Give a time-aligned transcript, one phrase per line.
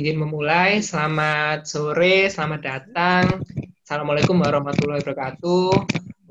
[0.00, 0.80] izin memulai.
[0.80, 3.44] Selamat sore, selamat datang.
[3.84, 5.76] Assalamualaikum warahmatullahi wabarakatuh.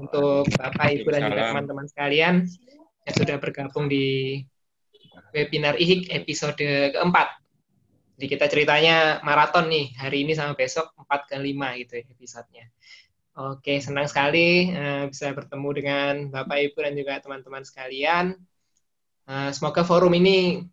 [0.01, 2.49] Untuk Bapak, Ibu, dan juga teman-teman sekalian
[3.05, 4.41] yang sudah bergabung di
[5.37, 6.57] webinar IHIK episode
[6.97, 7.29] keempat.
[8.17, 12.65] Jadi kita ceritanya maraton nih, hari ini sama besok 4 ke 5 gitu ya episodenya.
[13.37, 18.33] Oke, senang sekali uh, bisa bertemu dengan Bapak, Ibu, dan juga teman-teman sekalian.
[19.29, 20.65] Uh, semoga forum ini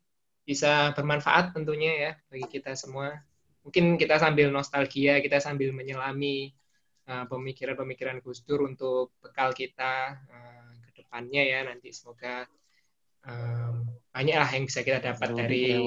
[0.46, 3.18] bisa bermanfaat tentunya ya bagi kita semua.
[3.66, 6.54] Mungkin kita sambil nostalgia, kita sambil menyelami
[7.06, 12.51] Eh, pemikiran-pemikiran Gus Dur untuk bekal kita uh, ke depannya ya nanti semoga
[13.23, 15.87] um, banyaklah yang bisa kita dapat dari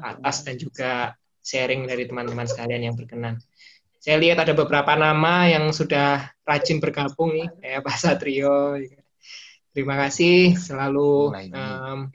[0.00, 1.12] atas dan juga
[1.44, 3.36] sharing dari teman-teman sekalian yang berkenan.
[4.00, 8.80] Saya lihat ada beberapa nama yang sudah rajin bergabung nih, kayak Pak Satrio.
[9.78, 12.10] Terima kasih selalu um,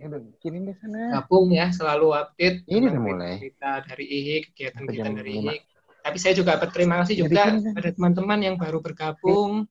[1.16, 2.68] gabung ya, selalu update.
[2.68, 3.40] Ini mulai.
[3.40, 5.58] Kita dari IHI, kegiatan kita dari IHI
[6.04, 9.64] tapi saya juga berterima kasih juga pada teman-teman yang baru bergabung.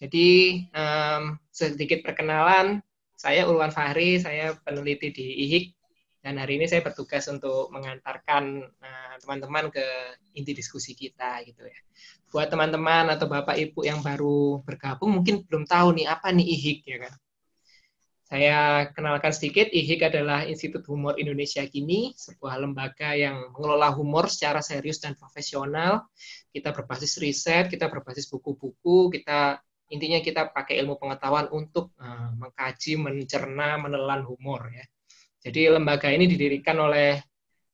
[0.00, 2.80] Jadi um, sedikit perkenalan,
[3.14, 5.64] saya Ulwan Fahri, saya peneliti di IHIK,
[6.22, 9.86] dan hari ini saya bertugas untuk mengantarkan uh, teman-teman uh, ke
[10.38, 11.78] inti diskusi kita gitu ya.
[12.30, 16.80] Buat teman-teman atau bapak ibu yang baru bergabung mungkin belum tahu nih apa nih IHIK
[16.86, 17.14] ya kan.
[18.32, 24.64] Saya kenalkan sedikit, IHIK adalah Institut Humor Indonesia Kini, sebuah lembaga yang mengelola humor secara
[24.64, 26.08] serius dan profesional.
[26.48, 29.60] Kita berbasis riset, kita berbasis buku-buku, kita
[29.92, 34.88] intinya kita pakai ilmu pengetahuan untuk uh, mengkaji, mencerna, menelan humor ya.
[35.42, 37.18] Jadi lembaga ini didirikan oleh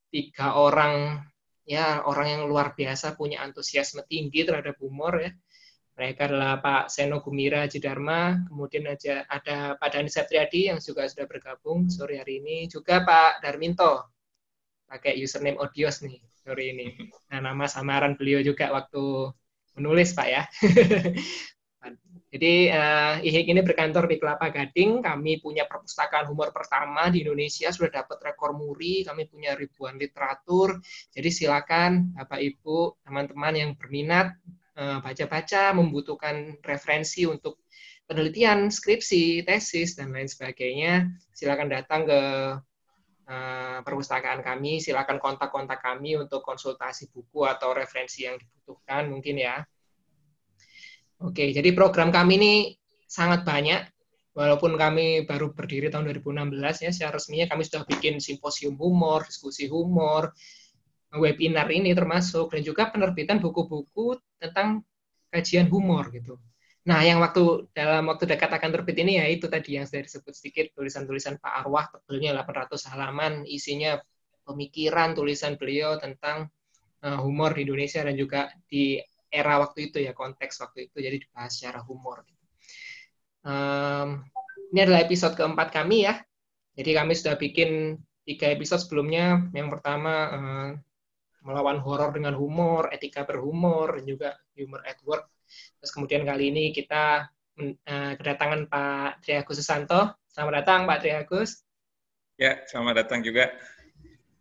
[0.09, 1.21] tiga orang
[1.69, 5.33] ya orang yang luar biasa punya antusiasme tinggi terhadap humor ya
[5.99, 11.27] mereka adalah Pak Seno Gumira Jidarma, kemudian aja ada Pak Dani Satriadi yang juga sudah
[11.27, 14.07] bergabung sore hari ini, juga Pak Darminto,
[14.87, 16.95] pakai username Odios nih sore ini.
[17.35, 19.35] Nah, nama samaran beliau juga waktu
[19.75, 20.47] menulis Pak ya.
[22.29, 25.01] Jadi uh, IHIK ini berkantor di Kelapa Gading.
[25.01, 29.01] Kami punya perpustakaan humor pertama di Indonesia, sudah dapat rekor muri.
[29.03, 30.77] Kami punya ribuan literatur.
[31.09, 34.37] Jadi silakan Bapak Ibu, teman-teman yang berminat
[34.79, 37.67] Eh, baca-baca, membutuhkan referensi untuk
[38.07, 42.21] penelitian, skripsi, tesis, dan lain sebagainya, silakan datang ke
[43.27, 49.67] uh, perpustakaan kami, silakan kontak-kontak kami untuk konsultasi buku atau referensi yang dibutuhkan mungkin ya.
[51.19, 52.53] Oke, jadi program kami ini
[53.11, 53.83] sangat banyak,
[54.39, 59.67] walaupun kami baru berdiri tahun 2016 ya, secara resminya kami sudah bikin simposium humor, diskusi
[59.67, 60.31] humor,
[61.11, 64.87] webinar ini termasuk dan juga penerbitan buku-buku tentang
[65.33, 66.39] kajian humor gitu.
[66.89, 70.33] Nah, yang waktu dalam waktu dekat akan terbit ini ya itu tadi yang saya disebut
[70.33, 74.01] sedikit tulisan-tulisan Pak Arwah tebelnya 800 halaman isinya
[74.47, 76.49] pemikiran tulisan beliau tentang
[77.05, 78.97] uh, humor di Indonesia dan juga di
[79.29, 82.25] era waktu itu ya konteks waktu itu jadi dibahas secara humor.
[83.45, 84.25] Um,
[84.73, 86.21] ini adalah episode keempat kami ya.
[86.77, 89.49] Jadi kami sudah bikin tiga episode sebelumnya.
[89.57, 90.71] Yang pertama uh,
[91.45, 95.29] melawan horor dengan humor, etika berhumor, dan juga humor at work.
[95.81, 97.29] Terus kemudian kali ini kita
[97.59, 100.13] uh, kedatangan Pak Triagus Susanto.
[100.29, 101.65] Selamat datang Pak Triagus.
[102.39, 103.51] Ya, selamat datang juga.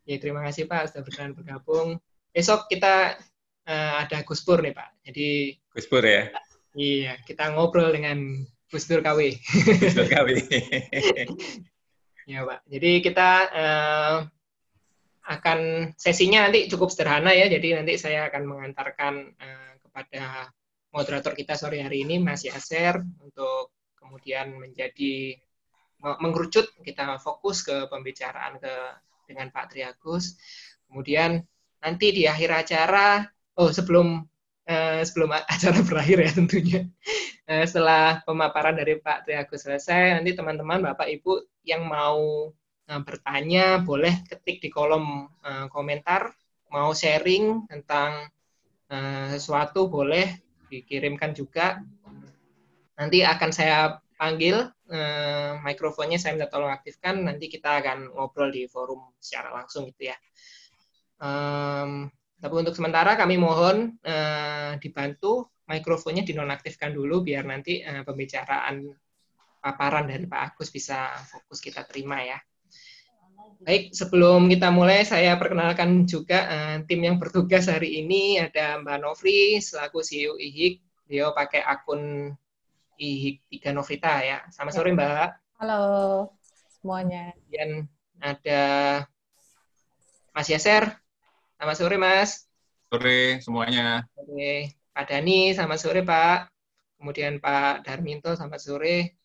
[0.06, 1.98] Ya, terima kasih Pak sudah berkenan bergabung.
[2.32, 3.18] Besok kita
[3.68, 5.04] uh, ada Gus Pur nih Pak.
[5.04, 6.32] Jadi Gus Pur ya.
[6.78, 9.34] Iya, kita ngobrol dengan Gus Dur KW.
[9.82, 10.30] Gus Dur KW.
[12.32, 12.60] ya Pak.
[12.68, 14.18] Jadi kita uh,
[15.28, 20.54] akan sesinya nanti cukup sederhana ya, jadi nanti saya akan mengantarkan uh, kepada
[20.94, 25.36] moderator kita sore hari ini, Mas Yaser, untuk kemudian menjadi
[25.98, 28.74] mengerucut kita fokus ke pembicaraan ke
[29.28, 30.38] dengan Pak Triagus.
[30.88, 31.42] Kemudian
[31.84, 33.26] nanti di akhir acara,
[33.58, 34.24] oh sebelum
[34.70, 36.82] uh, sebelum acara berakhir ya tentunya,
[37.50, 42.54] uh, setelah pemaparan dari Pak Triagus selesai, nanti teman-teman Bapak Ibu yang mau
[42.88, 46.32] uh, bertanya boleh ketik di kolom uh, komentar.
[46.68, 48.28] Mau sharing tentang
[48.92, 50.36] uh, sesuatu boleh
[50.68, 51.80] dikirimkan juga.
[53.00, 57.24] Nanti akan saya panggil uh, mikrofonnya saya minta tolong aktifkan.
[57.24, 60.18] Nanti kita akan ngobrol di forum secara langsung gitu ya.
[61.24, 68.86] Um, tapi untuk sementara kami mohon uh, dibantu mikrofonnya dinonaktifkan dulu biar nanti uh, pembicaraan
[69.58, 72.38] paparan dari Pak Agus bisa fokus kita terima ya.
[73.58, 78.38] Baik, sebelum kita mulai, saya perkenalkan juga uh, tim yang bertugas hari ini.
[78.38, 80.78] Ada Mbak Novri, selaku CEO IHIK.
[81.10, 82.32] Dia pakai akun
[83.02, 84.46] IHIK 3 Novrita ya.
[84.54, 85.30] Selamat sore Mbak.
[85.58, 85.82] Halo
[86.78, 87.34] semuanya.
[87.34, 87.90] Kemudian
[88.22, 88.62] ada
[90.38, 90.94] Mas Yaser,
[91.58, 92.46] Selamat sore, Mas.
[92.94, 94.06] Sore semuanya.
[94.14, 96.54] Oke, Pak Dani, selamat sore, Pak.
[97.02, 99.18] Kemudian Pak Darminto, selamat sore.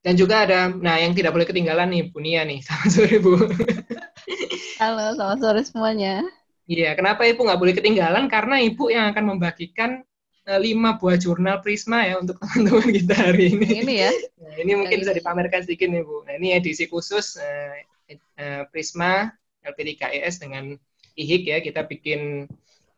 [0.00, 2.58] Dan juga ada, nah yang tidak boleh ketinggalan nih, Bu Nia nih.
[2.64, 3.36] Selamat sore, Bu.
[4.80, 6.24] Halo, selamat sore semuanya.
[6.64, 8.24] Iya, kenapa Ibu nggak boleh ketinggalan?
[8.32, 10.00] Karena Ibu yang akan membagikan
[10.48, 13.84] eh, lima buah jurnal Prisma ya untuk teman-teman kita hari ini.
[13.84, 14.12] Ini ya.
[14.40, 16.24] Nah, ini mungkin bisa dipamerkan sedikit nih Bu.
[16.24, 19.28] Nah, ini edisi khusus eh, eh, Prisma
[19.60, 20.72] LPDKES dengan
[21.16, 21.58] IHIK ya.
[21.62, 22.48] Kita bikin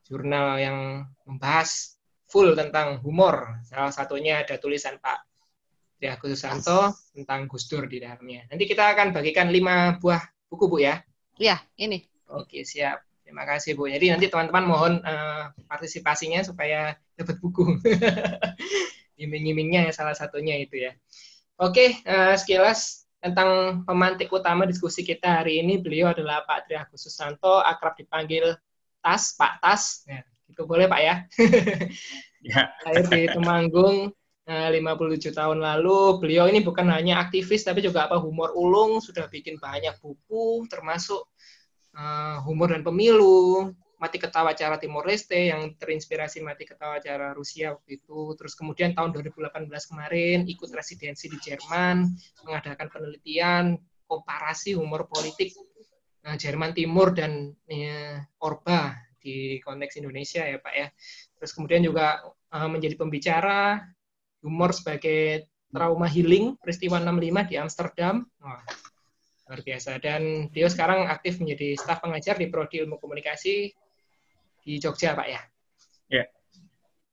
[0.05, 0.79] jurnal yang
[1.25, 1.95] membahas
[2.29, 3.63] full tentang humor.
[3.63, 5.23] Salah satunya ada tulisan Pak
[5.99, 8.45] Tri Agus Susanto tentang Gus Dur di dalamnya.
[8.51, 10.21] Nanti kita akan bagikan lima buah
[10.51, 11.01] buku Bu ya.
[11.39, 12.03] Iya, ini.
[12.31, 13.03] Oke, siap.
[13.25, 13.89] Terima kasih Bu.
[13.89, 17.79] Jadi nanti teman-teman mohon uh, partisipasinya supaya dapat buku.
[19.25, 20.93] Iming-imingnya salah satunya itu ya.
[21.57, 25.81] Oke, uh, sekilas tentang pemantik utama diskusi kita hari ini.
[25.81, 28.53] Beliau adalah Pak Tri Agus Susanto, akrab dipanggil
[29.01, 30.05] Tas, Pak Tas.
[30.05, 30.21] Ya,
[30.53, 31.15] itu boleh Pak ya.
[32.45, 32.69] Ya.
[32.85, 34.13] Lahir di Temanggung
[34.45, 39.25] Nah, 57 tahun lalu, beliau ini bukan hanya aktivis, tapi juga apa humor ulung, sudah
[39.33, 41.25] bikin banyak buku, termasuk
[41.97, 47.75] uh, humor dan pemilu, mati ketawa cara Timor Leste yang terinspirasi mati ketawa cara Rusia
[47.75, 48.35] waktu itu.
[48.35, 52.11] Terus kemudian tahun 2018 kemarin ikut residensi di Jerman,
[52.45, 55.57] mengadakan penelitian komparasi humor politik
[56.25, 60.89] nah, Jerman Timur dan ya, Orba di konteks Indonesia ya Pak ya.
[61.41, 62.21] Terus kemudian juga
[62.53, 63.81] uh, menjadi pembicara
[64.45, 68.15] humor sebagai trauma healing peristiwa 65 di Amsterdam.
[68.45, 68.63] Wah,
[69.49, 69.97] luar biasa.
[70.01, 73.73] Dan dia sekarang aktif menjadi staf pengajar di Prodi Ilmu Komunikasi
[74.65, 75.41] di Jogja, Pak ya.
[76.09, 76.25] Ya.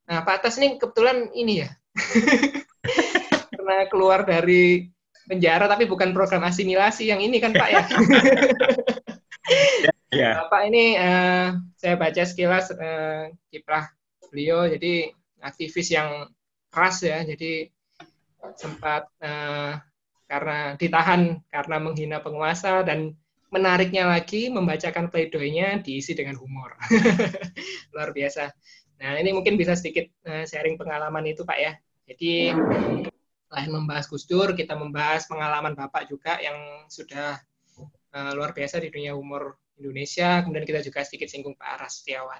[0.07, 1.69] Nah, Pak Atas ini kebetulan ini ya.
[3.53, 4.87] Karena keluar dari
[5.27, 7.83] penjara tapi bukan program asimilasi yang ini kan, Pak ya.
[10.11, 10.43] Ya.
[10.43, 13.87] Bapak ini uh, saya baca sekilas uh, kiprah
[14.27, 16.27] beliau jadi aktivis yang
[16.67, 17.71] keras ya, jadi
[18.59, 19.79] sempat uh,
[20.27, 23.15] karena ditahan karena menghina penguasa dan
[23.51, 26.79] menariknya lagi membacakan pleidoynya diisi dengan humor.
[27.93, 28.47] Luar biasa.
[29.03, 31.75] Nah, ini mungkin bisa sedikit uh, sharing pengalaman itu, Pak ya.
[32.07, 32.55] Jadi
[33.51, 37.35] selain membahas Gus Dur, kita membahas pengalaman Bapak juga yang sudah
[38.15, 40.39] uh, luar biasa di dunia humor Indonesia.
[40.39, 42.39] Kemudian kita juga sedikit singgung Pak Aras Setiawan.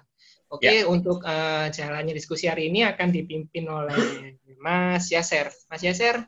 [0.52, 0.88] Oke, okay, ya.
[0.88, 5.52] untuk uh, jalannya diskusi hari ini akan dipimpin oleh Mas Yaser.
[5.72, 6.28] Mas Yaser.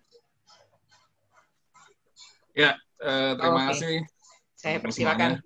[2.55, 3.67] Ya, uh, terima okay.
[3.71, 3.95] kasih.
[4.63, 5.43] Saya persilakan.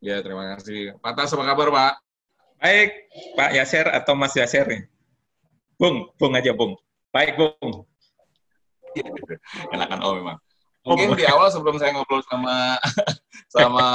[0.00, 0.96] Ya, terima kasih.
[1.04, 1.92] Pak Tas, apa kabar, Pak?
[2.56, 2.90] Baik,
[3.36, 4.88] Pak Yaser atau Mas Yaser nih?
[5.76, 6.80] Bung, Bung aja, Bung.
[7.12, 7.84] Baik, Bung.
[9.68, 10.36] Enakan oh memang.
[10.88, 12.80] Mungkin di awal sebelum saya ngobrol sama
[13.56, 13.86] sama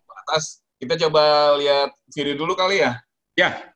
[0.00, 3.04] Pak Tas, kita coba lihat video dulu kali ya?
[3.36, 3.68] Ya.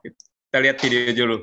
[0.00, 1.36] Kita lihat video dulu.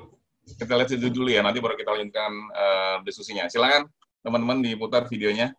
[0.49, 3.45] Kita lihat video dulu ya, nanti baru kita lanjutkan uh, diskusinya.
[3.45, 3.85] Silakan
[4.25, 5.53] teman-teman diputar videonya.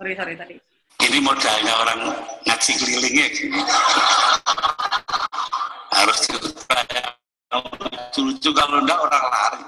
[0.00, 0.56] Sorry sorry tadi.
[1.04, 2.00] Ini modalnya orang
[2.48, 3.28] ngaji kelilingnya.
[5.92, 6.20] Harus
[7.52, 9.62] lucu-lucu kalau enggak orang lari.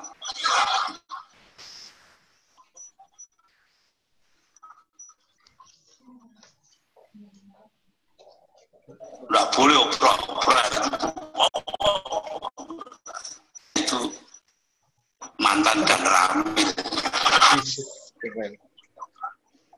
[9.28, 10.64] Nggak boleh opera-opera
[13.76, 14.00] itu
[15.40, 16.68] mantan dan ramil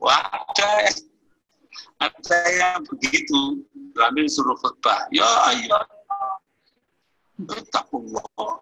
[0.05, 0.87] Wah, ada,
[1.99, 3.59] ada yang begitu.
[3.95, 5.07] Kami suruh khutbah.
[5.11, 5.79] Ya, ya.
[7.39, 8.59] Itakullah.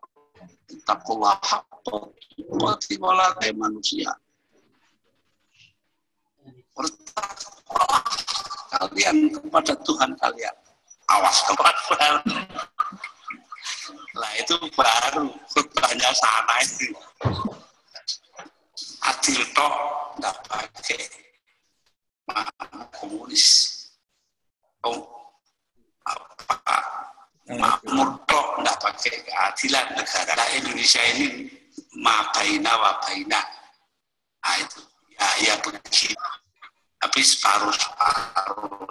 [0.69, 2.09] Itakullah haqqa
[2.97, 4.09] wala manusia.
[6.73, 8.05] Bertakwalah
[8.73, 10.55] kalian kepada Tuhan kalian.
[11.13, 12.09] Awas kepada
[14.13, 16.89] Nah itu baru khutbahnya sana itu.
[19.03, 19.73] Adil toh
[20.17, 21.01] nggak pakai
[22.95, 23.45] komunis
[24.87, 25.03] oh,
[26.07, 26.77] apa,
[27.51, 31.51] makmur tok nggak pakai keadilan negara nah, Indonesia ini
[31.99, 33.41] mabaina wabaina
[34.39, 34.79] nah, itu
[35.11, 36.15] ya, ya begitu
[37.03, 38.87] tapi separuh separuh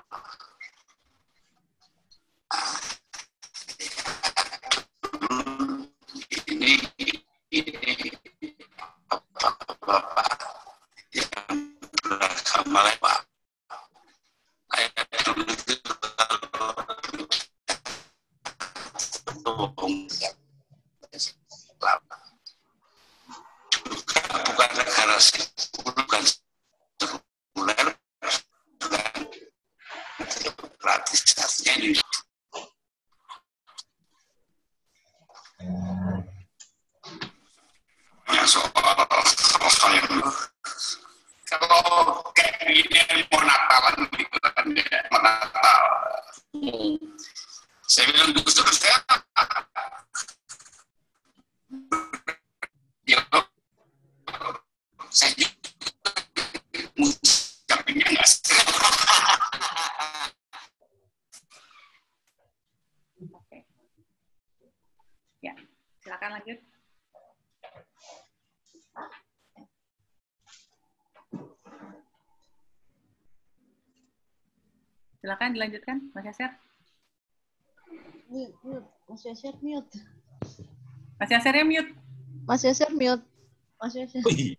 [6.53, 6.77] ini
[7.49, 7.73] ini
[9.09, 10.41] bapak-bapak
[11.17, 11.62] yang
[12.19, 13.01] beragama lain.
[14.73, 15.75] Ayat dulu itu
[24.43, 25.17] bukan negara
[25.85, 27.89] bukan sekuler
[28.81, 29.17] bukan
[30.41, 32.01] demokratis artinya ini
[38.33, 38.73] ya soal
[39.69, 40.31] soal yang dulu
[41.45, 41.81] kalau
[42.33, 45.81] kayak begini mau Natalan gitu kan ya mau Natal
[47.85, 48.97] saya bilang Gus Dur saya
[53.05, 53.21] ya
[55.13, 56.13] saya juga
[56.97, 58.41] ngucapinnya nggak sih
[63.23, 63.59] Oke.
[65.45, 65.55] Ya,
[66.03, 66.59] silakan lanjut.
[75.43, 76.55] Silakan dilanjutkan, Mas Yasir.
[78.31, 78.87] Mute, mute.
[79.11, 79.99] Mas Yasir mute.
[81.19, 81.91] Mas Yasirnya mute.
[82.47, 83.27] Mas Yasir mute.
[83.75, 84.23] Mas Yasir.
[84.23, 84.55] Wih,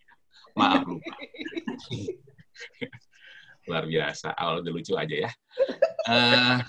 [0.59, 1.07] maaf lupa.
[3.63, 5.31] Luar biasa, awal udah lucu aja ya.
[6.03, 6.59] Eh,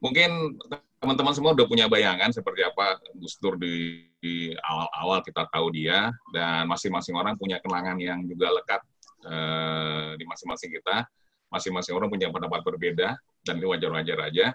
[0.00, 0.56] mungkin
[0.96, 6.08] teman-teman semua udah punya bayangan seperti apa Gus Dur di, di awal-awal kita tahu dia
[6.32, 8.80] dan masing-masing orang punya kenangan yang juga lekat
[9.28, 11.04] eh, di masing-masing kita.
[11.52, 14.46] Masing-masing orang punya pendapat berbeda dan itu wajar-wajar aja.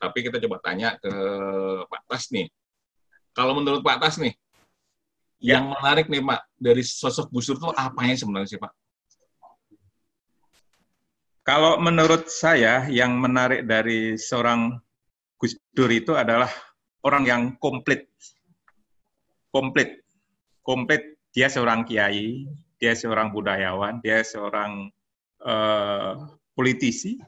[0.00, 1.12] Tapi kita coba tanya ke
[1.84, 2.48] Pak Tas nih.
[3.36, 4.32] Kalau menurut Pak Tas nih,
[5.40, 8.72] yang menarik nih Pak dari sosok Gus Dur itu apanya sebenarnya sih Pak?
[11.46, 14.74] Kalau menurut saya yang menarik dari seorang
[15.38, 16.50] Gus Dur itu adalah
[17.06, 18.08] orang yang komplit.
[19.52, 20.02] Komplit.
[20.64, 21.20] Komplit.
[21.30, 22.48] Dia seorang kiai,
[22.80, 24.88] dia seorang budayawan, dia seorang
[25.44, 26.12] eh,
[26.56, 27.20] politisi,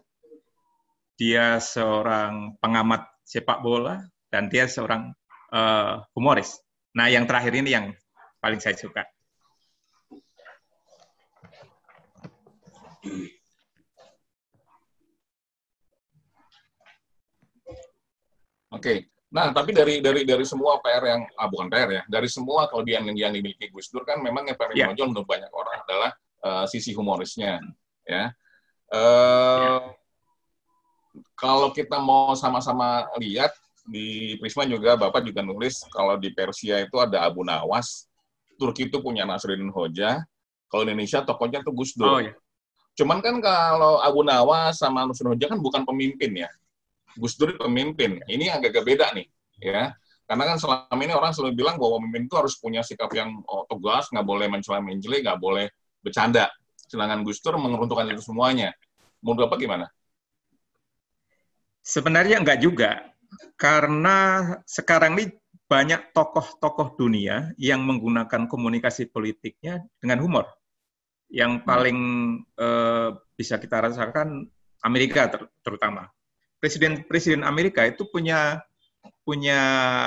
[1.21, 4.01] dia seorang pengamat sepak bola,
[4.33, 5.13] dan dia seorang
[5.53, 6.57] eh, humoris.
[6.97, 7.93] Nah, yang terakhir ini yang
[8.41, 9.05] paling saya suka.
[18.73, 19.09] Oke.
[19.29, 23.05] Nah, tapi dari dari dari semua PR yang ah bukan PR ya, dari semua kelebihan
[23.13, 24.89] yang, yang dimiliki Gus Dur kan memang yang paling Ya.
[24.89, 26.11] menonjol menurut banyak orang adalah
[26.49, 27.61] eh, sisi humorisnya,
[28.09, 28.33] ya.
[28.93, 29.81] Eh,
[31.39, 33.55] Kalau kita mau sama-sama lihat
[33.87, 38.11] di Prisma juga Bapak juga nulis kalau di Persia itu ada Abu Nawas,
[38.59, 40.27] Turki itu punya Nasruddin Hoja,
[40.69, 42.27] kalau Indonesia tokohnya tuh Gus Oh Dur.
[42.27, 42.35] ya.
[42.99, 46.51] Cuman kan kalau Abu Nawas sama Nasruddin Hoja kan bukan pemimpin ya.
[47.17, 48.19] Gus Dur pemimpin.
[48.27, 49.27] Ini agak-agak beda nih,
[49.63, 49.95] ya.
[50.29, 53.65] Karena kan selama ini orang selalu bilang bahwa pemimpin itu harus punya sikap yang oh,
[53.65, 55.73] tegas, nggak boleh mencela menjeli, nggak boleh
[56.05, 56.53] bercanda.
[56.89, 58.73] Sedangkan Gus Dur mengeruntuhkan itu semuanya.
[59.21, 59.87] Menurut Bapak gimana?
[61.85, 63.01] Sebenarnya enggak juga,
[63.57, 65.25] karena sekarang ini
[65.69, 70.49] banyak tokoh-tokoh dunia yang menggunakan komunikasi politiknya dengan humor.
[71.29, 71.99] Yang paling
[72.57, 74.49] eh, bisa kita rasakan
[74.81, 76.09] Amerika ter- terutama.
[76.57, 78.65] Presiden Presiden Amerika itu punya
[79.23, 79.61] punya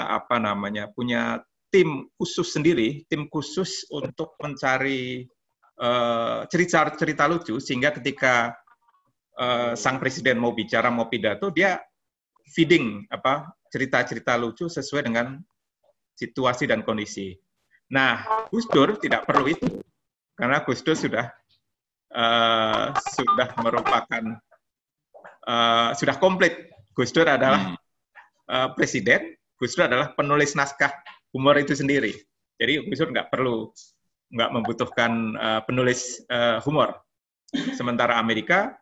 [0.10, 5.30] apa namanya punya tim khusus sendiri, tim khusus untuk mencari
[5.80, 8.51] eh, cerita-cerita lucu sehingga ketika
[9.40, 11.80] eh, sang presiden mau bicara mau pidato dia
[12.51, 15.40] feeding apa cerita-cerita lucu sesuai dengan
[16.12, 17.32] situasi dan kondisi.
[17.92, 19.80] Nah, Gus Dur tidak perlu itu
[20.36, 21.32] karena Gus Dur sudah
[22.12, 22.86] eh,
[23.16, 24.24] sudah merupakan
[25.48, 26.72] eh, sudah komplit.
[26.92, 27.78] Gus Dur adalah Hmm.
[28.51, 30.92] eh, presiden, Gus Dur adalah penulis naskah
[31.32, 32.12] humor itu sendiri.
[32.60, 33.72] Jadi Gus Dur nggak perlu
[34.32, 36.96] nggak membutuhkan eh, penulis eh, humor.
[37.76, 38.80] Sementara Amerika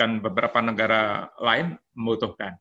[0.00, 2.56] dan beberapa negara lain membutuhkan.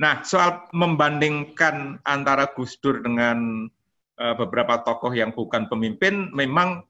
[0.00, 3.68] Nah, soal membandingkan antara Gus Dur dengan
[4.16, 6.82] eh, beberapa tokoh yang bukan pemimpin, memang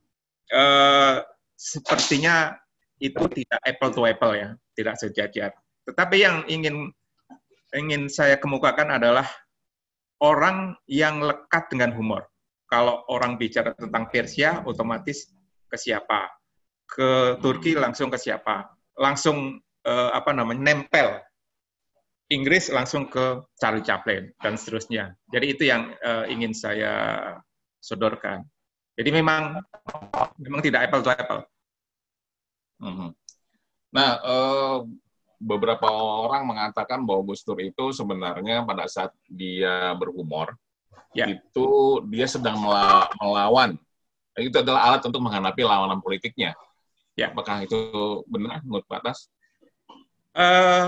[0.48, 1.26] eh,
[1.58, 2.54] sepertinya
[3.02, 5.50] itu tidak apple to apple ya, tidak sejajar.
[5.82, 6.94] Tetapi yang ingin
[7.74, 9.26] ingin saya kemukakan adalah
[10.22, 12.22] orang yang lekat dengan humor.
[12.70, 15.28] Kalau orang bicara tentang Persia, otomatis
[15.68, 16.30] ke siapa?
[16.88, 18.70] Ke Turki langsung ke siapa?
[18.96, 21.20] Langsung eh, apa namanya nempel.
[22.32, 25.12] Inggris langsung ke Charlie Chaplin dan seterusnya.
[25.28, 26.94] Jadi itu yang eh, ingin saya
[27.82, 28.40] sodorkan.
[28.96, 29.60] Jadi memang
[30.40, 31.42] memang tidak apple to apple.
[32.80, 33.10] Mhm.
[33.92, 34.78] Nah, eh,
[35.42, 40.54] beberapa orang mengatakan bahwa Gus Dur itu sebenarnya pada saat dia berhumor,
[41.12, 41.28] Ya.
[41.28, 43.76] itu dia sedang mela- melawan.
[44.38, 46.56] Itu adalah alat untuk menghadapi lawanan politiknya.
[47.18, 47.28] Ya.
[47.34, 47.76] Apakah itu
[48.24, 49.28] benar menurut Pak Atas?
[50.32, 50.86] Eh,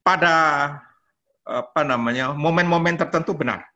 [0.00, 0.36] pada
[1.44, 3.68] apa namanya momen-momen tertentu benar.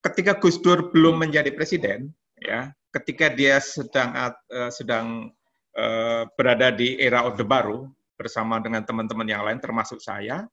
[0.00, 4.16] Ketika Gus Dur belum menjadi presiden, ya, ketika dia sedang
[4.48, 5.28] eh, sedang
[5.76, 10.48] eh, berada di era Orde Baru bersama dengan teman-teman yang lain, termasuk saya,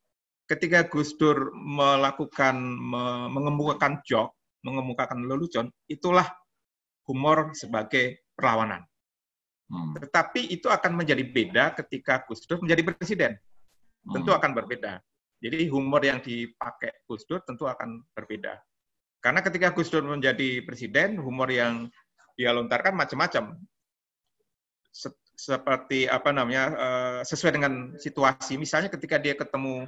[0.46, 6.28] ketika Gus Dur melakukan me- mengemukakan jok, mengemukakan lelucon, itulah
[7.08, 8.84] humor sebagai perlawanan.
[9.72, 9.96] Hmm.
[9.96, 13.40] Tetapi itu akan menjadi beda ketika Gus Dur menjadi presiden.
[14.04, 14.40] Tentu Hmm.
[14.40, 15.00] akan berbeda.
[15.44, 18.60] Jadi humor yang dipakai Gus Dur tentu akan berbeda.
[19.24, 21.88] Karena ketika Gus Dur menjadi presiden, humor yang
[22.36, 23.56] dia lontarkan macam-macam.
[25.34, 28.56] Se- Seperti apa namanya, eh, sesuai dengan situasi.
[28.58, 29.86] Misalnya ketika dia ketemu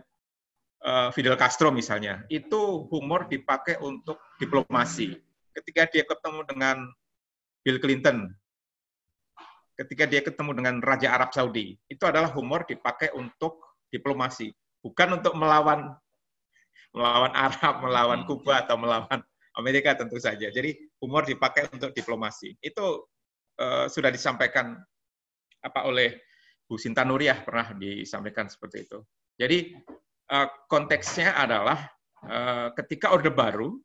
[0.86, 5.18] eh, Fidel Castro misalnya, itu humor dipakai untuk diplomasi.
[5.56, 6.78] Ketika dia ketemu dengan
[7.66, 8.30] Bill Clinton,
[9.74, 13.60] ketika dia ketemu dengan Raja Arab Saudi, itu adalah humor dipakai untuk
[13.90, 14.54] diplomasi,
[14.86, 15.96] bukan untuk melawan
[16.96, 18.28] melawan Arab, melawan Hmm.
[18.30, 19.20] Kuba atau melawan
[19.60, 20.48] Amerika tentu saja.
[20.48, 22.56] Jadi humor dipakai untuk diplomasi.
[22.64, 23.08] Itu
[23.58, 24.80] eh, sudah disampaikan
[25.65, 26.22] apa oleh
[26.65, 29.01] Bu Sinta Nuriyah pernah disampaikan seperti itu.
[29.38, 29.74] Jadi
[30.29, 31.89] eh, konteksnya adalah
[32.25, 33.81] eh, ketika Orde Baru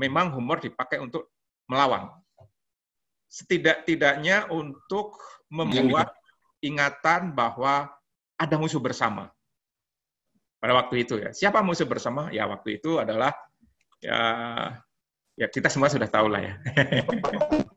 [0.00, 1.32] memang humor dipakai untuk
[1.68, 2.08] melawan.
[3.28, 5.18] Setidak-tidaknya untuk
[5.50, 6.14] membuat
[6.62, 7.90] ingatan bahwa
[8.38, 9.28] ada musuh bersama.
[10.60, 11.30] Pada waktu itu ya.
[11.34, 12.32] Siapa musuh bersama?
[12.32, 13.36] Ya waktu itu adalah
[14.00, 14.20] ya
[15.34, 16.54] ya kita semua sudah tahu lah ya.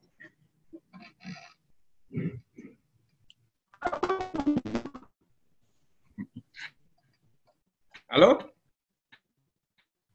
[8.08, 8.40] Halo?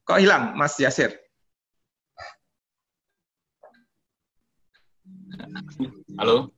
[0.03, 1.13] Kok hilang, Mas Yasir?
[6.17, 6.49] Halo,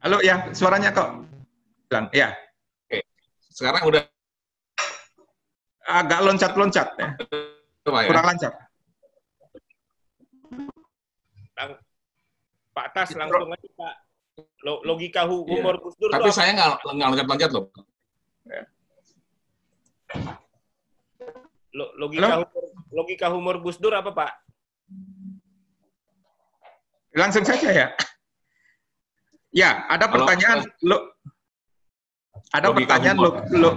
[0.00, 1.26] Halo, ya, suaranya kok
[1.90, 2.06] hilang.
[2.14, 2.32] Ya,
[3.52, 4.02] sekarang udah
[5.84, 7.08] agak loncat-loncat ya,
[7.84, 8.08] Pak ya?
[8.08, 8.52] kurang lancar.
[11.58, 11.80] Lang-
[12.70, 13.94] Pak Tas langsung aja Pak.
[14.64, 16.16] Lo- Logika hu- humor Gus Dur Iya.
[16.16, 17.64] Tapi saya nggak loncat-loncat loh.
[17.74, 17.88] Lo-
[21.74, 22.44] logika Halo?
[22.46, 24.32] humor, logika humor Gus Dur apa Pak?
[27.14, 27.86] Langsung saja ya.
[29.50, 30.98] Ya, ada Halo, pertanyaan lo
[32.54, 33.34] ada Logika pertanyaan humor.
[33.50, 33.70] lo, lo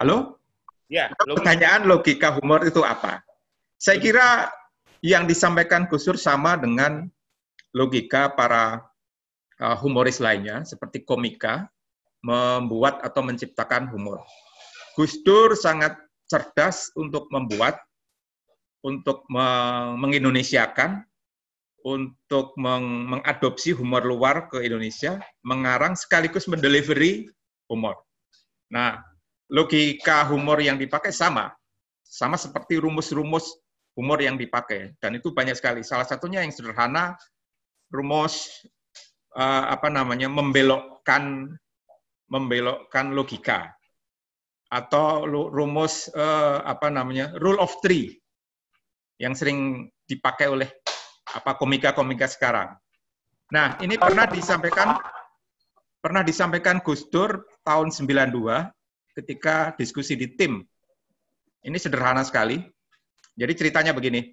[0.00, 0.16] Halo?
[0.90, 3.20] Ya, Ada logika pertanyaan logika humor itu apa?
[3.76, 4.48] Saya kira
[5.04, 7.08] yang disampaikan Gus Dur sama dengan
[7.76, 8.84] logika para
[9.60, 11.68] uh, humoris lainnya seperti komika
[12.20, 14.24] membuat atau menciptakan humor.
[14.96, 15.96] Gus Dur sangat
[16.30, 17.82] cerdas untuk membuat,
[18.86, 21.02] untuk me- mengindonesiakan,
[21.82, 27.26] untuk meng- mengadopsi humor luar ke Indonesia, mengarang sekaligus mendelivery
[27.66, 27.98] humor.
[28.70, 29.02] Nah,
[29.50, 31.50] logika humor yang dipakai sama,
[32.06, 33.58] sama seperti rumus-rumus
[33.98, 35.82] humor yang dipakai, dan itu banyak sekali.
[35.82, 37.18] Salah satunya yang sederhana,
[37.90, 38.46] rumus
[39.34, 41.50] eh, apa namanya membelokkan
[42.30, 43.74] membelokkan logika
[44.70, 48.14] atau rumus eh, apa namanya rule of three
[49.18, 50.70] yang sering dipakai oleh
[51.34, 52.74] apa komika-komika sekarang.
[53.50, 54.94] Nah, ini pernah disampaikan
[56.00, 58.70] pernah disampaikan Gus Dur tahun 92
[59.20, 60.64] ketika diskusi di tim.
[61.60, 62.62] Ini sederhana sekali.
[63.36, 64.32] Jadi ceritanya begini.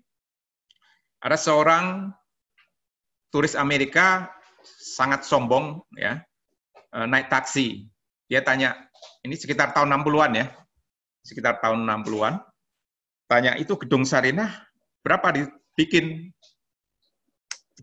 [1.20, 2.14] Ada seorang
[3.34, 4.32] turis Amerika
[4.64, 6.24] sangat sombong ya,
[6.96, 7.84] eh, naik taksi.
[8.32, 8.87] Dia tanya,
[9.26, 10.46] ini sekitar tahun 60-an ya.
[11.26, 12.40] Sekitar tahun 60-an.
[13.28, 14.50] Tanya, itu gedung Sarinah
[15.04, 16.32] berapa dibikin?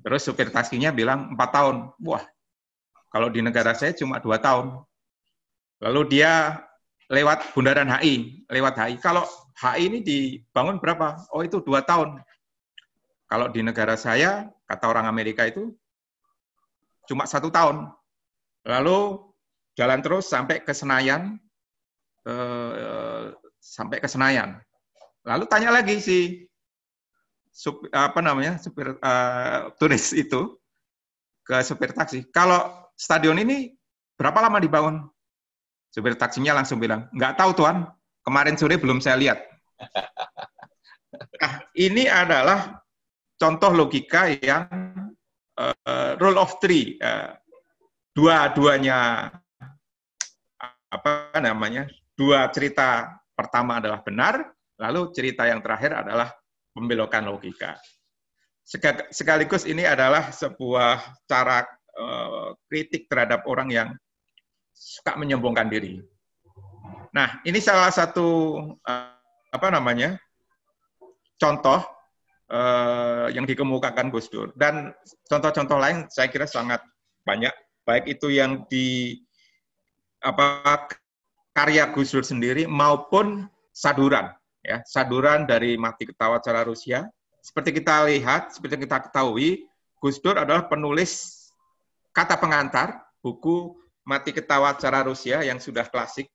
[0.00, 1.76] Terus supir taksinya bilang 4 tahun.
[2.04, 2.24] Wah,
[3.12, 4.80] kalau di negara saya cuma 2 tahun.
[5.84, 6.64] Lalu dia
[7.12, 8.96] lewat Bundaran HI, lewat HI.
[9.00, 9.24] Kalau
[9.60, 11.28] HI ini dibangun berapa?
[11.32, 12.20] Oh itu 2 tahun.
[13.28, 15.72] Kalau di negara saya, kata orang Amerika itu
[17.08, 17.88] cuma satu tahun.
[18.64, 19.20] Lalu
[19.74, 21.38] jalan terus sampai ke Senayan,
[22.26, 24.58] eh, sampai ke Senayan.
[25.26, 26.18] Lalu tanya lagi si
[27.50, 30.58] sup- apa namanya supir eh, turis itu
[31.44, 33.74] ke supir taksi, kalau stadion ini
[34.16, 35.04] berapa lama dibangun?
[35.92, 37.86] Supir taksinya langsung bilang, nggak tahu tuan,
[38.24, 39.38] kemarin sore belum saya lihat.
[41.14, 42.82] Nah, ini adalah
[43.38, 44.66] contoh logika yang
[45.60, 47.30] eh, rule of three, eh,
[48.16, 49.28] dua-duanya
[50.94, 56.30] apa namanya, dua cerita pertama adalah benar, lalu cerita yang terakhir adalah
[56.70, 57.74] pembelokan logika.
[58.62, 63.88] Seka- Sekaligus ini adalah sebuah cara eh, kritik terhadap orang yang
[64.70, 65.98] suka menyombongkan diri.
[67.14, 69.14] Nah, ini salah satu eh,
[69.50, 70.18] apa namanya
[71.38, 71.82] contoh
[72.50, 74.94] eh, yang dikemukakan Gus Dur dan
[75.26, 76.82] contoh-contoh lain saya kira sangat
[77.22, 77.52] banyak
[77.84, 79.18] baik itu yang di
[80.24, 80.88] apa
[81.52, 84.32] karya Gus Dur sendiri maupun saduran
[84.64, 84.80] ya.
[84.88, 87.04] Saduran dari mati ketawa cara Rusia.
[87.44, 89.68] Seperti kita lihat seperti kita ketahui
[90.00, 91.44] Gus Dur adalah penulis
[92.16, 93.76] kata pengantar buku
[94.08, 96.32] mati ketawa cara Rusia yang sudah klasik.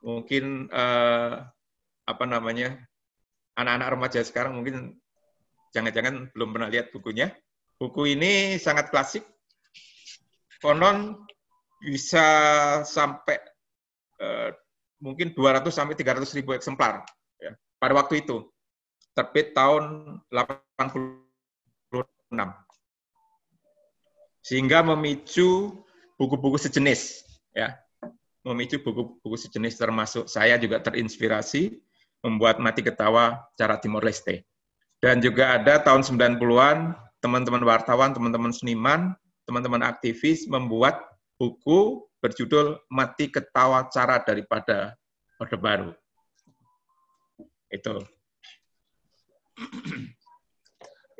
[0.00, 1.34] Mungkin eh,
[2.06, 2.78] apa namanya
[3.58, 4.96] anak-anak remaja sekarang mungkin
[5.74, 7.34] jangan-jangan belum pernah lihat bukunya.
[7.80, 9.24] Buku ini sangat klasik.
[10.60, 11.24] Konon
[11.80, 12.26] bisa
[12.84, 13.40] sampai
[14.20, 14.52] eh,
[15.00, 17.02] mungkin 200 sampai 300 ribu eksemplar
[17.40, 18.44] ya, pada waktu itu.
[19.10, 21.26] Terbit tahun 86
[24.40, 25.82] sehingga memicu
[26.16, 27.76] buku-buku sejenis ya.
[28.40, 31.76] Memicu buku-buku sejenis termasuk saya juga terinspirasi
[32.24, 34.48] membuat mati ketawa cara Timor Leste.
[35.00, 39.12] Dan juga ada tahun 90-an teman-teman wartawan teman-teman seniman
[39.44, 41.09] teman-teman aktivis membuat
[41.40, 44.92] buku berjudul Mati Ketawa Cara Daripada
[45.40, 45.90] Orde Baru.
[47.72, 48.04] Itu.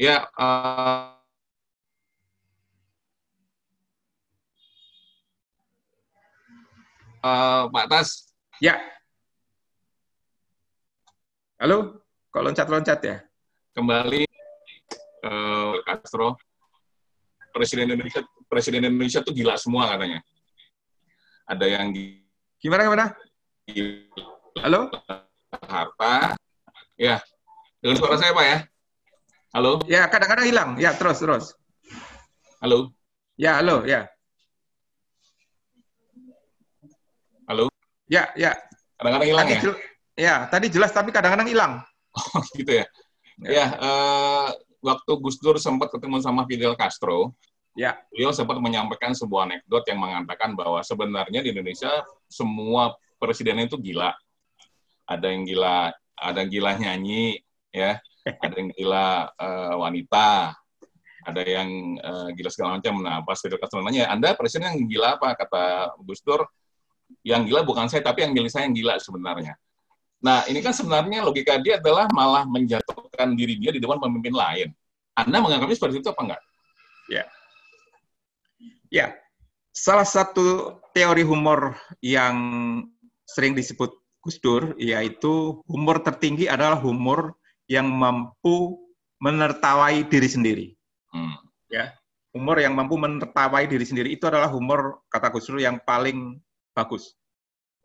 [0.00, 1.12] Ya, eh,
[7.20, 8.32] eh, Pak Tas,
[8.64, 8.80] Ya.
[11.60, 12.00] Halo,
[12.32, 13.20] kok loncat-loncat ya?
[13.76, 14.24] kembali
[15.24, 16.40] eh, Castro,
[17.50, 20.22] Presiden Indonesia, Presiden Indonesia tuh gila semua katanya.
[21.50, 21.90] Ada yang
[22.60, 23.06] Gimana gimana?
[24.62, 24.90] Halo?
[25.66, 26.34] harta,
[26.94, 27.18] ya.
[27.82, 28.58] Dengar suara saya Pak ya?
[29.50, 30.70] Halo, Ya, kadang-kadang hilang.
[30.78, 31.44] Ya, terus terus.
[32.62, 32.94] halo,
[33.34, 34.06] Ya, halo, ya.
[37.50, 37.66] halo.
[38.06, 38.54] Ya, ya.
[39.00, 39.74] Kadang-kadang hilang Tadi ya?
[40.14, 41.72] ya, tadi jelas tapi kadang-kadang hilang.
[42.14, 42.86] Oh, gitu ya.
[43.40, 44.48] Ya, eh,
[44.80, 47.36] waktu Gus Dur sempat ketemu sama Fidel Castro,
[47.78, 47.94] Ya.
[48.10, 54.10] beliau sempat menyampaikan sebuah anekdot yang mengatakan bahwa sebenarnya di Indonesia semua presiden itu gila.
[55.06, 57.38] Ada yang gila, ada yang gila nyanyi,
[57.70, 60.54] ya, ada yang gila eh, wanita,
[61.24, 62.94] ada yang eh, gila segala macam.
[63.06, 65.38] Nah, pas Fidel Castro nanya, Anda presiden yang gila apa?
[65.38, 66.42] Kata Gus Dur,
[67.22, 69.54] yang gila bukan saya, tapi yang milih saya yang gila sebenarnya.
[70.20, 74.68] Nah, ini kan sebenarnya logika dia adalah malah menjatuhkan diri dia di depan pemimpin lain.
[75.16, 76.42] Anda menganggapnya seperti itu apa enggak?
[78.90, 79.16] Ya,
[79.72, 82.36] salah satu teori humor yang
[83.24, 87.38] sering disebut Gus Dur yaitu humor tertinggi adalah humor
[87.70, 88.76] yang mampu
[89.22, 90.66] menertawai diri sendiri.
[91.14, 91.38] Hmm.
[92.36, 96.42] Humor yang mampu menertawai diri sendiri itu adalah humor kata Gus Dur yang paling
[96.76, 97.16] bagus.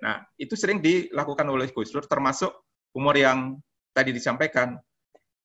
[0.01, 2.51] Nah, itu sering dilakukan oleh Gus Dur termasuk
[2.91, 3.55] humor yang
[3.91, 4.75] tadi disampaikan.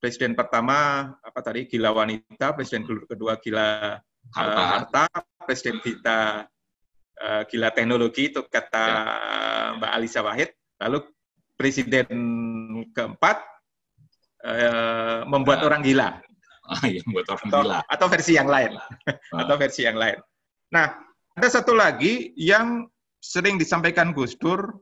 [0.00, 4.00] Presiden pertama apa tadi gila wanita, presiden kedua gila
[4.32, 4.56] Harta.
[4.56, 5.04] eh, harta,
[5.44, 6.48] presiden kita
[7.20, 8.86] eh, gila teknologi itu kata
[9.76, 11.04] Mbak Alisa Wahid, lalu
[11.54, 12.08] presiden
[12.96, 13.44] keempat
[14.40, 15.66] eh, membuat Nah.
[15.68, 16.08] orang gila
[16.70, 17.78] Ah, yang buat orang atau, gila.
[17.84, 18.72] atau versi yang lain
[19.34, 20.16] atau versi yang lain.
[20.70, 20.86] Nah,
[21.34, 22.86] ada satu lagi yang
[23.20, 24.80] sering disampaikan Gus Dur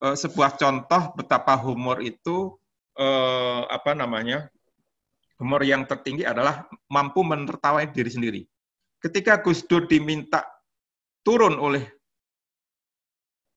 [0.00, 2.54] eh, sebuah contoh betapa humor itu
[2.96, 4.46] eh, apa namanya
[5.42, 8.40] humor yang tertinggi adalah mampu menertawai diri sendiri.
[9.02, 10.46] Ketika Gus Dur diminta
[11.26, 11.82] turun oleh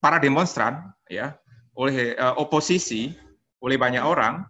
[0.02, 1.38] para demonstran, ya,
[1.78, 3.14] oleh eh, oposisi,
[3.62, 4.42] oleh banyak orang,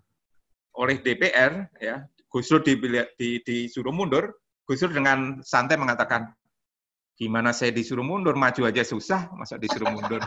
[0.79, 4.31] oleh DPR, ya, Gus Dur dibili- di- disuruh mundur,
[4.63, 6.31] Gus Dur dengan santai mengatakan,
[7.15, 10.19] gimana saya disuruh mundur, maju aja susah, masa disuruh mundur.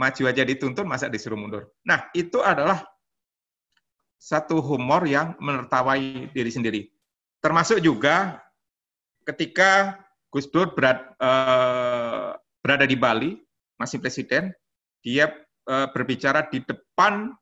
[0.00, 1.72] maju aja dituntun, masa disuruh mundur.
[1.84, 2.84] Nah, itu adalah
[4.16, 6.82] satu humor yang menertawai diri sendiri.
[7.42, 8.38] Termasuk juga
[9.26, 9.98] ketika
[10.30, 12.30] Gus Dur berada, eh,
[12.62, 13.30] berada di Bali,
[13.76, 14.54] masih presiden,
[15.02, 15.28] dia
[15.66, 17.34] eh, berbicara di depan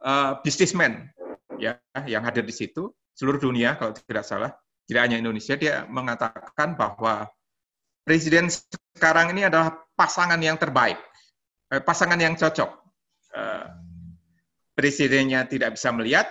[0.00, 1.12] eh, bisnismen
[1.56, 4.52] ya yang hadir di situ seluruh dunia kalau tidak salah
[4.86, 7.26] tidak hanya Indonesia dia mengatakan bahwa
[8.06, 8.46] presiden
[8.94, 10.96] sekarang ini adalah pasangan yang terbaik
[11.72, 12.70] eh, pasangan yang cocok.
[13.36, 13.66] Eh,
[14.76, 16.26] presidennya tidak bisa melihat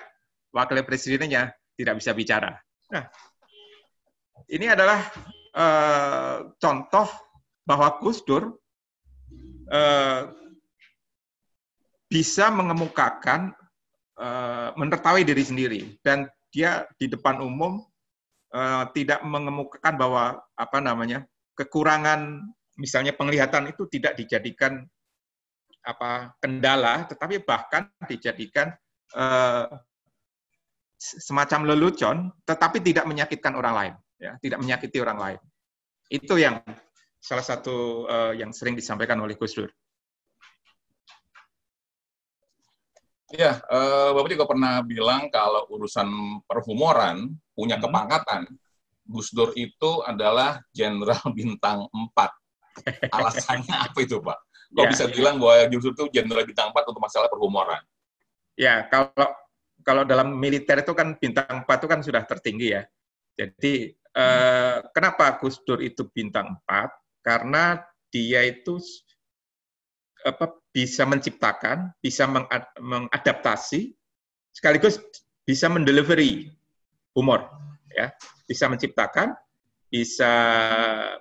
[0.56, 2.56] wakil presidennya tidak bisa bicara.
[2.94, 3.04] Nah
[4.48, 5.00] ini adalah
[5.52, 7.08] eh, contoh
[7.66, 8.56] bahwa Gus Dur
[9.68, 10.22] eh,
[12.06, 13.52] bisa mengemukakan
[14.16, 15.82] eh, menertawi diri sendiri.
[16.00, 17.84] Dan dia di depan umum
[18.56, 20.24] eh, tidak mengemukakan bahwa
[20.56, 21.28] apa namanya
[21.60, 22.48] kekurangan
[22.80, 24.84] misalnya penglihatan itu tidak dijadikan
[25.86, 28.74] apa kendala, tetapi bahkan dijadikan
[29.14, 29.68] eh,
[30.98, 35.40] semacam lelucon, tetapi tidak menyakitkan orang lain, ya, tidak menyakiti orang lain.
[36.10, 36.64] Itu yang
[37.22, 39.70] salah satu eh, yang sering disampaikan oleh Gus Dur.
[43.34, 47.88] Iya, eh, Bapak juga pernah bilang kalau urusan perhumoran punya Hmm.
[47.88, 48.42] kepangkatan.
[49.06, 52.30] Gus Dur itu adalah jenderal bintang 4.
[53.16, 54.38] Alasannya apa itu, Pak?
[54.76, 55.14] Kok Ya, bisa ya.
[55.16, 57.80] bilang bahwa Gus Dur itu jenderal bintang 4 untuk masalah perhumoran?
[58.60, 59.14] Ya, kalau
[59.86, 62.84] kalau dalam militer itu kan bintang 4 itu kan sudah tertinggi ya.
[63.38, 66.92] Jadi eh, kenapa Gus Dur itu bintang 4?
[67.22, 68.80] Karena dia itu
[70.26, 73.94] apa bisa menciptakan, bisa mengad- mengadaptasi
[74.50, 74.98] sekaligus
[75.46, 76.50] bisa mendelivery
[77.16, 77.48] humor
[77.96, 78.12] ya.
[78.46, 79.34] Bisa menciptakan,
[79.90, 80.32] bisa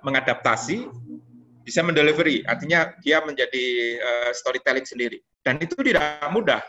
[0.03, 0.85] mengadaptasi,
[1.65, 2.45] bisa mendelivery.
[2.45, 3.65] Artinya dia menjadi
[3.97, 5.17] eh, storytelling sendiri.
[5.41, 6.61] Dan itu tidak mudah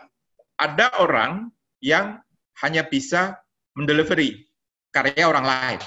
[0.57, 1.53] ada orang
[1.85, 2.17] yang
[2.65, 3.37] hanya bisa
[3.77, 4.49] mendelivery
[4.89, 5.81] karya orang lain,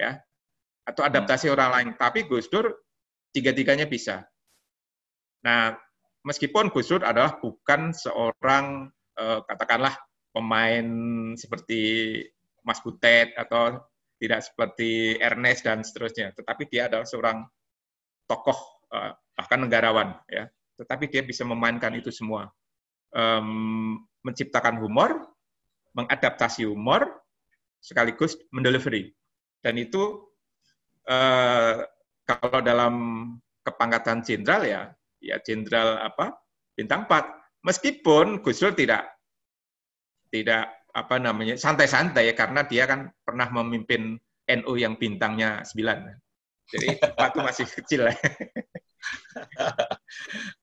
[0.00, 0.16] ya,
[0.88, 1.88] atau adaptasi orang lain.
[2.00, 2.72] Tapi Gus Dur
[3.36, 4.24] tiga-tiganya bisa.
[5.44, 5.76] Nah,
[6.24, 8.88] meskipun Gus Dur adalah bukan seorang
[9.20, 9.92] eh, katakanlah
[10.32, 10.88] pemain
[11.36, 12.20] seperti
[12.66, 13.78] Mas Butet atau
[14.18, 17.46] tidak seperti Ernest dan seterusnya, tetapi dia adalah seorang
[18.26, 18.58] tokoh
[18.90, 20.50] eh, bahkan negarawan, ya.
[20.76, 22.52] Tetapi dia bisa memainkan itu semua
[23.14, 25.24] em, menciptakan humor,
[25.96, 27.08] mengadaptasi humor,
[27.80, 29.14] sekaligus mendelivery.
[29.62, 30.26] Dan itu
[31.08, 31.86] eh,
[32.26, 32.94] kalau dalam
[33.62, 34.82] kepangkatan jenderal ya,
[35.22, 36.34] ya jenderal apa
[36.74, 37.64] bintang 4.
[37.64, 39.06] Meskipun Gus Dur tidak
[40.30, 44.16] tidak apa namanya santai-santai karena dia kan pernah memimpin
[44.48, 45.76] NU yang bintangnya 9.
[46.72, 46.86] Jadi
[47.20, 48.16] waktu masih kecil lah.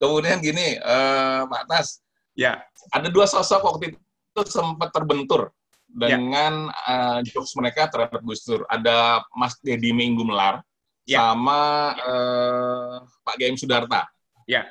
[0.01, 2.01] Kemudian gini, eh, Pak Tas,
[2.33, 2.57] ya,
[2.91, 5.53] ada dua sosok waktu itu sempat terbentur
[5.93, 6.17] Ya.
[6.17, 8.65] dengan eh, jokes mereka terhadap Gus Dur.
[8.65, 10.65] Ada Mas Deddy Minggu Melar
[11.05, 11.29] Ya.
[11.29, 14.09] sama eh, Pak Gaim Sudarta.
[14.49, 14.65] Ya.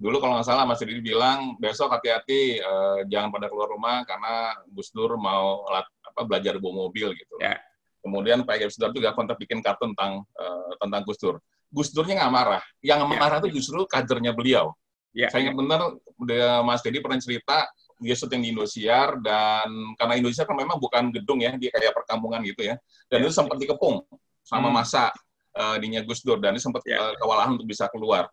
[0.00, 4.56] Dulu kalau nggak salah Mas Deddy bilang besok hati-hati eh, jangan pada keluar rumah karena
[4.72, 7.36] Gus Dur mau lat- apa, belajar bawa mobil gitu.
[7.36, 7.60] Ya.
[8.00, 11.36] Kemudian Pak Gaim Sudarta juga kontak bikin kartun tentang eh, tentang Gus Dur.
[11.68, 12.62] Gus Durnya nggak marah.
[12.80, 13.18] Yang Ya.
[13.20, 14.72] marah itu justru kadernya beliau.
[15.12, 15.80] ya, Saya ingat benar
[16.22, 17.66] dia- Mas Dedi pernah cerita
[17.98, 19.66] dia syuting di Indosiar dan
[19.98, 22.78] karena Indosiar kan memang bukan gedung ya, dia kayak perkampungan gitu ya.
[23.10, 23.28] Dan Ya.
[23.28, 24.00] itu sempat dikepung
[24.40, 24.80] sama Hmm.
[24.80, 25.12] masa
[25.50, 26.96] eh, dinya Gus Dur dan ini sempat Ya.
[26.96, 28.30] eh, kewalahan untuk bisa keluar.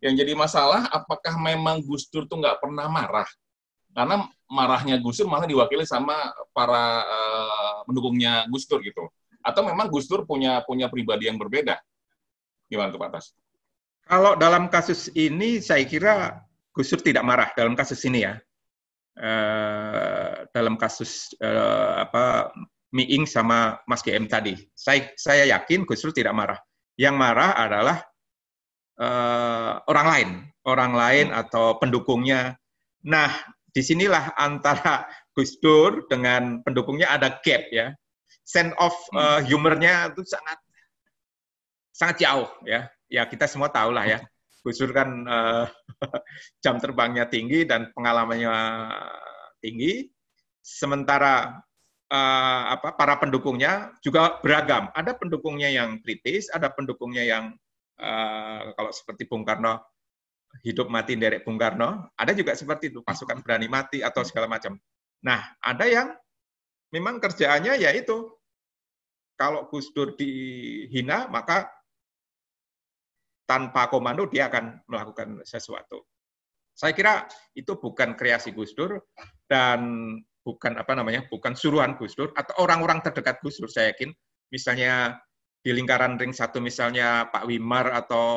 [0.00, 3.28] Yang jadi masalah apakah memang Gus Dur tuh nggak pernah marah?
[3.92, 9.12] Karena marahnya Gus Dur malah diwakili sama para eh, pendukungnya Gus Dur gitu.
[9.44, 11.76] Atau memang Gus Dur punya punya pribadi yang berbeda?
[12.72, 13.36] Gimana tuh Pak Tas?
[14.08, 16.40] Kalau dalam kasus ini saya kira
[16.72, 18.40] Gus Dur tidak marah dalam kasus ini ya.
[19.20, 22.56] Eh, dalam kasus eh, apa
[22.90, 24.56] Miing sama Mas GM tadi.
[24.74, 26.58] Saya saya yakin Gus Dur tidak marah.
[26.96, 28.09] Yang marah adalah
[29.00, 30.28] eh, orang lain,
[30.68, 32.60] orang lain atau pendukungnya.
[33.00, 33.32] Nah,
[33.72, 37.94] di sinilah antara Gus Dur dengan pendukungnya ada gap ya.
[38.44, 40.58] Sense of eh, humornya itu sangat
[41.94, 42.90] sangat jauh ya.
[43.10, 44.18] Ya kita semua tahu lah ya.
[44.66, 45.66] Gus Dur kan eh,
[46.64, 48.52] jam terbangnya tinggi dan pengalamannya
[49.64, 50.10] tinggi.
[50.60, 51.62] Sementara
[52.10, 54.90] eh, apa para pendukungnya juga beragam.
[54.92, 57.54] Ada pendukungnya yang kritis, ada pendukungnya yang
[58.00, 59.76] eh, kalau seperti Bung Karno
[60.66, 64.74] hidup mati derek Bung Karno, ada juga seperti itu pasukan berani mati atau segala macam.
[65.22, 66.08] Nah, ada yang
[66.90, 68.26] memang kerjaannya yaitu
[69.38, 71.70] kalau Gus Dur dihina maka
[73.46, 76.06] tanpa komando dia akan melakukan sesuatu.
[76.74, 79.00] Saya kira itu bukan kreasi Gus Dur
[79.50, 79.80] dan
[80.40, 83.68] bukan apa namanya, bukan suruhan Gus Dur atau orang-orang terdekat Gus Dur.
[83.70, 84.14] Saya yakin,
[84.54, 85.18] misalnya
[85.60, 88.28] di lingkaran ring satu misalnya Pak Wimar atau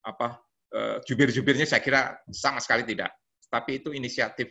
[0.00, 0.40] apa
[0.72, 3.12] eh, jubir-jubirnya saya kira sama sekali tidak.
[3.46, 4.50] Tapi itu inisiatif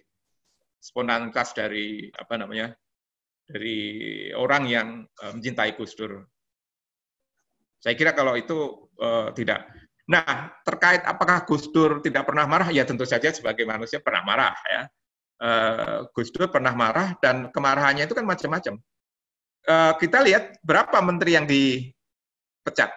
[0.78, 2.70] spontanitas dari apa namanya
[3.50, 6.22] dari orang yang eh, mencintai Gus Dur.
[7.82, 9.66] Saya kira kalau itu eh, tidak.
[10.06, 12.70] Nah, terkait apakah Gus Dur tidak pernah marah?
[12.70, 14.84] Ya tentu saja sebagai manusia pernah marah ya.
[16.14, 18.80] Gus Dur pernah marah dan kemarahannya itu kan macam-macam.
[19.66, 22.94] Eh, kita lihat berapa menteri yang dipecat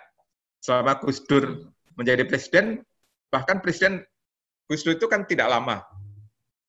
[0.61, 2.85] selama Gus Dur menjadi presiden.
[3.33, 4.05] Bahkan presiden
[4.69, 5.81] Gus Dur itu kan tidak lama,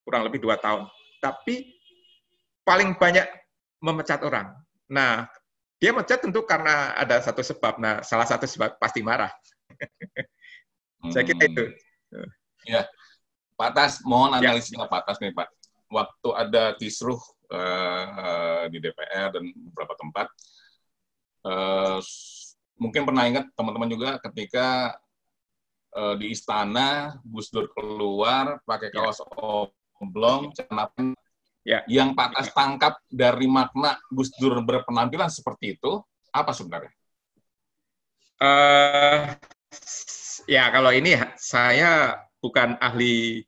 [0.07, 0.87] kurang lebih dua tahun.
[1.19, 1.75] tapi
[2.63, 3.27] paling banyak
[3.83, 4.55] memecat orang.
[4.87, 5.27] Nah,
[5.83, 7.75] dia mecat tentu karena ada satu sebab.
[7.75, 9.27] Nah, salah satu sebab pasti marah.
[11.11, 11.75] Saya kira itu.
[12.63, 12.87] Ya,
[13.59, 14.47] Pak Tas, mohon Ya.
[14.55, 15.51] analisisnya Pak Tas nih Pak.
[15.91, 17.19] Waktu ada kisruh
[17.51, 20.27] eh, di DPR dan beberapa tempat,
[21.99, 24.95] s- mungkin pernah ingat teman-teman juga ketika
[25.95, 29.01] eh, di istana Gus Dur keluar pakai Ya.
[29.01, 29.19] kaos
[29.99, 31.13] oblong, celana.
[31.67, 31.83] Ya.
[31.91, 36.93] Yang Pak Tas tangkap dari makna Gus Dur berpenampilan seperti itu, apa sebenarnya?
[38.39, 39.21] Eh,
[40.47, 43.43] ya kalau ini saya bukan ahli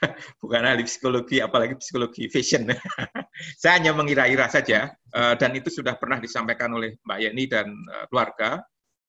[0.42, 2.68] bukan ahli psikologi apalagi psikologi fashion.
[3.60, 8.04] saya hanya mengira-ira saja eh, dan itu sudah pernah disampaikan oleh Mbak Yeni dan eh,
[8.08, 8.62] keluarga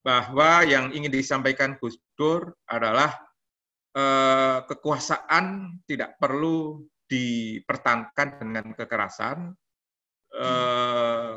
[0.03, 3.11] bahwa yang ingin disampaikan Gus Dur adalah
[3.95, 9.55] eh, kekuasaan tidak perlu dipertahankan dengan kekerasan
[10.35, 11.35] eh,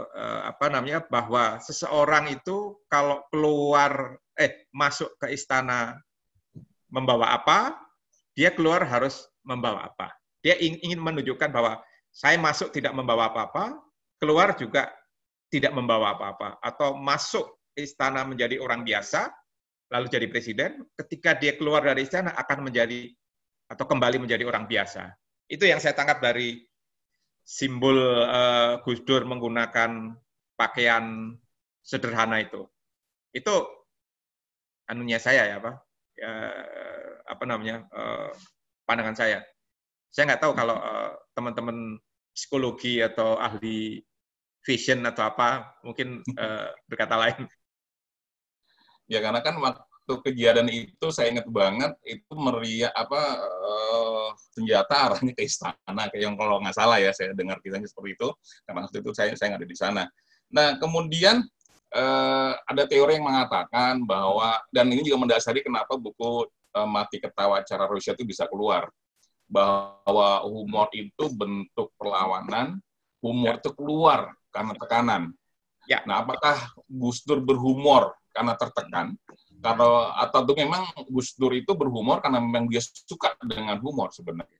[0.51, 5.95] apa namanya bahwa seseorang itu kalau keluar eh masuk ke istana
[6.91, 7.79] membawa apa
[8.35, 11.83] dia keluar harus membawa apa dia ing- ingin menunjukkan bahwa
[12.15, 13.83] saya masuk tidak membawa apa-apa
[14.23, 14.91] keluar juga
[15.51, 19.31] tidak membawa apa-apa atau masuk istana menjadi orang biasa
[19.91, 23.11] lalu jadi presiden ketika dia keluar dari istana akan menjadi
[23.67, 25.11] atau kembali menjadi orang biasa
[25.51, 26.63] itu yang saya tangkap dari
[27.51, 27.99] simbol
[28.31, 30.15] eh, Gus Dur menggunakan
[30.55, 31.35] pakaian
[31.83, 32.69] sederhana itu.
[33.35, 33.67] Itu
[34.87, 35.77] anunya saya ya, Pak.
[36.15, 36.33] Ya,
[37.27, 37.91] apa namanya?
[37.91, 38.31] eh,
[38.91, 39.39] pandangan saya.
[40.11, 41.95] Saya nggak tahu kalau eh, teman-teman
[42.35, 44.03] psikologi atau ahli
[44.67, 47.47] fashion atau apa mungkin eh, berkata lain.
[49.07, 55.33] Ya karena kan waktu kejadian itu saya ingat banget itu meriah apa eh, senjata arahnya
[55.39, 58.29] ke istana kayak yang kalau nggak salah ya saya dengar kisahnya seperti itu
[58.67, 60.03] karena waktu itu saya saya nggak ada di sana.
[60.51, 61.47] Nah kemudian
[61.95, 67.63] eh, ada teori yang mengatakan bahwa dan ini juga mendasari kenapa buku eh, mati ketawa
[67.67, 68.89] cara Rusia itu bisa keluar
[69.51, 72.79] bahwa humor itu bentuk perlawanan,
[73.19, 75.23] humor itu keluar karena tekanan.
[75.91, 76.07] Ya.
[76.07, 79.19] Nah, apakah Gus Dur berhumor karena tertekan?
[79.59, 84.55] Kalau atau tuh memang Gus Dur itu berhumor karena memang dia suka dengan humor sebenarnya.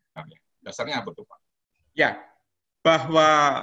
[0.59, 1.39] Dasarnya apa tuh Pak?
[1.95, 2.19] Ya,
[2.83, 3.63] bahwa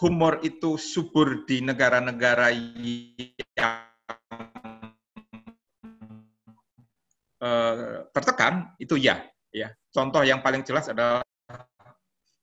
[0.00, 3.95] humor itu subur di negara-negara yang
[7.42, 9.20] eh, tertekan itu ya,
[9.52, 9.72] ya.
[9.92, 11.24] Contoh yang paling jelas adalah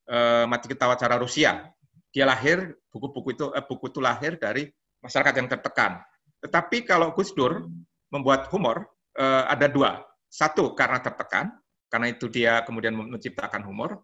[0.10, 1.66] eh, mati ketawa cara Rusia.
[2.14, 4.70] Dia lahir buku-buku itu eh, buku itu lahir dari
[5.02, 6.00] masyarakat yang tertekan.
[6.44, 7.66] Tetapi kalau Gus Dur
[8.14, 8.86] membuat humor
[9.18, 10.02] eh, ada dua.
[10.34, 11.54] Satu karena tertekan,
[11.94, 14.02] karena itu dia kemudian menciptakan humor.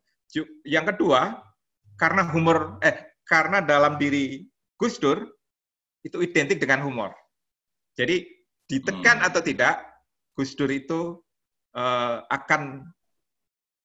[0.62, 1.42] Yang kedua
[1.98, 4.46] karena humor eh karena dalam diri
[4.78, 5.26] Gus Dur
[6.06, 7.18] itu identik dengan humor.
[7.98, 8.24] Jadi
[8.70, 9.28] ditekan Hmm.
[9.28, 9.82] atau tidak,
[10.40, 11.20] Gus Dur itu
[11.76, 12.88] eh, akan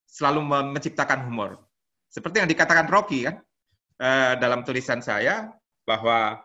[0.06, 1.58] selalu menciptakan humor.
[2.06, 3.42] Seperti yang dikatakan Rocky kan
[3.98, 5.50] eh, dalam tulisan saya
[5.82, 6.38] bahwa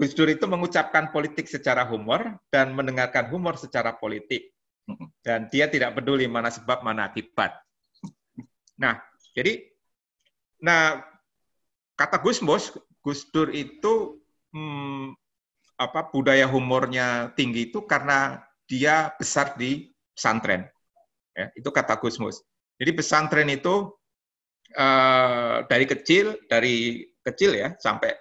[0.00, 4.56] Gus Dur itu mengucapkan politik secara humor dan mendengarkan humor secara politik.
[5.20, 7.52] Dan dia tidak peduli mana sebab, mana akibat.
[8.80, 8.96] Nah,
[9.36, 9.60] jadi,
[10.64, 11.04] nah
[12.00, 12.72] kata Gus Mus,
[13.04, 14.24] Gus Dur itu
[14.56, 15.12] hmm,
[15.76, 20.70] apa budaya humornya tinggi itu karena dia besar di pesantren.
[21.34, 22.38] Ya, itu kata Gus Mus.
[22.78, 23.90] Jadi pesantren itu
[24.78, 28.14] eh, dari kecil, dari kecil ya sampai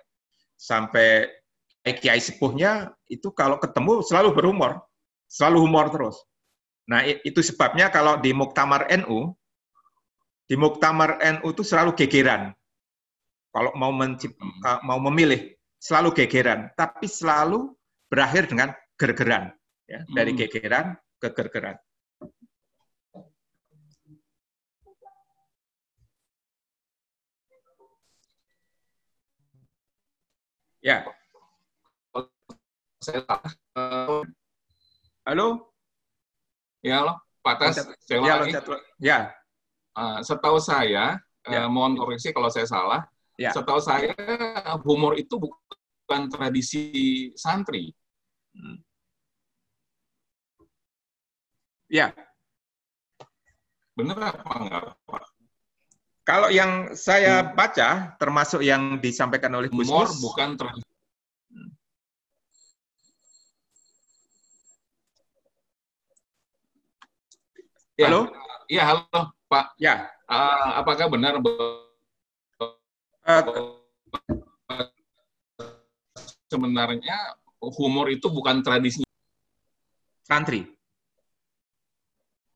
[0.57, 1.29] sampai
[1.89, 4.81] kiai sepuhnya itu kalau ketemu selalu berhumor,
[5.29, 6.17] selalu humor terus.
[6.89, 9.33] Nah, itu sebabnya kalau di Muktamar NU,
[10.49, 12.53] di Muktamar NU itu selalu gegeran.
[13.53, 17.73] Kalau mau mencip, ka- mau memilih, selalu gegeran, tapi selalu
[18.09, 19.53] berakhir dengan gergeran.
[19.89, 20.39] Ya, dari Hmm.
[20.45, 20.87] gegeran
[21.17, 21.77] ke gergeran.
[30.79, 31.03] Ya,
[35.27, 35.47] halo?
[36.79, 37.75] ya loh, Pak Tas,
[38.07, 38.55] saya Ya, lagi.
[39.01, 39.19] ya,
[39.99, 41.67] Eh, setahu saya, eh, Ya.
[41.67, 43.03] mohon koreksi kalau saya salah.
[43.35, 43.51] Ya.
[43.51, 44.15] Setahu saya
[44.87, 47.91] humor itu bukan tradisi santri.
[51.89, 52.13] Ya.
[53.97, 55.23] Bener apa enggak, Pak?
[56.23, 59.89] Kalau yang saya baca, termasuk yang disampaikan oleh Gus
[60.21, 60.87] bukan tradisi.
[67.99, 68.31] Ya, Halo?
[68.69, 69.75] Iya, halo, Pak.
[69.81, 71.41] Ya, Ah, apakah benar
[73.25, 73.41] Eh,
[76.45, 77.17] sebenarnya
[77.59, 79.01] humor itu bukan tradisi?
[80.21, 80.78] santri.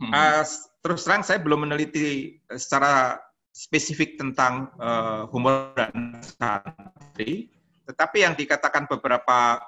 [0.04, 0.12] Hmm.
[0.12, 0.44] Eh,
[0.84, 3.16] terus terang saya belum meneliti secara
[3.56, 7.48] spesifik tentang eh, humor dan santri,
[7.88, 9.64] tetapi yang dikatakan beberapa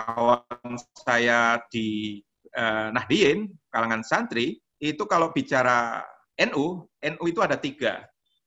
[0.00, 2.20] kawan saya di
[2.56, 6.00] eh, Nahdien, kalangan santri, itu kalau bicara
[6.48, 8.00] NU, NU itu ada tiga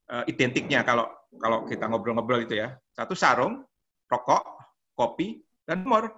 [0.09, 1.05] eh, identiknya kalau
[1.37, 2.73] kalau kita ngobrol-ngobrol itu ya.
[2.97, 3.61] Satu sarung,
[4.09, 4.41] rokok,
[4.97, 6.09] kopi, dan humor.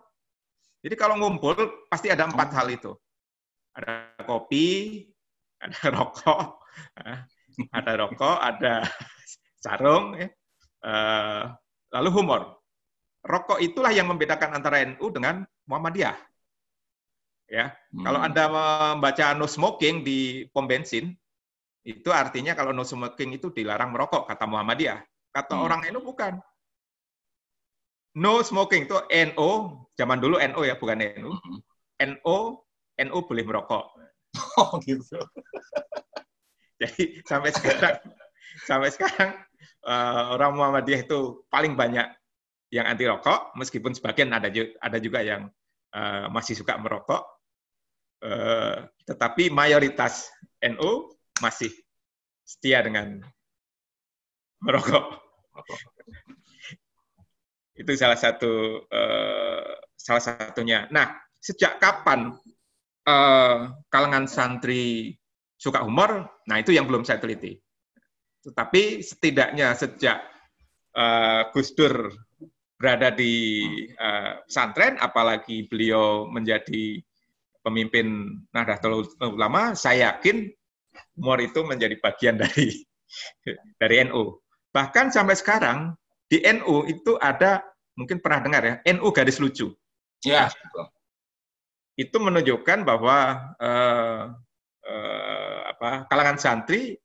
[0.82, 2.95] Jadi kalau ngumpul pasti ada empat hal itu.
[3.72, 4.67] Ada kopi,
[5.61, 6.59] ada rokok,
[6.99, 7.19] eh,
[7.72, 8.74] ada rokok, ada
[9.63, 10.28] sarung, ya.
[10.82, 11.43] Eh,
[11.95, 12.41] lalu humor.
[13.22, 16.17] Rokok itulah yang membedakan antara NU dengan Muhammadiyah.
[17.51, 18.07] Ya, Hmm.
[18.07, 21.11] kalau Anda membaca no smoking di pom bensin,
[21.84, 25.03] itu artinya kalau no smoking itu dilarang merokok, kata Muhammadiyah.
[25.36, 25.63] Kata Hmm.
[25.67, 26.39] orang NU bukan.
[28.15, 31.32] No smoking itu NO, zaman dulu NO ya, bukan NU.
[31.32, 31.59] Hmm.
[31.99, 32.63] NO,
[33.07, 33.85] NU boleh merokok.
[34.61, 35.19] Oh gitu.
[36.79, 37.99] Jadi sampai sekarang,
[38.63, 39.35] sampai sekarang
[39.85, 42.07] eh, orang Muhammadiyah itu paling banyak
[42.71, 44.47] yang anti rokok, meskipun sebagian ada
[44.79, 45.51] ada juga yang
[45.91, 47.27] eh, masih suka merokok,
[48.21, 48.77] Eh,
[49.09, 50.29] tetapi mayoritas
[50.61, 51.09] NU
[51.41, 51.73] masih
[52.45, 53.17] setia dengan
[54.61, 55.17] merokok.
[57.73, 60.85] Itu salah satu eh, salah satunya.
[60.93, 62.37] Nah, sejak kapan
[63.12, 63.57] eh,
[63.91, 65.12] kalangan santri
[65.59, 66.41] suka humor?
[66.47, 67.59] Nah, itu yang belum saya teliti.
[68.41, 70.24] Tetapi setidaknya sejak
[70.95, 72.09] eh, Gus Dur
[72.80, 77.03] berada di eh, pesantren, apalagi beliau menjadi
[77.62, 80.49] pemimpin Nahdlatul Ulama, saya yakin
[81.16, 82.74] humor itu menjadi bagian dari
[83.82, 84.41] dari NU.
[84.74, 85.93] Bahkan sampai sekarang
[86.26, 87.62] di NU itu ada
[87.93, 89.70] mungkin pernah dengar ya NU garis lucu.
[90.26, 90.49] Ya.
[92.01, 93.17] Itu menunjukkan bahwa
[93.61, 94.21] eh,
[94.89, 96.97] eh, apa kalangan santri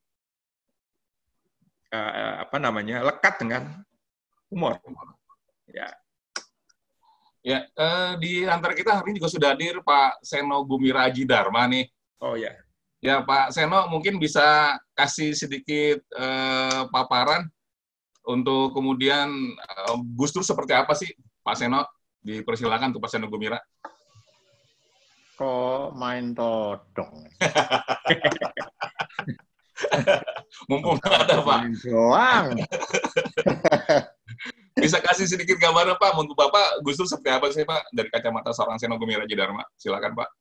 [1.92, 3.84] eh, apa namanya lekat dengan
[4.49, 4.80] humor.
[5.68, 5.92] Ya,
[7.47, 11.86] Ya, eh, di antara kita hari ini juga sudah hadir Pak Seno Gumiraji Dharma nih.
[12.18, 12.51] oh ya.
[12.99, 17.47] Ya, Pak Seno mungkin bisa kasih sedikit eh, paparan
[18.26, 19.30] untuk kemudian
[19.62, 21.07] eh, Gus Dur seperti apa sih,
[21.47, 21.86] Pak Seno?
[22.18, 23.62] Dipersilakan tuh Pak Seno Gumira.
[25.37, 27.28] Kok main todong?
[30.72, 32.57] Mumpung ada Pak, Main doang.
[34.80, 38.57] bisa kasih sedikit gambaran Pak, untuk Bapak Gus Dur seperti apa sih Pak dari kacamata
[38.57, 39.68] seorang Seno Gumiraji Dharma?
[39.76, 40.32] Silakan Pak.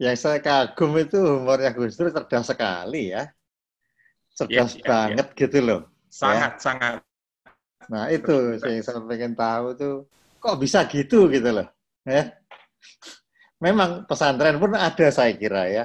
[0.00, 3.28] Yang saya kagum itu humornya Gus Dur cerdas sekali ya.
[4.32, 5.84] Cerdas Iya, iya, banget gitu loh.
[6.08, 7.04] Sangat sangat
[7.90, 9.96] Nah itu yang saya pengen tahu tuh,
[10.38, 11.66] kok bisa gitu gitu loh.
[12.06, 12.38] Ya.
[13.60, 15.84] Memang pesantren pun ada saya kira ya.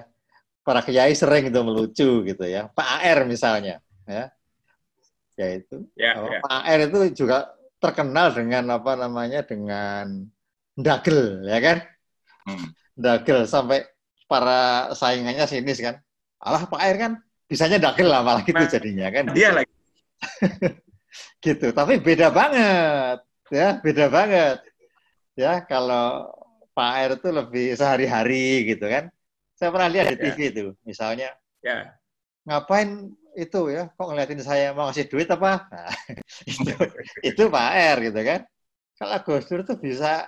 [0.65, 2.71] Para kiai sering itu melucu gitu ya.
[2.71, 3.83] Pak AR misalnya.
[4.07, 4.31] Ya,
[5.35, 5.83] ya itu.
[5.93, 6.39] ya, Oh, ya.
[6.41, 10.25] Pak AR itu juga terkenal dengan apa namanya dengan
[10.73, 11.77] dagel ya kan
[12.45, 12.69] Hmm.
[12.93, 13.81] dagel sampai
[14.29, 15.97] para saingannya sinis kan
[16.37, 17.11] alah Pak AR kan
[17.49, 19.73] bisanya dagel lah malah gitu Nah, jadinya kan Dia lagi
[21.45, 23.17] gitu tapi beda banget
[23.49, 24.57] ya beda banget
[25.33, 26.29] ya kalau
[26.75, 29.07] Pak AR itu lebih sehari-hari gitu kan.
[29.55, 30.19] Saya pernah lihat di.
[30.19, 31.31] TV itu misalnya.
[31.63, 31.95] Ya.
[32.45, 35.65] ngapain itu ya kok ngeliatin saya mau ngasih duit apa?
[35.71, 35.95] Nah,
[36.51, 36.73] itu
[37.33, 38.41] itu Pak R gitu kan.
[38.95, 40.27] Kalau Gus Dur tuh bisa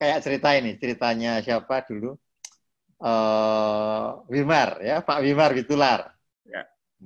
[0.00, 2.16] kayak cerita ini ceritanya siapa dulu?
[2.98, 6.16] Eh Wimar ya Pak Wimar Witular.
[6.48, 6.64] Ya.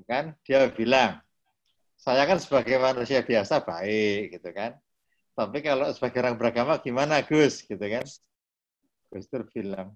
[0.08, 1.20] kan dia bilang
[1.98, 4.78] saya kan sebagai manusia biasa baik gitu kan.
[5.34, 7.66] Tapi kalau sebagai orang beragama gimana Gus?
[7.66, 8.06] gitu kan
[9.12, 9.92] Dur bilang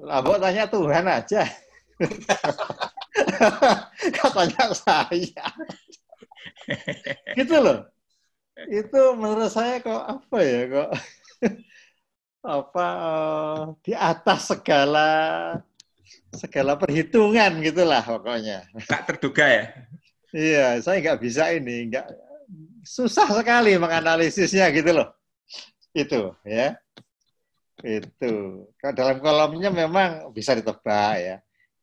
[0.00, 1.42] lah tanya Tuhan aja.
[4.16, 5.44] Katanya saya?
[7.36, 7.84] Gitu loh.
[8.68, 10.90] Itu menurut saya kok apa ya kok
[12.40, 15.08] apa eh, di atas segala
[16.32, 18.64] segala perhitungan gitulah pokoknya.
[18.88, 19.64] Tak terduga ya.
[20.30, 22.06] iya saya nggak bisa ini nggak
[22.86, 25.08] susah sekali menganalisisnya gitu loh.
[25.92, 26.80] Itu ya
[27.80, 31.36] itu kalau dalam kolomnya memang bisa ditebak ya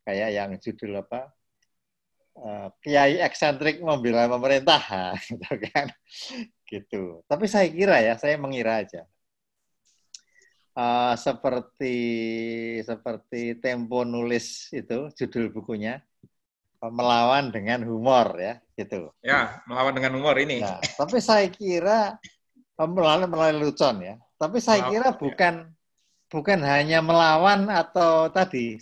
[0.06, 1.30] kayak yang judul apa
[2.38, 4.80] eh, Kiai eksentrik membela pemerintah
[5.26, 5.86] gitu kan
[6.68, 9.04] gitu tapi saya kira ya saya mengira aja
[10.78, 11.96] Eh, seperti
[12.86, 15.98] seperti Tempo nulis itu judul bukunya
[16.78, 19.10] melawan dengan humor ya, gitu.
[19.18, 20.62] Ya, melawan dengan humor ini.
[20.62, 22.14] Nah, tapi saya kira
[22.78, 24.14] melalui melalui lucon ya.
[24.38, 25.18] Tapi saya kira ya.
[25.18, 25.54] bukan
[26.28, 28.80] bukan hanya melawan atau tadi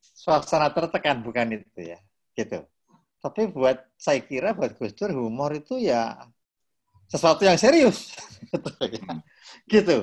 [0.00, 1.98] suasana tertekan bukan itu ya,
[2.36, 2.64] gitu.
[3.20, 6.14] Tapi buat saya kira buat Gus Dur humor itu ya
[7.10, 8.14] sesuatu yang serius,
[8.52, 9.08] gitu ya.
[9.66, 9.96] Gitu.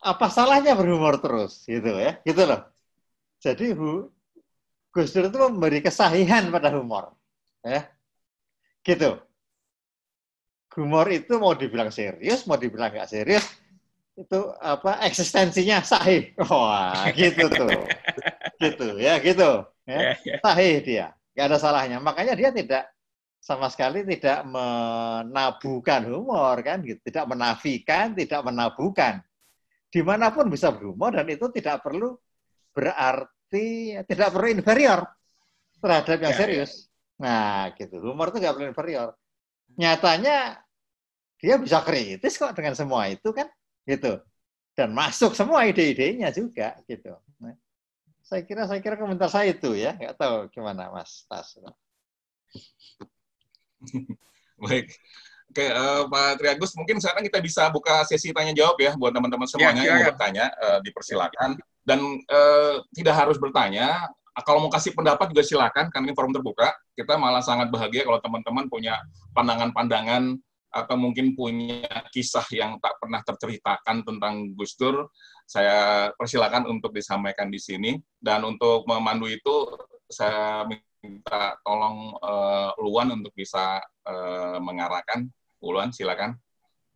[0.00, 2.64] Apa salahnya berhumor terus, gitu ya, gitu loh.
[3.42, 4.08] Jadi hu,
[4.94, 7.12] Gus Dur itu memberi kesahihan pada humor,
[7.60, 7.84] ya,
[8.86, 9.20] gitu
[10.76, 13.42] humor itu mau dibilang serius, mau dibilang nggak serius,
[14.20, 16.36] itu apa eksistensinya sahih.
[16.44, 17.72] Wah, gitu tuh.
[18.60, 19.64] gitu ya, gitu.
[19.88, 19.98] Ya.
[19.98, 20.36] Ya, ya.
[20.44, 21.06] Sahih dia.
[21.32, 21.98] nggak ada salahnya.
[22.04, 22.84] Makanya dia tidak
[23.40, 27.00] sama sekali tidak menabukan humor kan gitu.
[27.00, 29.24] Tidak menafikan, tidak menabukan.
[29.90, 32.14] Di mana pun bisa berhumor dan itu tidak perlu
[32.70, 35.00] berarti tidak perlu inferior
[35.80, 36.38] terhadap yang Ya, ya.
[36.38, 36.72] serius.
[37.18, 37.98] Nah, gitu.
[37.98, 39.10] Humor itu nggak perlu inferior
[39.78, 40.58] nyatanya
[41.38, 43.46] dia bisa kritis kok dengan semua itu kan
[43.90, 44.22] gitu
[44.78, 47.56] dan masuk semua ide-idenya juga gitu Nah,
[48.22, 51.56] saya kira saya kira komentar saya itu ya nggak tahu gimana mas Tas
[54.60, 54.92] Baik.
[55.50, 59.50] Oke, eh, Pak Triagus, mungkin sekarang kita bisa buka sesi tanya jawab ya buat teman-teman
[59.50, 61.58] semuanya yang mau bertanya, eh, dipersilakan.
[61.82, 64.06] Dan eh, tidak harus bertanya,
[64.46, 66.70] kalau mau kasih pendapat juga silakan, karena ini forum terbuka.
[66.94, 68.94] Kita malah sangat bahagia kalau teman-teman punya
[69.34, 70.38] pandangan-pandangan
[70.70, 75.10] atau mungkin punya kisah yang tak pernah terceritakan tentang Gus Dur,
[75.44, 77.98] saya persilakan untuk disampaikan di sini.
[78.14, 79.66] Dan untuk memandu itu,
[80.06, 80.62] saya
[81.02, 85.26] minta tolong eh, Luan untuk bisa eh, mengarahkan.
[85.60, 86.38] Luan, silakan.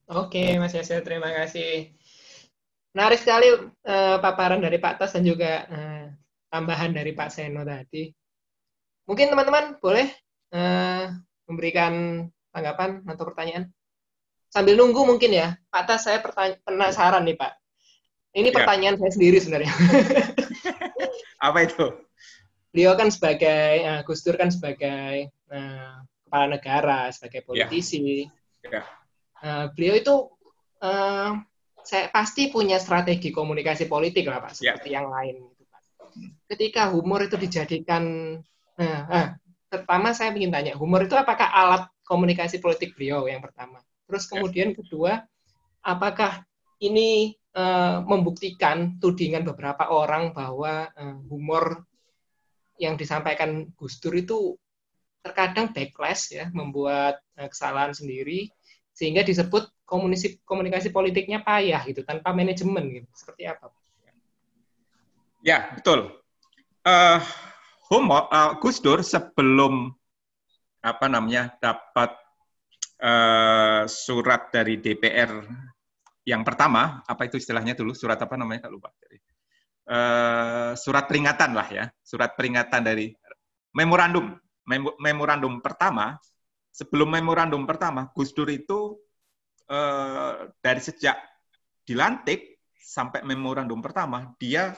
[0.08, 1.92] Oke, Mas Yasir, terima kasih.
[2.94, 6.06] Menarik sekali eh, paparan dari Pak Tas dan juga eh,
[6.46, 8.06] tambahan dari Pak Seno tadi.
[9.10, 10.06] Mungkin teman-teman boleh
[10.54, 11.04] eh,
[11.50, 13.66] memberikan tanggapan atau pertanyaan?
[14.46, 16.22] Sambil nunggu mungkin ya, Pak Tas saya
[16.62, 17.52] penasaran nih Pak.
[18.34, 18.54] Ini Ya.
[18.54, 19.70] pertanyaan saya sendiri sebenarnya.
[21.46, 21.86] Apa itu?
[22.70, 25.94] Beliau kan sebagai, eh, Gus Dur kan sebagai eh,
[26.26, 28.26] kepala negara, sebagai politisi.
[28.62, 28.82] Ya.
[29.42, 30.14] Eh, beliau itu
[30.82, 31.30] eh,
[31.84, 34.74] saya pasti punya strategi komunikasi politik lah Pak, Ya.
[34.74, 35.46] seperti yang lain.
[35.50, 35.62] gitu.
[36.46, 38.02] Ketika humor itu dijadikan,
[38.78, 39.26] nah, ah,
[39.66, 43.80] pertama saya ingin tanya, humor itu apakah alat komunikasi politik beliau yang pertama?
[44.04, 45.24] Terus kemudian kedua,
[45.80, 46.44] apakah
[46.80, 51.84] ini eh, membuktikan tudingan beberapa orang bahwa eh, humor
[52.78, 54.58] yang disampaikan Gus Dur itu
[55.24, 58.52] terkadang backlash ya, membuat eh, kesalahan sendiri
[58.94, 63.08] sehingga disebut komunikasi komunikasi politiknya payah gitu tanpa manajemen gitu.
[63.16, 63.72] Seperti apa?
[65.44, 66.12] Ya, betul.
[66.84, 67.20] Eh
[67.88, 69.92] humor, eh, Gus Dur sebelum
[70.84, 72.12] apa namanya dapat
[73.00, 75.32] eh, surat dari DPR
[76.24, 77.92] yang pertama, apa itu istilahnya dulu?
[77.92, 78.68] Surat apa namanya?
[78.68, 78.92] Tak lupa.
[79.84, 83.12] Eh, surat peringatan lah ya, surat peringatan dari
[83.76, 84.32] memorandum.
[84.64, 86.16] Mem- memorandum pertama,
[86.72, 88.96] sebelum memorandum pertama, Gus Dur itu
[89.68, 91.20] eh, dari sejak
[91.84, 94.72] dilantik sampai memorandum pertama, dia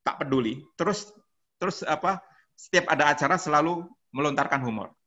[0.00, 0.64] tak peduli.
[0.80, 1.12] Terus
[1.60, 2.24] terus apa?
[2.56, 3.84] Setiap ada acara selalu
[4.16, 4.97] melontarkan humor.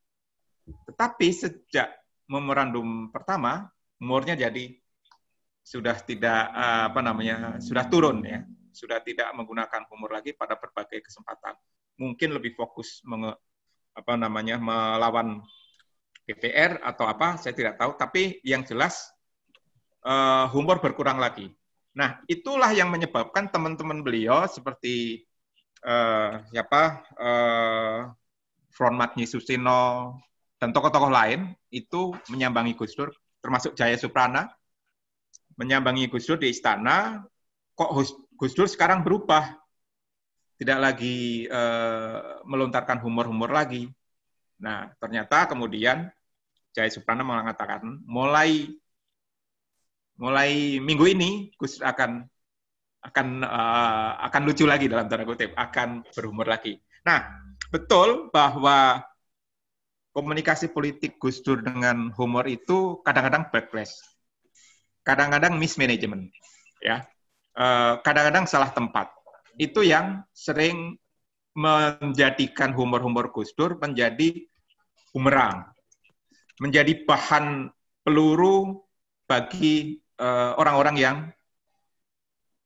[0.66, 1.90] Tetapi sejak
[2.30, 3.68] memorandum pertama,
[4.00, 4.72] humornya jadi
[5.62, 8.42] sudah tidak eh, apa namanya sudah turun ya,
[8.74, 11.54] sudah tidak menggunakan humor lagi pada berbagai kesempatan.
[12.00, 13.36] Mungkin lebih fokus menge,
[13.94, 15.44] apa namanya melawan
[16.26, 17.94] DPR atau apa, saya tidak tahu.
[18.00, 19.12] Tapi yang jelas
[20.06, 21.52] eh, humor berkurang lagi.
[21.92, 25.28] Nah, itulah yang menyebabkan teman-teman beliau seperti
[25.84, 28.00] eh, siapa eh,
[28.72, 30.16] Front Magni Susino
[30.62, 33.10] dan tokoh-tokoh lain itu menyambangi Gus Dur,
[33.42, 34.46] termasuk Jaya Suprana,
[35.58, 37.26] menyambangi Gus Dur di istana.
[37.74, 37.92] Kok
[38.38, 39.58] Gus- Dur sekarang berubah,
[40.62, 43.90] tidak lagi eh, melontarkan humor-humor lagi.
[44.62, 46.06] Nah, ternyata kemudian
[46.78, 48.70] Jaya Suprana mengatakan mulai
[50.22, 52.22] mulai minggu ini Gus akan
[53.02, 56.78] akan eh, akan lucu lagi dalam tanda kutip, akan berhumor lagi.
[57.02, 59.10] Nah, betul bahwa
[60.12, 63.96] komunikasi politik Gus Dur dengan humor itu kadang-kadang backlash,
[65.04, 66.32] kadang-kadang mismanagement,
[66.84, 67.08] ya,
[67.52, 69.12] Eh, kadang-kadang salah tempat.
[69.60, 70.96] Itu yang sering
[71.52, 74.48] menjadikan humor-humor Gus Dur menjadi
[75.12, 75.68] bumerang,
[76.64, 77.68] menjadi bahan
[78.08, 78.88] peluru
[79.28, 81.18] bagi eh, orang-orang yang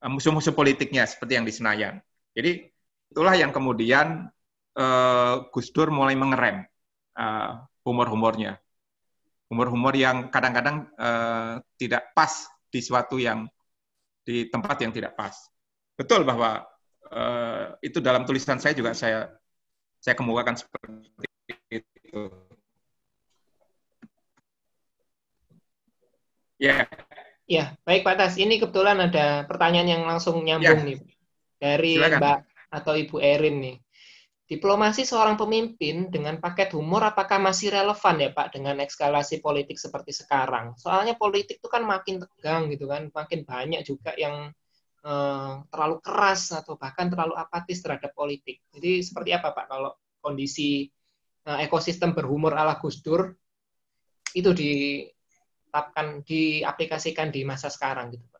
[0.05, 1.97] eh, musuh-musuh politiknya seperti yang di Senayan.
[2.37, 2.61] Jadi
[3.09, 4.29] itulah yang kemudian
[4.77, 6.61] eh, Gus Dur mulai mengerem
[7.16, 7.51] eh,
[7.88, 8.59] humor-humornya.
[9.49, 13.47] Humor-humor yang kadang-kadang eh, tidak pas di suatu yang
[14.26, 15.36] di tempat yang tidak pas.
[15.95, 16.63] Betul bahwa
[17.09, 19.32] eh, itu dalam tulisan saya juga saya
[19.99, 21.09] saya kemukakan seperti
[21.72, 22.22] itu.
[26.55, 26.88] Ya,
[27.45, 28.36] Ya, baik Pak Tas.
[28.41, 30.86] Ini kebetulan ada pertanyaan yang langsung nyambung Ya.
[30.86, 30.97] nih
[31.61, 32.20] dari Silakan.
[32.20, 32.38] Mbak
[32.74, 33.76] atau Ibu Erin nih.
[34.45, 40.13] Diplomasi seorang pemimpin dengan paket humor apakah masih relevan ya Pak dengan eskalasi politik seperti
[40.13, 40.77] sekarang?
[40.77, 44.53] Soalnya politik itu kan makin tegang gitu kan, makin banyak juga yang
[45.01, 48.61] eh, terlalu keras atau bahkan terlalu apatis terhadap politik.
[48.69, 50.85] Jadi seperti apa Pak kalau kondisi
[51.49, 53.33] eh, ekosistem berhumor ala Gus Dur
[54.37, 58.35] itu ditetapkan, diaplikasikan di masa sekarang gitu Pak?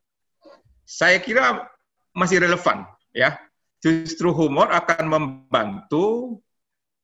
[0.86, 1.66] saya kira
[2.14, 3.36] masih relevan ya.
[3.86, 6.42] Justru humor akan membantu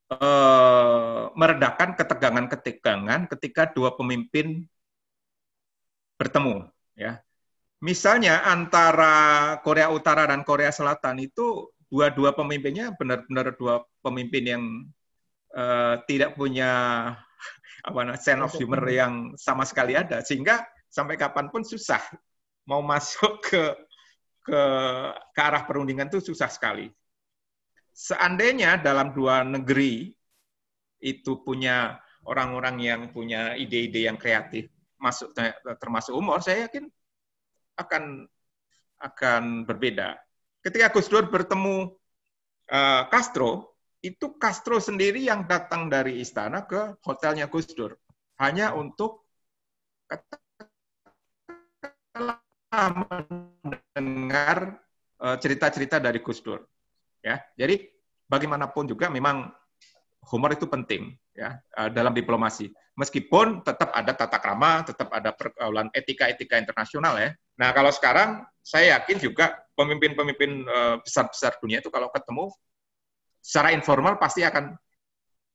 [0.09, 4.65] eh, meredakan ketegangan-ketegangan ketika dua pemimpin
[6.17, 6.65] bertemu
[6.97, 7.21] ya.
[7.85, 14.63] Misalnya antara Korea Utara dan Korea Selatan itu dua-dua pemimpinnya benar-benar dua pemimpin yang
[15.53, 16.73] eh, tidak punya
[17.81, 22.01] apa sense of humor yang sama sekali ada sehingga sampai kapan pun susah
[22.65, 23.61] mau masuk ke
[24.41, 24.63] ke
[25.33, 26.89] ke arah perundingan itu susah sekali.
[27.91, 30.09] Seandainya dalam dua negeri
[31.01, 34.69] itu punya orang-orang yang punya ide-ide yang kreatif,
[35.01, 35.33] masuk
[35.81, 36.89] termasuk umur, saya yakin
[37.77, 38.29] akan
[39.01, 40.17] akan berbeda.
[40.61, 41.89] Ketika Gus Dur bertemu
[42.69, 47.97] eh, Castro, itu Castro sendiri yang datang dari istana ke hotelnya Gus Dur
[48.41, 49.25] hanya untuk
[50.09, 50.51] katakanlah
[52.71, 54.79] mendengar
[55.19, 56.63] eh, cerita-cerita dari Gus Dur.
[57.21, 57.85] Ya, jadi
[58.25, 59.51] bagaimanapun juga memang
[60.31, 62.71] humor itu penting ya eh, dalam diplomasi.
[62.95, 67.35] Meskipun tetap ada tata krama, tetap ada pergaulan etika-etika internasional ya.
[67.59, 72.47] Nah kalau sekarang saya yakin juga pemimpin-pemimpin eh, besar-besar dunia itu kalau ketemu
[73.43, 74.79] secara informal pasti akan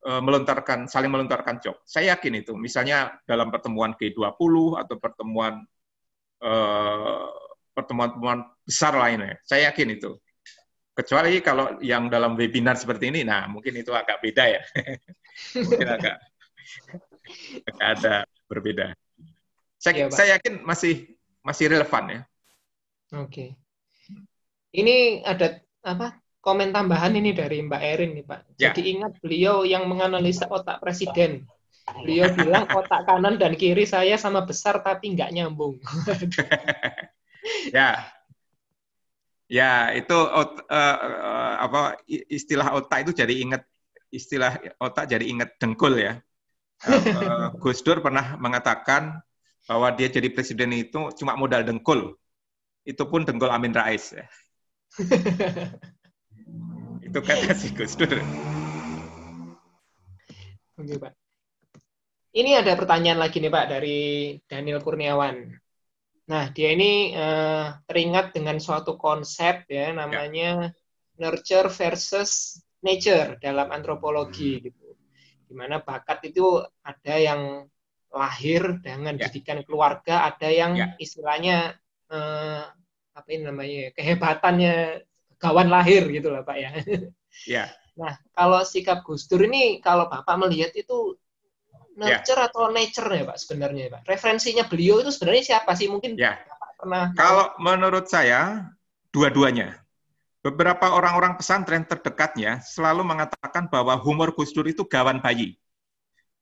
[0.06, 1.82] melontarkan saling melontarkan joke.
[1.82, 2.54] Saya yakin itu.
[2.54, 5.66] Misalnya dalam pertemuan G20 atau pertemuan
[7.76, 9.36] pertemuan-pertemuan besar lainnya.
[9.44, 10.16] Saya yakin itu.
[10.96, 14.62] Kecuali kalau yang dalam webinar seperti ini, nah mungkin itu agak beda ya.
[15.68, 16.16] mungkin agak,
[17.68, 18.14] agak ada
[18.48, 18.86] berbeda.
[19.76, 20.16] Saya, Pak.
[20.16, 21.12] saya yakin masih
[21.44, 22.20] masih relevan ya.
[23.20, 23.60] Oke.
[24.72, 26.16] Ini ada apa?
[26.40, 28.40] Komen tambahan ini dari Mbak Erin nih Pak.
[28.56, 28.70] Ya.
[28.70, 31.44] Jadi ingat beliau yang menganalisa otak presiden.
[31.86, 35.78] Beliau bilang otak kanan dan kiri saya sama besar tapi nggak nyambung.
[37.70, 38.02] Ya,
[39.46, 43.62] ya itu ot- eh, apa istilah otak itu jadi ingat
[44.10, 46.18] istilah otak jadi ingat dengkul ya.
[46.82, 49.22] Eh, Gus Dur pernah mengatakan
[49.70, 52.18] bahwa dia jadi presiden itu cuma modal dengkul.
[52.82, 54.14] Itu pun dengkul Amin Rais.
[54.14, 54.26] Ya.
[57.06, 58.18] itu kata si Gus Dur.
[60.76, 61.25] Oke Pak.
[62.36, 64.00] Ini ada pertanyaan lagi nih Pak dari
[64.44, 65.56] Daniel Kurniawan.
[66.28, 70.68] Nah dia ini eh, teringat dengan suatu konsep ya namanya
[71.16, 74.92] nurture versus nature dalam antropologi gitu.
[75.48, 77.64] Di mana bakat itu ada yang
[78.12, 79.32] lahir dengan Ya.
[79.32, 80.86] didikan keluarga, ada yang Ya.
[81.00, 81.80] istilahnya
[82.12, 82.62] eh,
[83.16, 84.74] apa ini namanya ya, kehebatannya
[85.40, 86.70] kawan lahir gitu lah Pak ya.
[87.48, 87.64] Ya,
[87.96, 91.16] Nah, kalau sikap Gus Dur ini, kalau Bapak melihat itu
[91.96, 94.00] nurture atau nature ya Pak sebenarnya Pak?
[94.04, 95.88] Referensinya beliau itu sebenarnya siapa sih?
[95.88, 96.36] Mungkin ya.
[96.36, 98.68] Bapak pernah Kalau menurut saya,
[99.10, 99.80] dua-duanya.
[100.44, 105.58] Beberapa orang-orang pesantren terdekatnya selalu mengatakan bahwa humor Gus Dur itu gawan bayi.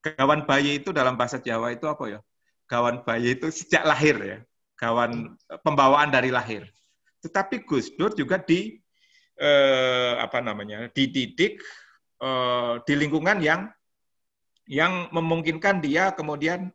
[0.04, 2.20] Gawan bayi itu dalam bahasa Jawa itu apa ya?
[2.68, 4.38] Gawan bayi itu sejak lahir ya.
[4.76, 6.68] Gawan pembawaan dari lahir.
[7.24, 8.76] Tetapi Gus Dur juga di
[9.40, 10.92] eh, apa namanya?
[10.92, 11.64] dididik
[12.20, 13.72] eh, di lingkungan yang
[14.64, 16.72] yang memungkinkan dia kemudian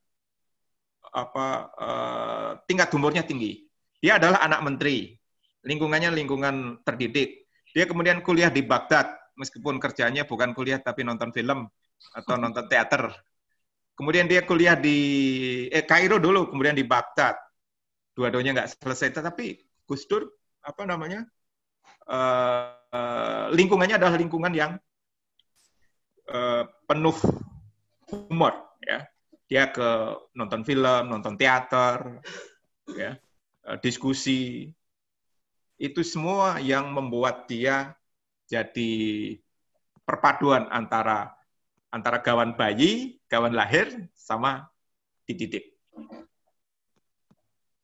[1.09, 3.65] apa eh, tingkat humornya tinggi.
[3.99, 5.11] Dia adalah anak menteri,
[5.65, 7.49] lingkungannya lingkungan terdidik.
[7.75, 11.67] Dia kemudian kuliah di Baghdad, meskipun kerjanya bukan kuliah tapi nonton film
[12.15, 13.11] atau nonton teater.
[13.97, 14.97] Kemudian dia kuliah di
[15.67, 17.35] eh, Kairo dulu, kemudian di Baghdad.
[18.15, 20.29] Dua-duanya nggak selesai, tetapi Gus Dur
[20.63, 21.25] apa namanya
[22.07, 24.71] eh, eh, lingkungannya adalah lingkungan yang
[26.29, 27.17] eh, penuh
[28.09, 28.53] humor,
[28.83, 29.05] ya.
[29.49, 32.21] Dia ke nonton film, nonton teater,
[32.93, 33.17] ya,
[33.65, 34.69] eh, diskusi.
[35.79, 37.95] Itu semua yang membuat dia
[38.49, 38.91] jadi
[40.03, 41.33] perpaduan antara
[41.89, 44.69] antara gawan bayi, gawan lahir, sama
[45.25, 45.73] dididik.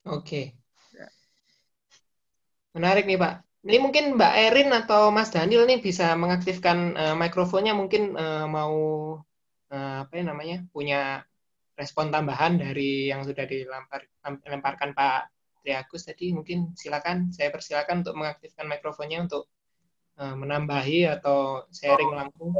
[0.05, 0.53] Oke.
[0.93, 1.09] Ya.
[2.77, 3.33] Menarik nih Pak.
[3.65, 8.77] Ini mungkin Mbak Erin atau Mas Daniel nih bisa mengaktifkan eh, mikrofonnya mungkin eh, mau
[9.75, 11.27] apa ya namanya punya
[11.75, 18.15] respon tambahan dari yang sudah dilempar dilemparkan Pak Triagus tadi mungkin silakan saya persilakan untuk
[18.15, 19.51] mengaktifkan mikrofonnya untuk
[20.21, 22.55] eh, menambahi atau sharing langsung.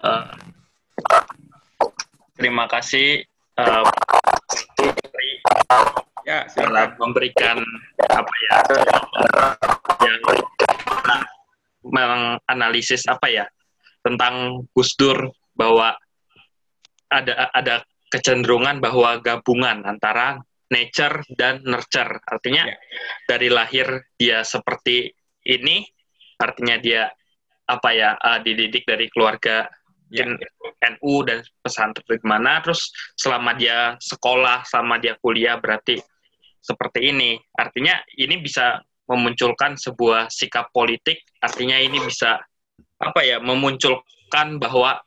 [0.00, 0.26] Eh,
[2.36, 3.24] terima kasih
[3.56, 3.84] eh,
[6.30, 6.98] Telah silakan.
[7.02, 7.56] memberikan
[8.06, 8.54] apa ya
[10.06, 10.16] yang
[11.84, 13.46] menganalisis apa ya
[14.06, 15.96] tentang Gus Dur bahwa
[17.10, 20.38] ada ada kecenderungan bahwa gabungan antara
[20.70, 22.76] nature dan nurture artinya Ya.
[23.26, 25.10] dari lahir dia seperti
[25.42, 25.82] ini
[26.38, 27.10] artinya dia
[27.66, 29.66] apa ya eh, dididik dari keluarga
[30.10, 30.26] Ya.
[30.90, 36.02] NU dan pesantren mana terus selama dia sekolah selama dia kuliah berarti
[36.60, 37.40] seperti ini.
[37.56, 41.26] Artinya ini bisa memunculkan sebuah sikap politik.
[41.42, 42.38] Artinya ini bisa
[43.00, 45.00] apa ya memunculkan bahwa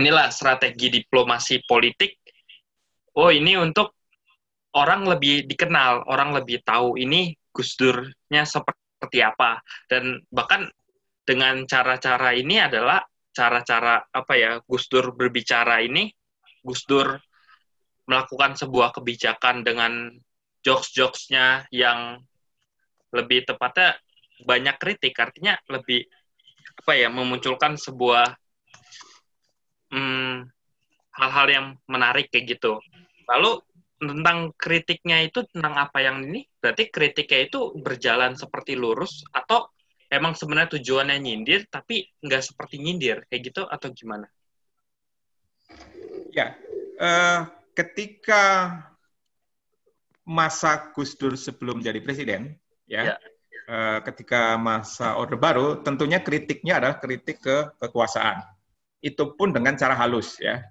[0.00, 2.18] inilah strategi diplomasi politik.
[3.14, 3.94] Oh ini untuk
[4.74, 9.62] orang lebih dikenal orang lebih tahu ini Gus Durnya seperti apa.
[9.86, 10.66] Dan bahkan
[11.22, 13.00] dengan cara-cara ini adalah
[13.30, 16.10] cara-cara apa ya Gus Dur berbicara ini
[16.62, 17.18] Gus Dur
[18.04, 20.12] melakukan sebuah kebijakan dengan
[20.64, 22.18] jokes-jokesnya yang
[23.14, 23.94] lebih tepatnya
[24.42, 25.14] banyak kritik.
[25.20, 26.08] Artinya lebih
[26.74, 28.34] apa ya memunculkan sebuah
[29.94, 30.48] hmm,
[31.14, 32.80] hal-hal yang menarik kayak gitu.
[33.30, 33.62] Lalu
[34.00, 39.70] tentang kritiknya itu tentang apa yang ini berarti kritiknya itu berjalan seperti lurus atau
[40.10, 44.26] emang sebenarnya tujuannya nyindir tapi nggak seperti nyindir kayak gitu atau gimana?
[46.34, 46.58] Ya,
[46.98, 47.40] eh,
[47.78, 48.42] ketika
[50.24, 52.56] masa Gus Dur sebelum jadi presiden,
[52.88, 53.16] ya, Ya.
[53.68, 58.40] eh, ketika masa Orde Baru, tentunya kritiknya adalah kritik ke kekuasaan.
[59.04, 60.64] Itu pun dengan cara halus, ya.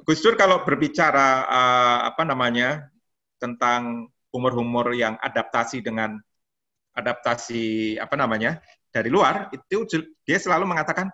[0.00, 2.88] Gus Dur kalau berbicara eh, apa namanya
[3.36, 6.16] tentang humor-humor yang adaptasi dengan
[6.96, 8.58] adaptasi apa namanya
[8.90, 9.86] dari luar, itu
[10.26, 11.06] dia selalu mengatakan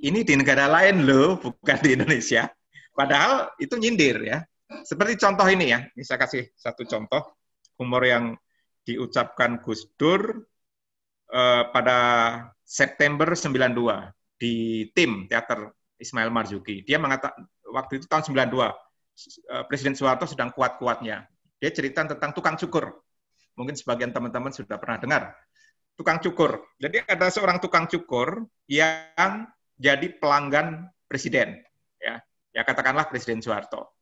[0.00, 2.48] ini di negara lain loh, bukan di Indonesia.
[2.92, 4.38] Padahal itu nyindir ya.
[4.66, 7.38] Seperti contoh ini ya, ini saya kasih satu contoh
[7.78, 8.34] humor yang
[8.82, 10.42] diucapkan Gus Dur
[11.30, 11.98] eh, pada
[12.66, 16.82] September 92 di tim teater Ismail Marzuki.
[16.82, 21.26] Dia mengatakan waktu itu tahun 92 eh, Presiden Soeharto sedang kuat-kuatnya.
[21.62, 22.90] Dia cerita tentang tukang cukur.
[23.56, 25.22] Mungkin sebagian teman-teman sudah pernah dengar.
[25.96, 26.60] Tukang cukur.
[26.76, 29.48] Jadi ada seorang tukang cukur yang
[29.80, 31.64] jadi pelanggan presiden.
[31.96, 32.20] Ya,
[32.52, 33.95] ya katakanlah Presiden Soeharto.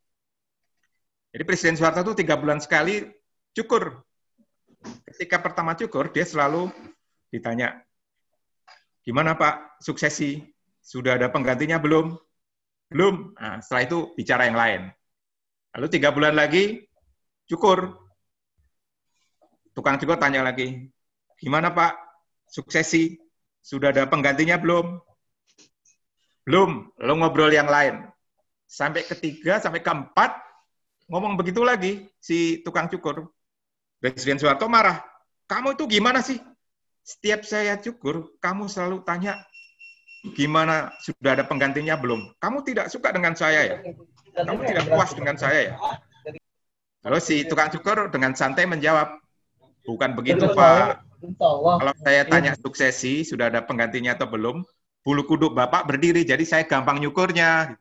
[1.35, 3.03] Jadi Presiden Soeharto itu tiga bulan sekali
[3.51, 3.99] cukur.
[5.03, 6.71] Ketika pertama cukur, dia selalu
[7.27, 7.75] ditanya,
[9.03, 10.47] gimana Pak suksesi?
[10.79, 12.15] Sudah ada penggantinya belum?
[12.87, 13.35] Belum.
[13.35, 14.81] Nah, setelah itu bicara yang lain.
[15.75, 16.87] Lalu tiga bulan lagi
[17.51, 17.99] cukur.
[19.75, 20.87] Tukang cukur tanya lagi,
[21.35, 21.99] gimana Pak
[22.47, 23.19] suksesi?
[23.59, 25.03] Sudah ada penggantinya belum?
[26.47, 26.95] Belum.
[26.95, 28.07] Lalu ngobrol yang lain.
[28.71, 30.44] Sampai ketiga, sampai keempat,
[31.09, 33.29] ngomong begitu lagi si tukang cukur.
[34.01, 35.01] Presiden Soeharto marah.
[35.45, 36.41] Kamu itu gimana sih?
[37.05, 39.37] Setiap saya cukur, kamu selalu tanya,
[40.33, 42.33] gimana sudah ada penggantinya belum?
[42.41, 43.77] Kamu tidak suka dengan saya ya?
[44.33, 45.73] Kamu tidak puas dengan saya ya?
[47.05, 49.21] Lalu si tukang cukur dengan santai menjawab,
[49.85, 51.05] bukan begitu Pak.
[51.37, 54.65] Kalau saya tanya suksesi, sudah ada penggantinya atau belum,
[55.05, 57.77] bulu kuduk Bapak berdiri, jadi saya gampang nyukurnya.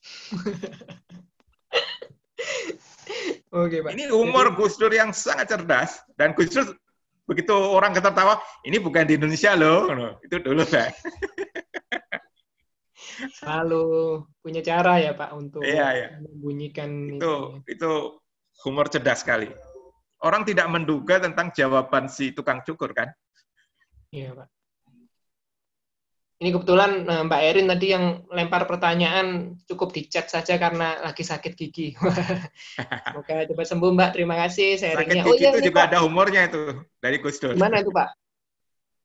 [3.52, 3.90] Oke, Pak.
[3.92, 6.72] Ini humor Gus Dur yang sangat cerdas dan Gus Dur
[7.22, 9.86] begitu orang ketawa, ini bukan di Indonesia loh,
[10.26, 10.90] itu dulu saya.
[13.38, 13.84] Selalu
[14.42, 16.08] punya cara ya, Pak, untuk Iya, iya.
[16.18, 18.18] membunyikan Itu itu
[18.66, 19.50] humor cerdas sekali.
[20.22, 23.10] Orang tidak menduga tentang jawaban si tukang cukur kan?
[24.14, 24.48] Iya, Pak.
[26.42, 31.22] Ini kebetulan eh, Mbak Erin tadi yang lempar pertanyaan cukup di chat saja karena lagi
[31.22, 31.94] sakit gigi.
[33.06, 34.10] Semoga cepat sembuh, Mbak.
[34.10, 35.22] Terima kasih Sakit sharingnya.
[35.22, 35.86] gigi itu ini, juga Pak.
[35.94, 36.60] ada humornya itu
[36.98, 37.54] dari Gus Dur.
[37.54, 38.08] Gimana itu, Pak?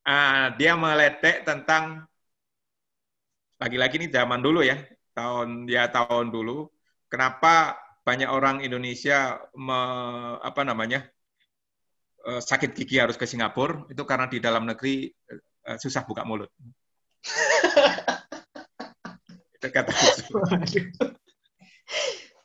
[0.01, 2.09] Ah, dia meledek tentang
[3.61, 4.81] lagi-lagi ini zaman dulu ya,
[5.13, 6.73] tahun ya tahun dulu.
[7.05, 11.05] Kenapa banyak orang Indonesia me- apa namanya
[12.27, 15.05] eh, sakit gigi harus ke Singapura itu karena di dalam negeri
[15.69, 16.49] eh, susah buka mulut.
[19.57, 19.91] Itu kata.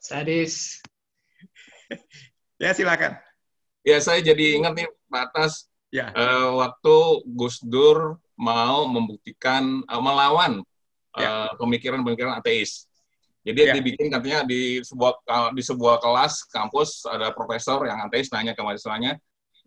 [0.02, 0.82] Sadis.
[2.58, 3.18] Ya silakan.
[3.82, 6.08] Ya, saya jadi ingat nih, Pak Atas, Ya.
[6.14, 6.96] eh, waktu
[7.36, 10.62] Gus Dur mau membuktikan, eh, melawan
[11.12, 12.88] eh, pemikiran-pemikiran ateis.
[13.44, 13.74] Jadi Ya.
[13.76, 15.20] dibikin katanya di sebuah
[15.52, 19.18] di sebuah kelas kampus ada profesor yang ateis nanya ke mahasiswanya,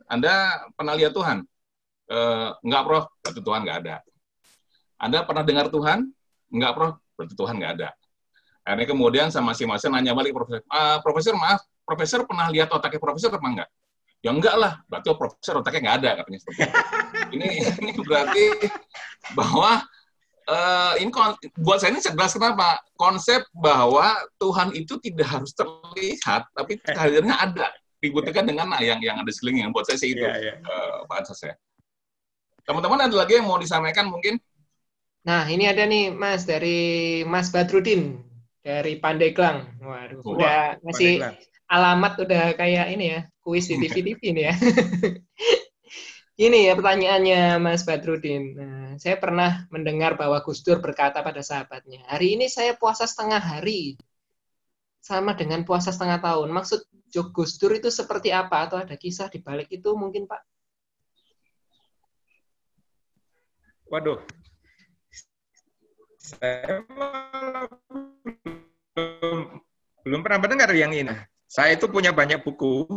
[0.09, 1.43] Anda pernah lihat Tuhan?
[2.09, 3.05] Eh, enggak, Prof.
[3.29, 3.95] Tuhan enggak ada.
[4.99, 6.07] Anda pernah dengar Tuhan?
[6.51, 6.93] Enggak, Prof.
[7.15, 7.89] Berarti Tuhan enggak ada.
[8.65, 12.97] Akhirnya kemudian sama si mahasiswa nanya balik profesor, "Ah, Profesor maaf, Profesor pernah lihat otaknya
[12.97, 13.69] Profesor apa enggak?
[14.25, 16.73] Ya enggak lah, berarti oh, Profesor otaknya enggak ada katanya seperti itu.
[17.37, 17.47] ini
[17.85, 18.43] ini berarti
[19.37, 19.85] bahwa
[20.49, 21.09] eh, ini
[21.61, 22.81] buat saya ini cerdas kenapa?
[22.97, 27.69] Konsep bahwa Tuhan itu tidak harus terlihat, tapi kehadirannya ada.
[28.01, 30.53] Dibuktikan dengan yang yang ada sekeliling yang buat saya sih itu Iya, iya.
[30.57, 31.53] eh, Pak Ansas ya.
[32.65, 34.41] Teman-teman ada lagi yang mau disampaikan mungkin?
[35.25, 38.21] Nah, ini ada nih Mas dari Mas Badrudin
[38.61, 39.81] dari Pandeglang.
[39.81, 41.25] Waduh, Wah, udah ngasih
[41.65, 44.55] alamat udah kayak ini ya, kuis di TV-TV ini ya.
[46.35, 48.43] Ini ya pertanyaannya Mas Badrudin.
[48.59, 53.39] Nah, saya pernah mendengar bahwa Gus Dur berkata pada sahabatnya, hari ini saya puasa setengah
[53.39, 53.95] hari,
[54.99, 56.51] sama dengan puasa setengah tahun.
[56.51, 56.91] Maksud
[57.31, 58.67] Gus Dur itu seperti apa?
[58.67, 60.43] Atau ada kisah di balik itu mungkin Pak?
[63.87, 64.19] Waduh.
[66.25, 67.69] Saya malah
[68.97, 69.61] belum,
[70.01, 71.13] belum pernah mendengar yang ini.
[71.45, 72.89] Saya itu punya banyak buku.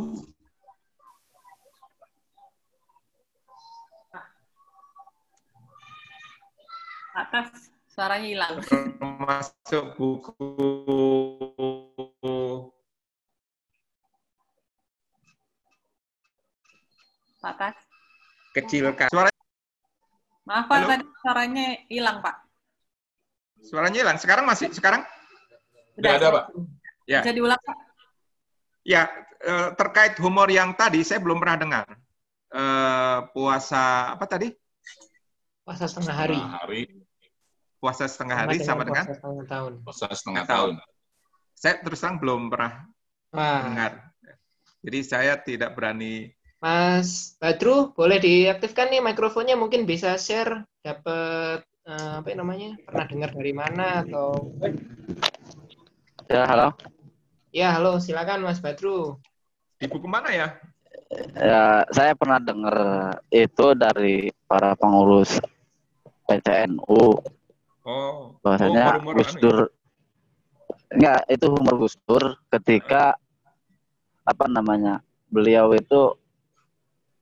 [7.13, 8.55] Atas suaranya hilang.
[8.65, 10.49] termasuk buku
[17.45, 17.77] Atas.
[18.57, 19.29] kecil suara
[20.49, 20.89] Maaf Pak, Halo?
[20.89, 22.48] tadi suaranya hilang Pak.
[23.63, 25.03] Suaranya hilang sekarang masih sekarang
[25.99, 26.45] Udah ada, Pak.
[27.11, 27.77] ya Bisa diulang Pak?
[28.87, 29.03] ya
[29.43, 31.87] eh, terkait humor yang tadi saya belum pernah dengar
[32.49, 34.49] Eh, puasa apa tadi
[35.69, 36.33] Puasa setengah hari.
[36.41, 36.83] Setengah hari,
[37.77, 39.73] puasa setengah hari sama dengan puasa setengah tahun.
[39.85, 40.73] puasa setengah Tahun.
[40.81, 40.89] tahun.
[41.53, 42.89] saya terus terang belum pernah
[43.37, 43.93] Wah, dengar
[44.81, 52.13] jadi saya tidak berani Mas Badru, boleh diaktifkan nih mikrofonnya, mungkin bisa share, dapat eh,
[52.21, 54.29] apa namanya, pernah dengar dari mana atau
[56.29, 56.69] Ya, halo.
[57.49, 59.17] ya halo silakan Mas Badru.
[59.81, 60.49] di buku mana ya
[61.33, 62.77] Ya, saya pernah dengar
[63.33, 65.41] itu dari para pengurus
[66.29, 67.17] PCNU
[67.89, 69.41] oh bahwasanya humor-humor Gus anu ya?
[69.41, 69.59] Dur
[70.93, 73.17] enggak itu humor Gus Dur ketika
[74.29, 75.01] apa namanya
[75.33, 76.13] beliau itu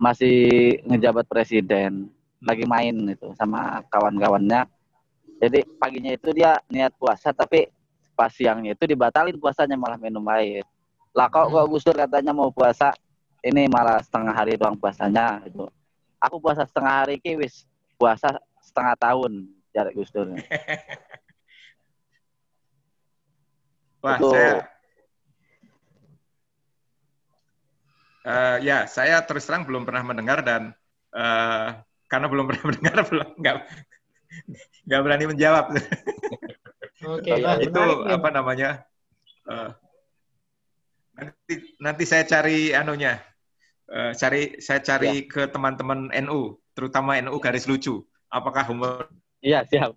[0.03, 2.11] masih ngejabat presiden
[2.43, 4.69] lagi main itu sama kawan-kawannya.
[5.37, 7.69] Jadi paginya itu dia niat puasa tapi
[8.17, 10.65] pas siangnya itu dibatalin puasanya malah minum air.
[11.13, 12.93] Lah kok kok Gus Dur katanya mau puasa
[13.45, 15.69] ini malah setengah hari doang puasanya itu
[16.17, 17.69] aku puasa setengah hari ki wis
[18.01, 20.33] puasa setengah tahun jarak Gus Dur.
[24.05, 24.65] Wah, Itu- saya
[28.27, 30.75] Eh, ya, saya terus terang belum pernah mendengar dan
[31.15, 31.69] eh,
[32.07, 33.57] karena belum pernah mendengar belum nggak
[34.87, 35.65] nggak berani menjawab.
[37.07, 38.71] Oke, Oh, iya, wah, itu menarik apa namanya?
[39.47, 39.71] eh,
[41.17, 43.21] nanti nanti saya cari anunya,
[43.87, 48.03] Eh, cari saya cari ke teman-teman NU, terutama NU garis lucu.
[48.27, 49.07] Apakah humor
[49.47, 49.95] iya siap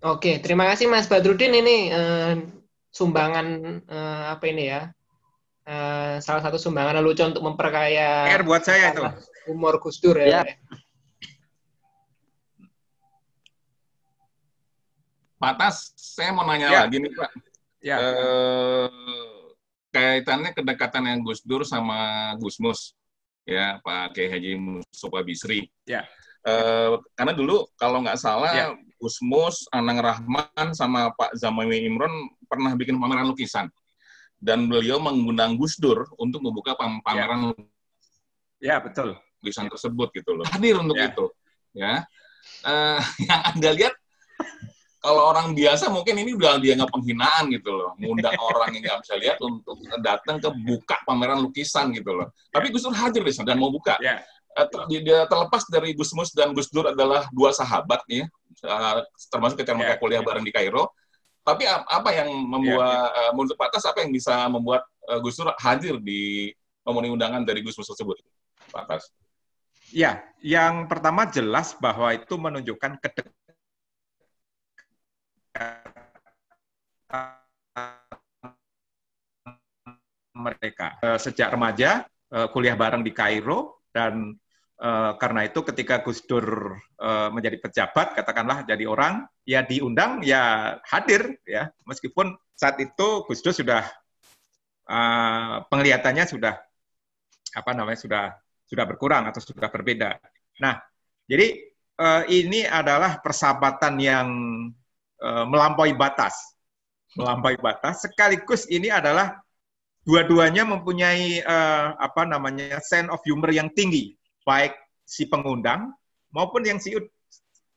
[0.00, 2.40] Oke, terima kasih Mas Badrudin ini eh,
[2.88, 3.46] sumbangan
[3.84, 4.88] eh, apa ini ya?
[5.68, 9.04] Eh, salah satu sumbangan lucu untuk memperkaya PR buat saya itu?
[9.52, 10.40] humor Gus Dur ya.
[10.40, 10.56] Ya.
[15.36, 15.58] Pak ya.
[15.60, 16.80] Tas, saya mau nanya Ya.
[16.88, 17.30] lagi nih Pak.
[17.80, 18.88] Ya, Eh,
[19.92, 22.92] kaitannya kedekatan yang Gus Dur sama Gus Mus,
[23.44, 25.68] ya Pak Kiai Haji Mustafa Bisri.
[25.84, 26.04] Ya.
[26.44, 28.66] Eh, karena dulu kalau nggak salah Ya.
[29.00, 32.12] Gus Mus, Anang Rahman sama Pak Zamawi Imron
[32.44, 33.72] pernah bikin pameran lukisan
[34.36, 37.56] dan beliau mengundang Gus Dur untuk membuka pam- pameran
[38.60, 39.16] ya betul.
[39.40, 40.44] lukisan tersebut gitu loh.
[40.52, 41.08] Hadir untuk Ya.
[41.08, 41.26] itu,
[41.72, 41.94] ya.
[42.60, 43.96] Eh, yang anda lihat
[45.00, 49.14] kalau orang biasa mungkin ini udah dianggap penghinaan gitu loh, ngundang orang yang nggak bisa
[49.16, 52.28] lihat untuk datang ke buka pameran lukisan gitu loh.
[52.52, 53.96] Tapi Gus Dur hadir di sana dan mau buka.
[54.04, 54.20] Ya.
[54.50, 54.66] Eh,
[55.06, 58.26] dia terlepas dari Gus Mus dan Gus Dur adalah dua sahabat nih ya,
[58.66, 58.94] eh,
[59.30, 60.26] termasuk ketika mereka Ya, kuliah ya.
[60.26, 60.90] bareng di Kairo.
[61.46, 65.38] Tapi ap- apa yang membuat eh, menurut Pak Tas apa yang bisa membuat eh, Gus
[65.38, 66.50] Dur hadir di
[66.82, 68.18] memenuhi undangan dari Gus Mus tersebut,
[68.74, 69.04] Pak Tas?
[69.94, 73.38] Ya, yang pertama jelas bahwa itu menunjukkan kedekatan
[80.30, 82.06] mereka sejak remaja
[82.54, 84.34] kuliah bareng di Kairo dan
[84.80, 90.76] eh, karena itu ketika Gus Dur eh, menjadi pejabat katakanlah jadi orang ya diundang ya
[90.86, 93.84] hadir ya meskipun saat itu Gus Dur sudah
[94.88, 96.54] eh, penglihatannya sudah
[97.50, 98.24] apa namanya sudah
[98.70, 100.14] sudah berkurang atau sudah berbeda.
[100.62, 100.78] Nah,
[101.26, 101.58] jadi
[101.98, 104.28] eh, ini adalah persahabatan yang
[105.18, 106.54] eh, melampaui batas,
[107.18, 108.06] melampaui batas.
[108.06, 109.42] Sekaligus ini adalah
[110.04, 114.72] dua-duanya mempunyai eh, apa namanya sense of humor yang tinggi, baik
[115.04, 115.92] si pengundang
[116.32, 116.94] maupun yang si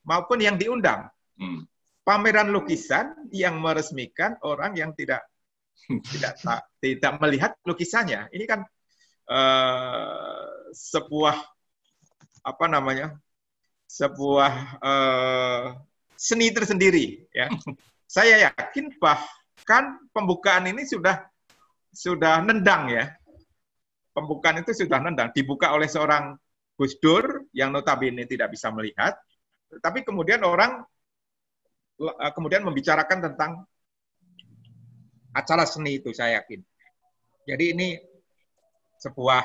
[0.06, 1.10] maupun yang diundang.
[1.40, 1.66] Hmm.
[2.04, 5.24] Pameran lukisan yang meresmikan orang yang tidak
[6.12, 8.28] tidak tak- tidak melihat lukisannya.
[8.32, 8.62] Ini kan
[9.28, 11.38] eh, sebuah
[12.44, 13.16] apa namanya
[13.88, 14.52] sebuah
[14.84, 15.66] eh,
[16.16, 17.52] seni tersendiri ya.
[18.14, 21.33] Saya yakin bahkan pembukaan ini sudah
[21.94, 23.06] sudah nendang ya.
[24.14, 26.38] Pembukaan itu sudah nendang dibuka oleh seorang
[26.74, 29.14] Gus Dur yang notabene tidak bisa melihat,
[29.82, 30.82] tapi kemudian orang
[32.02, 33.52] eh, kemudian membicarakan tentang
[35.34, 36.62] acara seni itu saya yakin.
[37.46, 37.89] Jadi ini
[39.02, 39.41] sebuah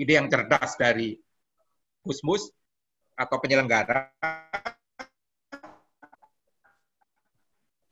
[0.00, 1.16] ide yang cerdas dari
[2.04, 2.48] Gusmus
[3.16, 4.08] atau penyelenggara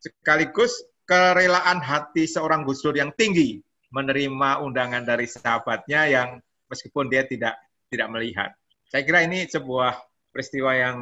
[0.01, 0.73] sekaligus
[1.11, 3.59] kerelaan hati seorang Gus Dur yang tinggi
[3.91, 6.29] menerima undangan dari sahabatnya yang
[6.71, 7.59] meskipun dia tidak
[7.91, 8.55] tidak melihat.
[8.87, 9.99] Saya kira ini sebuah
[10.31, 10.99] peristiwa yang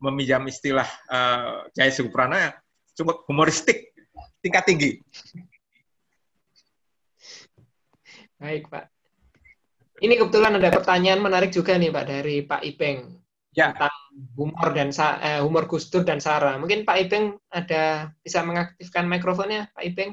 [0.00, 2.56] meminjam istilah uh, Jaya Suprana
[2.96, 3.92] cukup humoristik
[4.40, 4.90] tingkat tinggi.
[8.40, 8.88] Baik, Pak.
[10.00, 13.20] Ini kebetulan ada pertanyaan menarik juga nih, Pak, dari Pak Ipeng.
[13.56, 13.72] Ya.
[13.72, 14.03] Tentang
[14.38, 16.54] humor dan Sa- eh, humor Gus Dur dan Sarah.
[16.58, 20.12] Mungkin Pak Ipeng ada bisa mengaktifkan mikrofonnya, Pak Ipeng.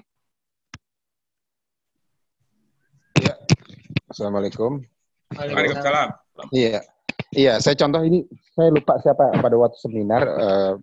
[4.11, 4.83] Assalamualaikum.
[5.31, 6.09] Waalaikumsalam.
[6.51, 6.83] Iya,
[7.31, 7.53] iya.
[7.63, 10.73] Saya contoh ini, saya lupa siapa pada waktu seminar eh,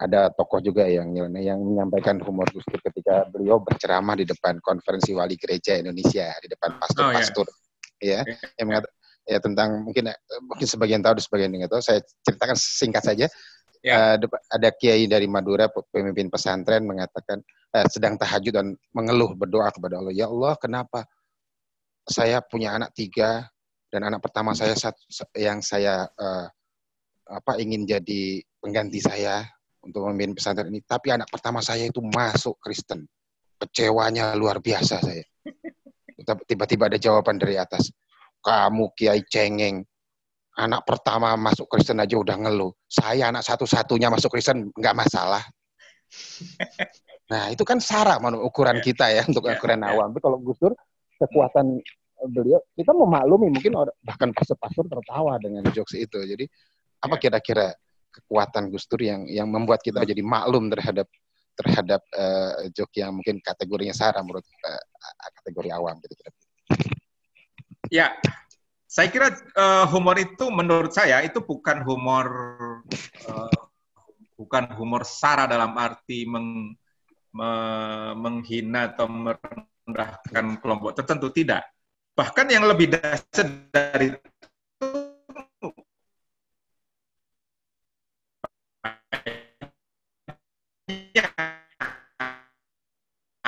[0.00, 5.12] ada tokoh juga yang yang menyampaikan humor Gus Dur ketika beliau berceramah di depan konferensi
[5.12, 7.46] wali gereja Indonesia di depan Oh, pastor-pastor,
[8.00, 8.24] ya,
[8.56, 8.99] yang mengatakan
[9.30, 11.82] ya tentang mungkin eh, mungkin sebagian tahu, sebagian nggak tahu.
[11.82, 13.26] Saya ceritakan singkat saja.
[13.80, 14.20] Ya.
[14.20, 17.40] Dep- ada kiai dari Madura, pemimpin pesantren mengatakan
[17.72, 21.08] eh, sedang tahajud dan mengeluh berdoa kepada Allah, ya Allah, kenapa
[22.04, 23.48] saya punya anak tiga
[23.88, 25.00] dan anak pertama saya satu,
[25.38, 26.46] yang saya eh,
[27.30, 29.46] apa ingin jadi pengganti saya
[29.80, 33.08] untuk memimpin pesantren ini, tapi anak pertama saya itu masuk Kristen,
[33.56, 35.24] kecewanya luar biasa saya.
[36.50, 37.88] Tiba-tiba ada jawaban dari atas,
[38.40, 39.84] kamu kiai cengeng,
[40.56, 45.44] anak pertama masuk Kristen aja udah ngeluh, saya anak satu-satunya masuk Kristen nggak masalah.
[47.30, 50.10] Nah itu kan sara ukuran kita ya untuk ukuran awam.
[50.10, 50.74] Tapi kalau Gus Dur
[51.14, 51.78] kekuatan
[52.26, 53.72] beliau kita memaklumi mungkin
[54.02, 56.18] bahkan pastor-pastor tertawa dengan jokes itu.
[56.18, 56.44] Jadi
[57.06, 57.70] apa kira-kira
[58.10, 61.06] kekuatan Gus Dur yang yang membuat kita jadi maklum terhadap
[61.54, 64.82] terhadap eh, joke yang mungkin kategorinya sara menurut eh,
[65.38, 66.30] kategori awam gitu kira
[67.90, 68.14] Ya,
[68.86, 72.26] saya kira eh, humor itu menurut saya itu bukan humor
[73.26, 73.60] eh,
[74.38, 76.78] bukan humor sara dalam arti meng,
[77.34, 81.66] me- menghina atau merendahkan kelompok tertentu tidak.
[82.14, 84.18] Bahkan yang lebih dahsyat dari itu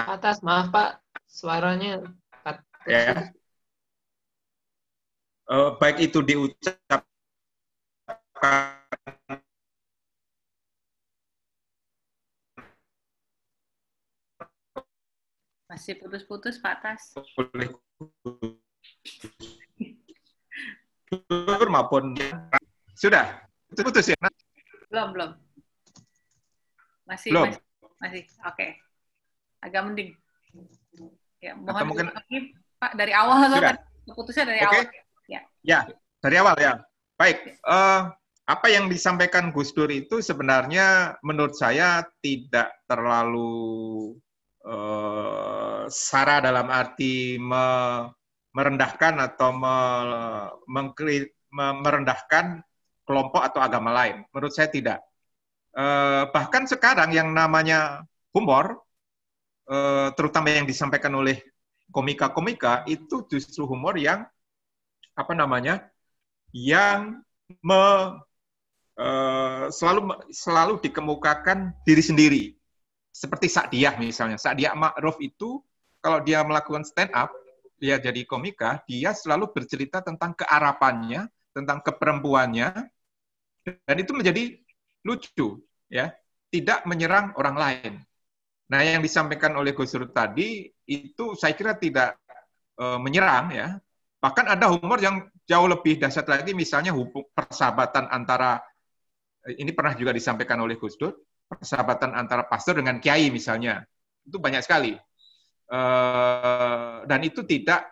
[0.03, 0.99] Atas, maaf Pak,
[1.30, 2.03] suaranya
[2.90, 3.32] ya
[5.53, 7.05] Eh, baik itu diucapkan
[15.68, 17.03] Masih putus-putus Pak Tas.
[17.36, 17.68] oleh
[21.68, 22.16] maupun
[22.96, 24.16] sudah putus ya
[24.92, 25.30] Belum, belum.
[27.09, 27.48] Masih, Belum.
[27.48, 27.61] masih.
[28.00, 28.22] Masih.
[28.44, 28.66] Oke.
[29.64, 30.12] Agak mending.
[31.40, 32.38] Ya, Atau mohon mungkin- lagi
[32.76, 33.76] Pak dari awal Sudah.
[34.12, 34.68] putusnya dari Oke.
[34.68, 35.01] awal.
[35.31, 35.41] Ya.
[35.62, 35.81] Ya,
[36.23, 36.75] dari awal ya.
[37.18, 38.01] Baik, eh,
[38.49, 44.16] apa yang disampaikan Gus Dur itu sebenarnya menurut saya tidak terlalu
[44.62, 48.11] eh, sara dalam arti me-
[48.53, 52.62] merendahkan atau me- me- merendahkan
[53.07, 54.23] kelompok atau agama lain.
[54.31, 54.99] Menurut saya tidak.
[55.73, 58.05] Eh, bahkan sekarang yang namanya
[58.37, 58.81] humor,
[59.70, 61.41] eh, terutama yang disampaikan oleh
[61.93, 64.25] komika-komika, itu justru humor yang
[65.13, 65.89] apa namanya,
[66.53, 67.21] yang
[67.65, 68.21] me-
[69.01, 70.01] eh, selalu
[70.33, 72.43] selalu dikemukakan diri sendiri.
[73.13, 74.41] Seperti Sa'diyah misalnya.
[74.41, 75.61] Sa'diyah Ma'ruf itu
[76.01, 77.31] kalau dia melakukan stand up,
[77.77, 82.69] dia jadi komika, dia selalu bercerita tentang kearapannya, tentang keperempuannya,
[83.63, 84.59] dan itu menjadi
[85.07, 85.61] lucu,
[85.91, 86.11] ya.
[86.53, 87.93] Tidak menyerang orang lain.
[88.69, 92.17] Nah, yang disampaikan oleh Gus Dur tadi itu saya kira tidak
[92.81, 93.69] eh, menyerang, ya.
[94.23, 98.62] Bahkan ada humor yang jauh lebih dahsyat lagi, misalnya hubung persahabatan antara
[99.43, 101.11] eh, ini pernah juga disampaikan oleh Gus Dur,
[101.51, 103.83] persahabatan antara pastor dengan kiai misalnya.
[104.23, 104.95] Itu banyak sekali.
[105.73, 107.83] Eh, dan itu tidak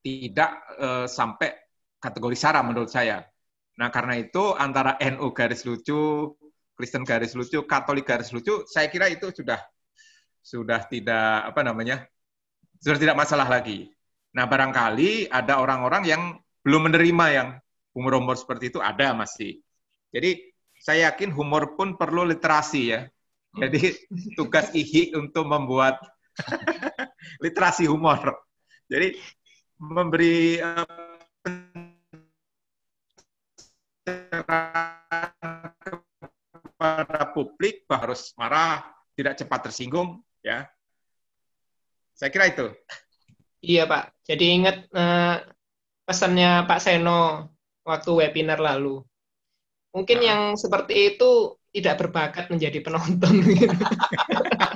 [0.00, 1.52] tidak eh, sampai
[2.00, 3.20] kategori sara menurut saya.
[3.76, 6.32] Nah, karena itu antara NU garis lucu,
[6.72, 9.60] Kristen garis lucu, Katolik garis lucu, saya kira itu sudah
[10.40, 12.08] sudah tidak apa namanya?
[12.80, 13.95] sudah tidak masalah lagi.
[14.36, 16.22] Nah, barangkali ada orang-orang yang
[16.60, 17.48] belum menerima yang
[17.96, 19.64] humor-humor seperti itu ada masih.
[20.12, 23.08] Jadi saya yakin humor pun perlu literasi ya.
[23.56, 23.96] Jadi
[24.36, 25.96] tugas IHI untuk membuat
[27.44, 28.20] literasi humor.
[28.92, 29.16] Jadi
[29.80, 30.84] memberi eh,
[36.76, 38.84] kepada publik harus marah,
[39.16, 40.68] tidak cepat tersinggung, ya.
[42.12, 42.68] Saya kira itu.
[43.62, 44.04] Iya Pak.
[44.26, 45.36] Jadi ingat eh,
[46.06, 47.50] pesannya Pak Seno
[47.86, 49.02] waktu webinar lalu.
[49.94, 53.34] Mungkin yang seperti itu tidak berbakat menjadi penonton.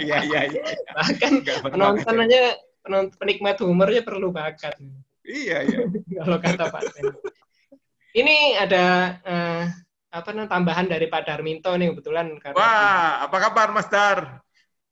[0.01, 0.63] Iya, iya, iya.
[0.97, 2.25] Bahkan Nggak berbakat, penonton ya.
[2.25, 2.41] aja
[2.81, 4.81] penonton penikmat humornya perlu bakat.
[5.29, 5.79] Iya, iya.
[6.25, 7.21] Kalau kata Pak Seno.
[8.17, 8.85] Ini ada
[9.23, 9.65] eh,
[10.11, 14.43] apa namanya tambahan dari Pak Darminto nih kebetulan karena Wah, apa kabar Mas Dar?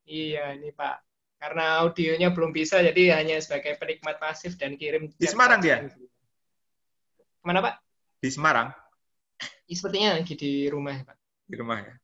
[0.04, 1.07] Iya, ini Pak.
[1.38, 5.06] Karena audionya belum bisa, jadi hanya sebagai penikmat pasif dan kirim.
[5.14, 5.86] Di Semarang dia?
[7.46, 7.74] Mana Pak?
[8.18, 8.74] Di Semarang,
[9.68, 11.16] Ya, sepertinya lagi di rumah ya, Pak.
[11.46, 11.94] di rumah ya.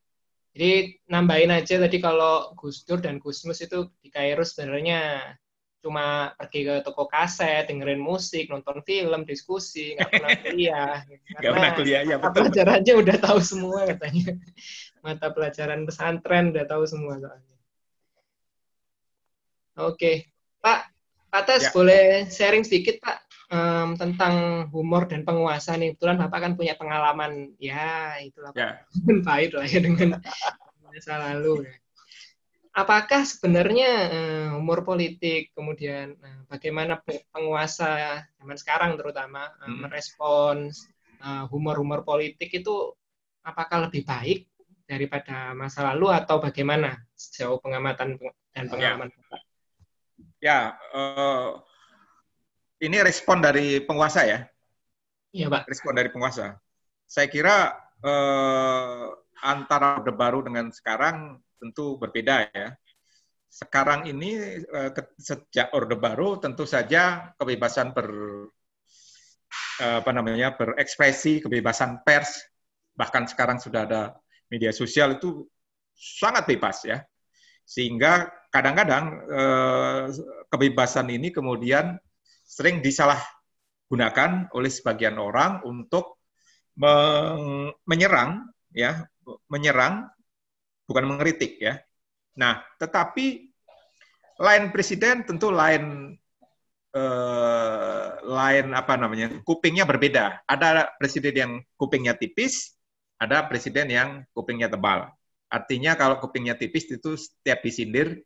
[0.54, 0.70] Jadi
[1.10, 5.34] nambahin aja tadi kalau Gus Dur dan Gusmus itu di Kairo sebenarnya
[5.82, 10.96] cuma pergi ke toko kaset, dengerin musik, nonton film, diskusi, nggak pernah kuliah.
[11.42, 12.32] Nggak pernah kuliah, ya betul.
[12.38, 14.38] pelajarannya udah tahu semua katanya.
[15.02, 17.53] Mata pelajaran pesantren udah tahu semua soalnya.
[19.74, 20.30] Oke,
[20.62, 20.80] Pak,
[21.34, 21.70] Pak Tes Ya.
[21.74, 23.18] boleh sharing sedikit Pak
[23.50, 25.94] em, tentang humor dan penguasa nih.
[25.98, 28.86] Kebetulan Bapak kan punya pengalaman, ya itulah Ya.
[29.26, 30.18] pahit lah ya dengan
[30.86, 31.66] masa lalu.
[31.66, 31.74] ya.
[32.74, 39.86] Apakah sebenarnya eh, humor politik, kemudian eh, bagaimana pe- penguasa zaman sekarang terutama eh, Hmm.
[39.86, 40.86] merespons
[41.18, 42.94] eh, humor-humor politik itu
[43.42, 44.46] apakah lebih baik
[44.86, 49.40] daripada masa lalu atau bagaimana sejauh pengamatan peng- dan pengalaman Bapak?
[50.40, 51.50] Ya, eh,
[52.84, 54.44] ini respon dari penguasa ya.
[55.34, 55.66] Iya Pak.
[55.66, 56.54] Respon dari penguasa.
[57.08, 57.72] Saya kira
[58.04, 59.06] eh,
[59.44, 62.68] antara Orde Baru dengan sekarang tentu berbeda ya.
[63.48, 68.08] Sekarang ini eh, sejak Orde Baru tentu saja kebebasan ber
[69.80, 72.44] eh, apa namanya berekspresi, kebebasan pers,
[72.94, 74.02] bahkan sekarang sudah ada
[74.52, 75.48] media sosial itu
[75.94, 77.02] sangat bebas ya.
[77.64, 80.02] Sehingga kadang-kadang eh,
[80.46, 81.98] kebebasan ini kemudian
[82.46, 86.22] sering disalahgunakan oleh sebagian orang untuk
[87.86, 89.06] menyerang ya,
[89.46, 90.10] menyerang
[90.86, 91.78] bukan mengkritik ya.
[92.34, 93.46] Nah, tetapi
[94.42, 96.14] lain presiden tentu lain
[96.94, 100.42] eh, lain apa namanya kupingnya berbeda.
[100.46, 102.74] Ada presiden yang kupingnya tipis,
[103.18, 105.10] ada presiden yang kupingnya tebal.
[105.46, 108.18] Artinya kalau kupingnya tipis itu setiap disindir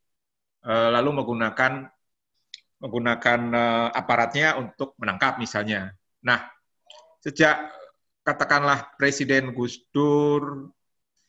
[0.68, 1.88] lalu menggunakan
[2.78, 5.92] menggunakan eh, aparatnya untuk menangkap misalnya.
[6.22, 6.46] Nah,
[7.22, 7.74] sejak
[8.22, 10.70] katakanlah Presiden Gus Dur,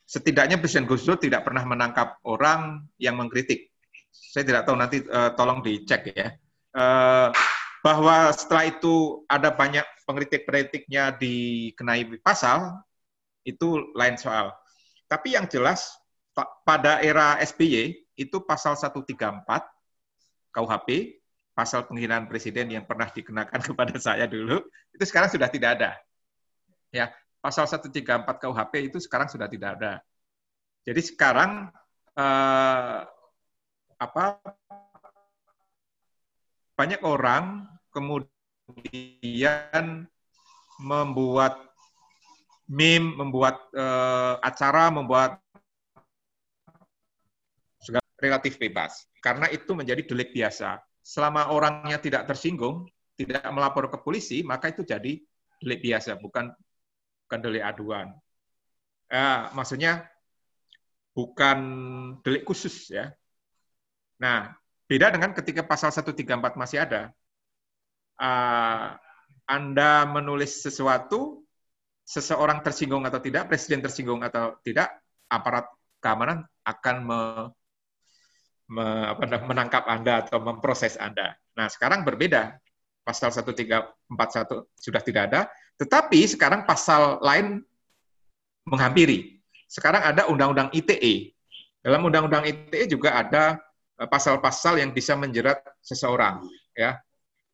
[0.05, 3.73] setidaknya Presiden Gus Dur tidak pernah menangkap orang yang mengkritik.
[4.09, 6.27] Saya tidak tahu nanti eh, tolong dicek ya.
[6.69, 7.29] Eh,
[7.79, 12.83] bahwa setelah itu ada banyak pengkritik-pengkritiknya dikenai pasal,
[13.47, 14.51] itu lain soal.
[15.07, 15.97] Tapi yang jelas
[16.35, 19.15] pa- pada era SBY itu pasal 134
[20.51, 20.89] KUHP,
[21.55, 24.59] pasal penghinaan presiden yang pernah dikenakan kepada saya dulu,
[24.91, 25.91] itu sekarang sudah tidak ada.
[26.91, 30.03] Ya, pasal 134 KUHP itu sekarang sudah tidak ada.
[30.83, 31.71] Jadi sekarang
[32.19, 32.99] eh,
[33.99, 34.23] apa
[36.75, 40.07] banyak orang kemudian
[40.79, 41.59] membuat
[42.67, 45.39] meme, membuat eh, acara, membuat
[48.19, 49.07] relatif bebas.
[49.19, 50.79] Karena itu menjadi delik biasa.
[51.03, 52.85] Selama orangnya tidak tersinggung,
[53.19, 55.19] tidak melapor ke polisi, maka itu jadi
[55.59, 56.51] delik biasa, bukan
[57.27, 58.15] bukan delik aduan.
[59.09, 60.05] Eh, maksudnya
[61.17, 61.59] bukan
[62.21, 63.11] delik khusus ya.
[64.21, 64.53] Nah,
[64.85, 67.11] beda dengan ketika pasal 134 masih ada.
[68.19, 68.99] Uh,
[69.47, 71.41] anda menulis sesuatu,
[72.03, 74.91] seseorang tersinggung atau tidak, presiden tersinggung atau tidak,
[75.31, 75.71] aparat
[76.03, 76.95] keamanan akan
[78.69, 81.33] menangkap Anda atau memproses Anda.
[81.57, 82.55] Nah, sekarang berbeda.
[83.01, 85.41] Pasal 1341 sudah tidak ada,
[85.81, 87.65] tetapi sekarang pasal lain
[88.69, 89.41] menghampiri.
[89.65, 91.33] Sekarang ada Undang-Undang ITE.
[91.81, 93.57] Dalam Undang-Undang ITE juga ada
[93.97, 96.45] eh, pasal-pasal yang bisa menjerat seseorang,
[96.77, 97.01] ya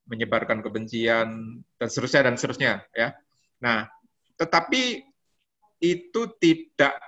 [0.06, 3.16] menyebarkan kebencian dan seterusnya dan seterusnya ya.
[3.64, 3.88] Nah,
[4.36, 5.08] tetapi
[5.80, 7.00] itu tidak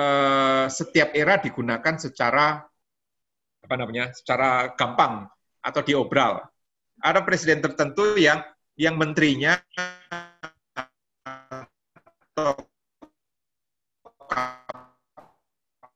[0.00, 2.64] eh, setiap era digunakan secara
[3.66, 4.14] apa namanya?
[4.14, 5.26] secara gampang
[5.58, 6.46] atau diobral.
[7.02, 8.40] Ada presiden tertentu yang
[8.78, 9.58] yang menterinya
[12.30, 12.54] atau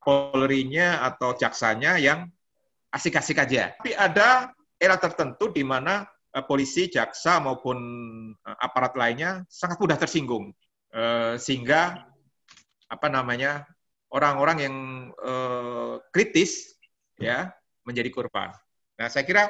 [0.01, 2.27] Polri-nya atau jaksanya yang
[2.91, 3.77] asik-asik aja.
[3.79, 7.79] Tapi ada era tertentu di mana Eh, polisi, jaksa maupun
[8.39, 10.55] eh, aparat lainnya sangat mudah tersinggung
[10.95, 12.07] eh, sehingga
[12.87, 13.67] apa namanya
[14.11, 14.77] orang-orang yang
[16.11, 16.75] kritis
[17.15, 17.55] ya
[17.87, 18.53] menjadi korban.
[19.01, 19.49] Nah saya kira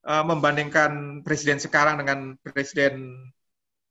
[0.00, 3.28] membandingkan presiden sekarang dengan presiden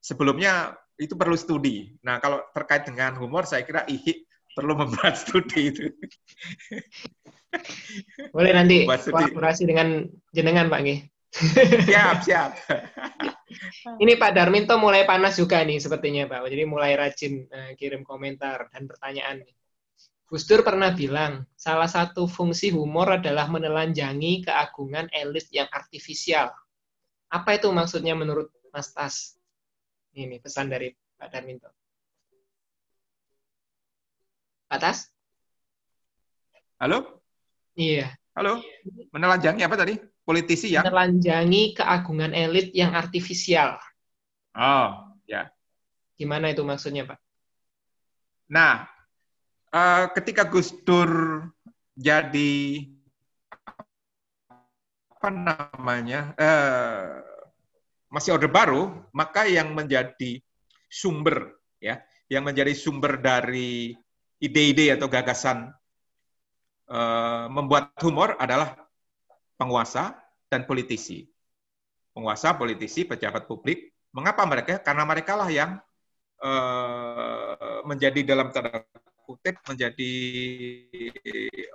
[0.02, 1.94] sebelumnya itu perlu studi.
[2.02, 4.26] Nah kalau terkait dengan humor saya kira IHI
[4.58, 5.84] perlu membuat studi itu.
[8.36, 11.00] Boleh nanti kolaborasi dengan jenengan Pak Nggih.
[11.86, 12.52] Siap, siap.
[14.02, 16.50] Ini Pak Darminto mulai panas juga nih sepertinya Pak.
[16.50, 19.46] Jadi mulai rajin uh, kirim komentar dan pertanyaan.
[20.30, 26.54] Gus Dur pernah bilang, salah satu fungsi humor adalah menelanjangi keagungan elit yang artifisial.
[27.34, 29.34] Apa itu maksudnya menurut Mas Tas?
[30.14, 31.74] Ini pesan dari Pak Darminto.
[34.70, 35.10] Pak Tas?
[36.78, 37.26] Halo?
[37.74, 38.14] Iya.
[38.38, 38.62] Halo?
[39.10, 39.98] Menelanjangi apa tadi?
[40.30, 43.82] politisi yang menelanjangi keagungan elit yang artifisial.
[44.54, 45.50] Oh, ya.
[46.14, 47.18] Gimana itu maksudnya, Pak?
[48.54, 48.86] Nah,
[49.74, 51.44] uh, ketika Gus Dur
[52.00, 52.86] jadi
[55.20, 57.20] apa namanya uh,
[58.10, 60.42] masih orde baru, maka yang menjadi
[60.90, 62.02] sumber ya,
[62.32, 63.94] yang menjadi sumber dari
[64.40, 65.70] ide-ide atau gagasan
[66.90, 68.80] uh, membuat humor adalah
[69.60, 70.18] penguasa
[70.48, 71.28] dan politisi.
[72.16, 73.94] Penguasa, politisi, pejabat publik.
[74.16, 74.82] Mengapa mereka?
[74.82, 75.78] Karena mereka lah yang
[76.42, 78.82] uh, menjadi dalam tanda
[79.30, 80.14] kutip menjadi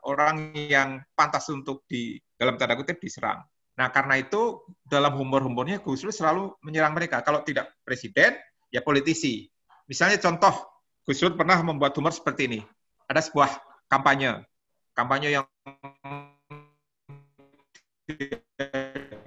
[0.03, 3.47] orang yang pantas untuk di dalam tanda kutip diserang.
[3.79, 7.23] Nah, karena itu dalam humor-humornya Gus Dur selalu menyerang mereka.
[7.23, 8.35] Kalau tidak presiden,
[8.75, 9.47] ya politisi.
[9.87, 10.67] Misalnya contoh,
[11.07, 12.61] Gus Dur pernah membuat humor seperti ini.
[13.07, 13.51] Ada sebuah
[13.87, 14.43] kampanye.
[14.95, 15.47] Kampanye yang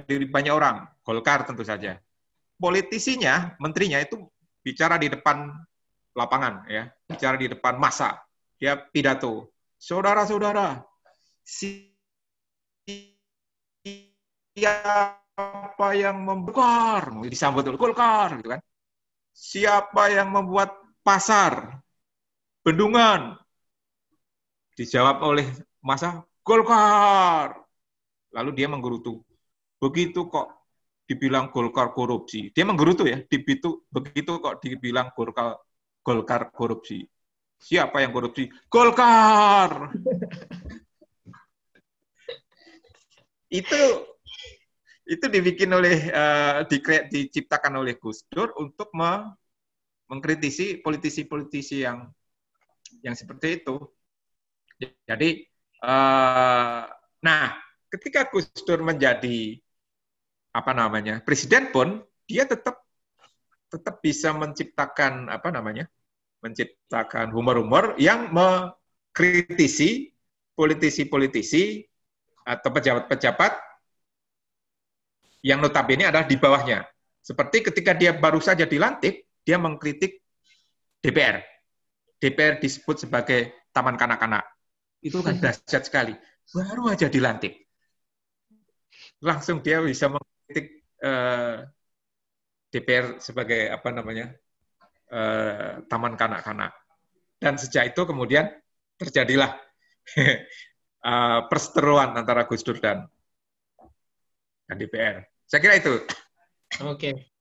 [0.07, 1.99] dari banyak orang, Golkar tentu saja.
[2.55, 4.27] Politisinya, menterinya itu
[4.63, 5.51] bicara di depan
[6.17, 8.17] lapangan, ya, bicara di depan masa,
[8.57, 9.53] dia pidato.
[9.77, 10.81] Saudara-saudara,
[14.57, 18.61] siapa yang membongkar, disambut dulu Golkar, gitu kan?
[19.37, 20.73] Siapa yang membuat
[21.05, 21.77] pasar,
[22.65, 23.37] bendungan,
[24.73, 25.45] dijawab oleh
[25.85, 27.67] masa Golkar
[28.35, 29.25] Lalu dia menggerutu.
[29.81, 30.51] Begitu kok
[31.09, 32.51] dibilang Golkar korupsi.
[32.53, 35.57] Dia menggerutu ya, begitu begitu kok dibilang Golkar
[36.07, 37.03] Golkar korupsi.
[37.59, 38.47] Siapa yang korupsi?
[38.71, 39.91] Golkar.
[43.59, 43.81] itu
[45.07, 46.63] itu dibikin oleh uh,
[47.11, 49.35] diciptakan oleh Gus Dur untuk me,
[50.07, 52.07] mengkritisi politisi-politisi yang
[53.03, 53.75] yang seperti itu.
[54.79, 55.43] Jadi
[55.83, 56.87] uh,
[57.19, 57.45] nah
[57.91, 59.59] ketika Gus Dur menjadi
[60.55, 62.79] apa namanya presiden pun dia tetap
[63.67, 65.91] tetap bisa menciptakan apa namanya
[66.41, 70.13] menciptakan humor-humor yang mengkritisi
[70.57, 71.85] politisi-politisi
[72.47, 73.53] atau pejabat-pejabat
[75.45, 76.85] yang notabene adalah di bawahnya.
[77.21, 80.23] Seperti ketika dia baru saja dilantik, dia mengkritik
[81.03, 81.43] DPR.
[82.17, 84.47] DPR disebut sebagai taman kanak-kanak.
[85.03, 86.15] Itu kan dahsyat sekali.
[86.49, 87.67] Baru aja dilantik
[89.21, 91.65] langsung dia bisa mengkritik uh,
[92.69, 94.35] DPR sebagai apa namanya
[95.11, 96.75] eh, taman kanak-kanak.
[97.37, 98.49] Dan sejak itu kemudian
[98.97, 99.55] terjadilah
[100.21, 103.07] eh, perseteruan antara Gus Dur dan,
[104.67, 105.23] dan DPR.
[105.47, 106.03] Saya kira itu.
[106.83, 107.31] Oke.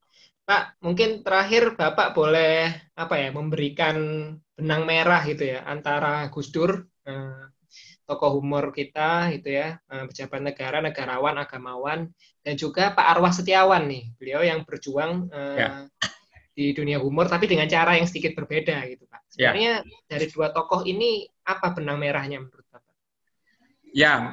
[0.46, 3.96] Pak, mungkin terakhir Bapak boleh apa ya memberikan
[4.54, 7.50] benang merah gitu ya antara Gus Dur, eh,
[8.06, 12.06] tokoh humor kita gitu ya, pejabat negara, negarawan, agamawan,
[12.46, 15.90] dan juga Pak Arwah Setiawan nih, beliau yang berjuang Ya.
[16.56, 19.20] Di dunia humor tapi dengan cara yang sedikit berbeda gitu Pak.
[19.36, 19.52] Ya.
[19.52, 19.74] Sebenarnya
[20.08, 22.96] dari dua tokoh ini apa benang merahnya menurut Bapak?
[23.92, 24.32] Ya,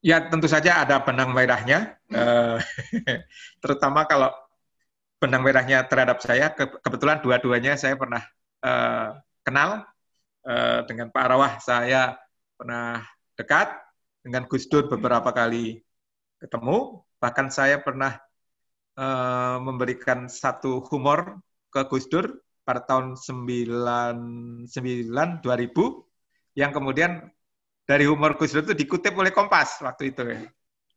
[0.00, 2.56] ya tentu saja ada benang merahnya, eh,
[3.62, 4.32] terutama kalau
[5.20, 6.50] benang merahnya terhadap saya.
[6.56, 8.24] ke- kebetulan dua-duanya saya pernah
[8.64, 9.08] eh,
[9.44, 9.84] kenal
[10.48, 11.52] eh, dengan Pak Arwah.
[11.60, 12.16] Saya
[12.56, 13.04] pernah
[13.36, 13.76] dekat
[14.24, 15.84] dengan Gus Dur beberapa kali
[16.40, 17.04] ketemu.
[17.20, 18.18] Bahkan saya pernah
[18.96, 21.40] eh, memberikan satu humor
[21.72, 22.28] ke Gus Dur
[22.62, 24.68] pada tahun 99
[25.42, 27.24] 2000 yang kemudian
[27.88, 30.22] dari humor Gus Dur itu dikutip oleh Kompas waktu itu.
[30.28, 30.40] ya.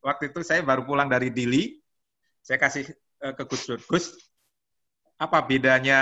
[0.05, 1.81] Waktu itu saya baru pulang dari Dili,
[2.45, 2.85] saya kasih
[3.25, 3.79] eh, ke Gus Dur.
[3.89, 4.13] Gus,
[5.17, 5.99] apa bedanya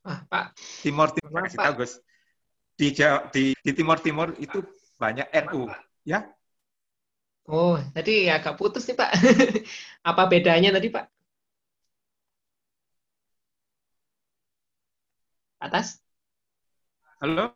[0.00, 2.00] Ah, Pak, Timur Timur kasih tahu Gus.
[2.80, 2.96] Di,
[3.36, 4.64] di, di Timur Timur itu
[4.96, 5.68] banyak NU,
[6.00, 6.24] ya.
[7.44, 9.10] oh tadi agak putus nih Pak.
[10.08, 11.04] apa bedanya tadi Pak?
[15.60, 16.00] Atas?
[17.20, 17.52] Halo?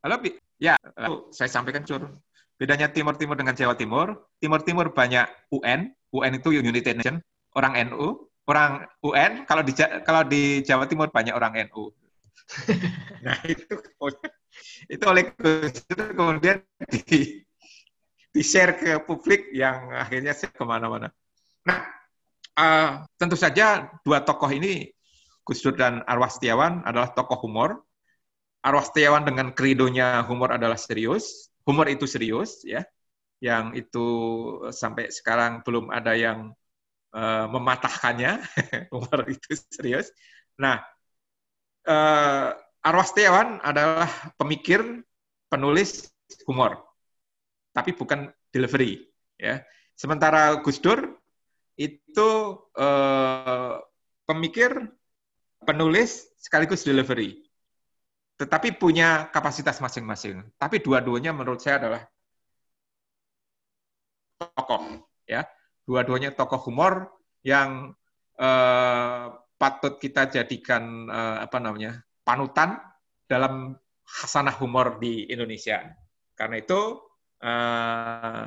[0.00, 0.32] Halo, Pi?
[0.56, 2.08] Ya, lalu saya sampaikan cur.
[2.56, 7.20] Bedanya Timur Timur dengan Jawa Timur, Timur Timur banyak UN, UN itu United Nation,
[7.52, 9.72] orang NU, orang UN, kalau di
[10.02, 11.92] kalau di Jawa Timur banyak orang NU.
[13.24, 13.68] nah, itu
[14.88, 17.44] itu oleh Gus kemudian di
[18.32, 21.12] di share ke publik yang akhirnya share ke mana-mana.
[21.68, 21.78] Nah,
[22.56, 24.88] eh, tentu saja dua tokoh ini
[25.44, 27.84] Gus Dur dan Arwah Setiawan adalah tokoh humor.
[28.64, 31.48] Arwah Setiawan dengan kredonya humor adalah serius.
[31.68, 32.84] Humor itu serius, ya.
[33.40, 34.06] Yang itu
[34.72, 36.52] sampai sekarang belum ada yang
[37.14, 38.32] eh, mematahkannya.
[38.92, 40.10] humor itu serius.
[40.58, 40.82] Nah,
[41.86, 42.48] eh,
[42.84, 44.08] Arwah Setiawan adalah
[44.38, 44.80] pemikir,
[45.50, 46.08] penulis
[46.46, 46.78] humor,
[47.74, 49.08] tapi bukan delivery.
[49.38, 49.64] Ya.
[49.98, 51.18] Sementara Gus Dur
[51.78, 52.30] itu
[52.78, 53.74] eh,
[54.26, 54.88] pemikir,
[55.64, 57.48] penulis sekaligus delivery,
[58.38, 60.46] tetapi punya kapasitas masing-masing.
[60.54, 62.02] Tapi dua-duanya menurut saya adalah
[64.38, 65.42] tokoh, ya.
[65.88, 67.08] Dua-duanya tokoh humor
[67.40, 67.96] yang
[68.36, 69.24] eh,
[69.56, 72.76] patut kita jadikan eh, apa namanya panutan
[73.24, 73.72] dalam
[74.04, 75.80] khasanah humor di Indonesia.
[76.36, 77.00] Karena itu
[77.40, 78.44] eh,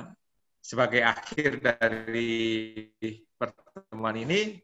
[0.62, 2.86] sebagai akhir dari
[3.34, 4.62] pertemuan ini,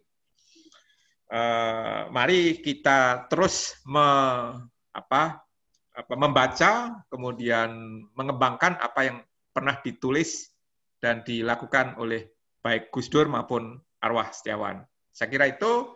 [1.33, 4.05] eh, mari kita terus me,
[4.93, 5.41] apa,
[5.97, 7.73] apa, membaca, kemudian
[8.13, 9.17] mengembangkan apa yang
[9.49, 10.53] pernah ditulis
[11.01, 12.36] dan dilakukan oleh
[12.67, 14.83] baik Gus Dur maupun Arwah Setiawan.
[15.15, 15.87] Saya kira itu.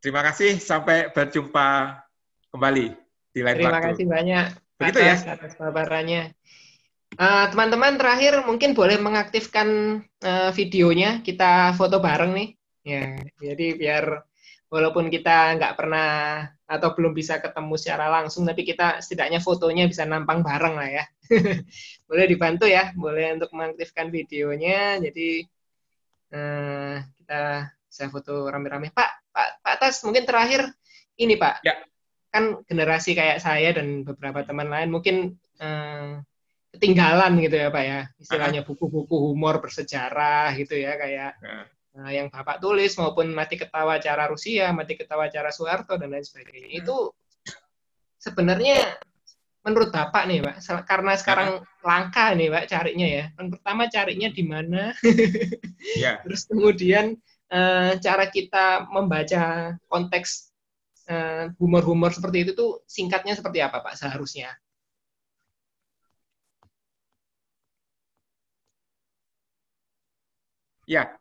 [0.00, 0.56] Terima kasih.
[0.56, 2.00] Sampai berjumpa
[2.48, 2.96] kembali
[3.36, 3.88] di lain Terima waktu.
[3.92, 4.46] kasih banyak
[4.80, 5.14] Begitu ya?
[5.20, 6.32] atas atas paparannya.
[7.14, 12.48] Eh, teman-teman terakhir mungkin boleh mengaktifkan eh, videonya kita foto bareng nih.
[12.84, 14.04] Ya, jadi biar
[14.68, 20.04] walaupun kita nggak pernah atau belum bisa ketemu secara langsung, tapi kita setidaknya fotonya bisa
[20.04, 21.04] nampang bareng lah ya.
[22.08, 25.00] boleh dibantu ya, boleh untuk mengaktifkan videonya.
[25.00, 25.44] Jadi
[26.34, 27.42] eh, kita
[27.88, 28.92] bisa foto rame-rame.
[28.92, 30.68] Pak, Pak, Pak Tas, mungkin terakhir
[31.20, 31.64] ini Pak.
[31.64, 31.74] Ya.
[32.34, 36.20] Kan generasi kayak saya dan beberapa teman lain mungkin eh,
[36.76, 38.00] ketinggalan gitu ya Pak ya.
[38.18, 41.64] Istilahnya buku-buku humor bersejarah gitu ya kayak Nah,
[41.94, 46.26] Nah, yang Bapak tulis maupun mati ketawa cara Rusia, mati ketawa cara Soeharto dan lain
[46.26, 46.82] sebagainya.
[46.82, 47.14] Itu
[48.18, 48.98] sebenarnya
[49.64, 53.24] menurut Bapak nih, Pak, karena sekarang langka nih, Pak, carinya ya.
[53.40, 54.82] Yang pertama carinya di mana?
[56.04, 56.20] ya.
[56.20, 57.16] Terus kemudian
[57.48, 60.52] eh, cara kita membaca konteks
[61.08, 64.52] eh, humor-humor seperti itu tuh singkatnya seperti apa, Pak, seharusnya?
[70.84, 71.16] Ya.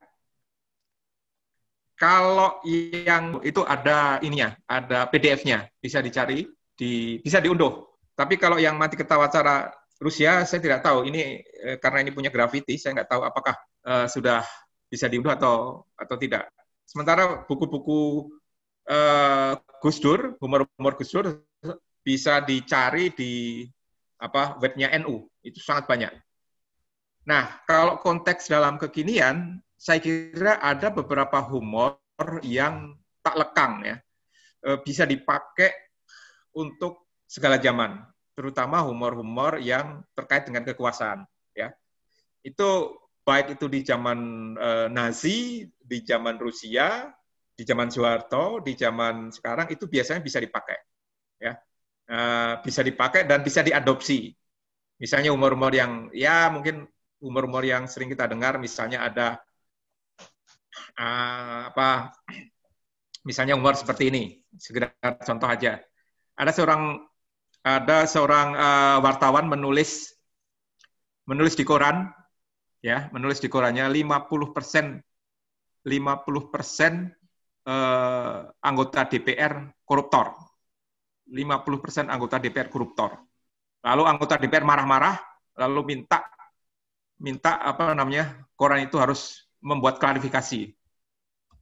[1.95, 2.59] Kalau
[3.07, 6.43] yang itu ada ininya, ada PDF-nya, bisa dicari,
[6.75, 7.92] di bisa diunduh.
[8.13, 11.09] Tapi kalau yang mati ketawa cara Rusia, saya tidak tahu.
[11.09, 14.45] Ini eh, karena ini punya graffiti, saya nggak tahu apakah eh, sudah
[14.89, 16.49] bisa diunduh atau atau tidak.
[16.85, 18.29] Sementara buku-buku
[18.85, 21.41] eh, Gus Dur, humor-humor Gus Dur
[22.03, 23.63] bisa dicari di
[24.19, 25.25] apa webnya NU.
[25.41, 26.13] Itu sangat banyak.
[27.23, 31.99] Nah, kalau konteks dalam kekinian, saya kira ada beberapa humor
[32.43, 33.95] yang tak lekang ya.
[34.63, 35.71] Eh, bisa dipakai
[36.55, 41.73] untuk segala zaman, terutama humor-humor yang terkait dengan kekuasaan ya.
[42.43, 44.19] Itu baik itu di zaman
[44.57, 47.07] eh, Nazi, di zaman Rusia,
[47.53, 50.77] di zaman Soeharto, di zaman sekarang itu biasanya bisa dipakai
[51.39, 51.53] ya.
[52.03, 54.33] Eh, bisa dipakai dan bisa diadopsi.
[54.99, 56.83] Misalnya humor-humor yang ya mungkin
[57.23, 59.27] humor-humor yang sering kita dengar misalnya ada
[60.99, 62.11] eh, apa
[63.23, 64.23] misalnya humor seperti ini
[64.59, 65.79] segera contoh aja
[66.35, 66.99] ada seorang
[67.63, 70.11] ada seorang eh, wartawan menulis
[71.23, 72.11] menulis di koran
[72.83, 74.99] ya menulis di korannya 50 persen
[75.87, 77.07] 50 persen
[77.63, 80.35] eh, anggota DPR koruptor.
[81.23, 83.15] 50 persen anggota DPR koruptor.
[83.83, 85.15] Lalu anggota DPR marah-marah
[85.55, 86.19] lalu minta
[87.15, 90.75] minta apa namanya koran itu harus membuat klarifikasi.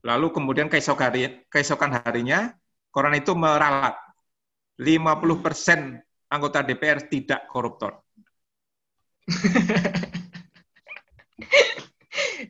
[0.02, 2.50] Lalu kemudian keesokan harinya
[2.90, 3.94] koran itu meralat
[4.78, 8.00] 50% anggota DPR tidak koruptor.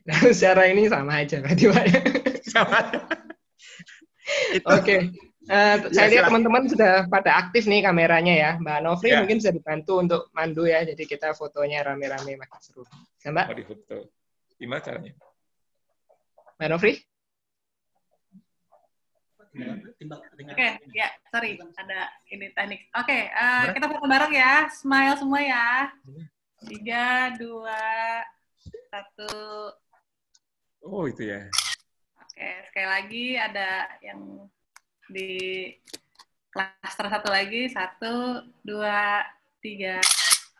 [0.03, 1.85] Nah, secara ini sama aja berarti Pak.
[2.43, 2.79] Sama.
[4.75, 5.15] Oke.
[5.43, 6.27] Eh, saya Ya, lihat silakan.
[6.43, 8.51] teman-teman sudah pada aktif nih kameranya ya.
[8.59, 9.23] Mbak Novri Ya.
[9.23, 10.83] mungkin bisa dibantu untuk mandu ya.
[10.83, 12.83] Jadi kita fotonya rame-rame makin seru.
[13.23, 13.95] Ya, Mbak, Oh, di foto.
[14.59, 15.11] Gimana caranya?
[16.59, 16.93] Mbak Novri?
[19.53, 20.67] Oke,
[20.97, 22.89] ya, sorry, ada ini teknik.
[22.97, 25.93] Oke, eh, kita foto bareng ya, smile semua ya.
[26.65, 27.85] Tiga, dua,
[28.89, 29.29] satu.
[30.81, 31.45] Oh, itu ya.
[32.17, 34.49] Oke, sekali lagi ada yang
[35.05, 35.29] di
[36.49, 39.21] klaster satu lagi, satu, dua,
[39.61, 40.01] tiga.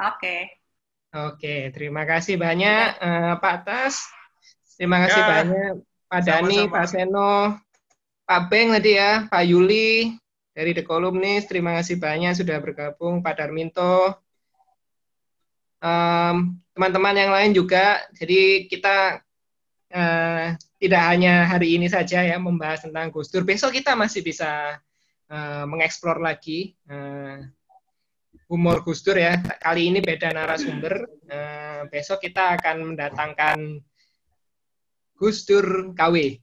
[0.06, 0.62] Oke.
[1.14, 4.06] Oke, terima kasih banyak eh, Pak Tas.
[4.78, 5.74] Terima kasih Ya, banyak
[6.10, 6.60] Pak Dani.
[6.70, 7.58] Pak Seno,
[8.34, 10.10] Pak Beng tadi ya, Pak Yuli
[10.58, 11.54] dari The Columnist.
[11.54, 14.10] Terima kasih banyak sudah bergabung, Pak Darminto.
[15.78, 18.02] Em, teman-teman yang lain juga.
[18.18, 19.22] Jadi kita
[19.86, 23.46] eh, tidak hanya hari ini saja ya membahas tentang Gus Dur.
[23.46, 24.82] Besok kita masih bisa
[25.30, 27.38] eh, mengeksplor lagi eh,
[28.50, 29.38] humor Gus Dur ya.
[29.62, 31.06] Kali ini beda narasumber.
[31.30, 33.78] Eh, besok kita akan mendatangkan
[35.24, 36.36] Gus Dur KW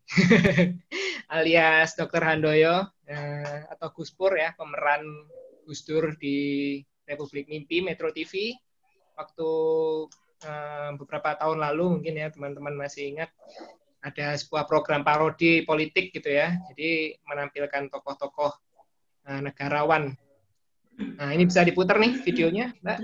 [1.36, 2.24] alias Dr.
[2.24, 5.04] Handoyo eh, atau Gus Pur ya pemeran
[5.68, 8.56] Gus Dur di Republik Mimpi Metro TV
[9.20, 9.50] waktu
[10.48, 13.28] eh, beberapa tahun lalu mungkin ya teman-teman masih ingat
[14.00, 18.56] ada sebuah program parodi politik gitu ya jadi menampilkan tokoh-tokoh
[19.28, 20.16] eh, negarawan
[21.20, 22.96] nah ini bisa diputar nih videonya mbak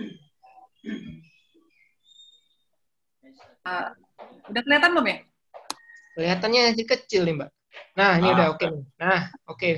[3.67, 3.89] Eh,
[4.47, 5.19] udah kelihatan belum ya?
[6.17, 7.51] Kelihatannya masih kecil nih mbak
[7.93, 8.35] nah ini Ah.
[8.35, 9.73] udah oke nih nah oke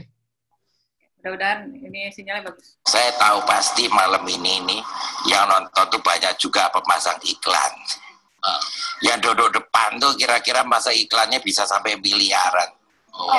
[1.18, 2.78] Mudah-mudahan ini sinyalnya bagus.
[2.86, 4.80] Saya tahu pasti malam ini nih
[5.26, 7.74] yang nonton tuh banyak juga pemasang iklan.
[9.02, 12.70] Yang duduk depan tuh kira-kira masa iklannya bisa sampai miliaran.
[13.10, 13.34] Oh,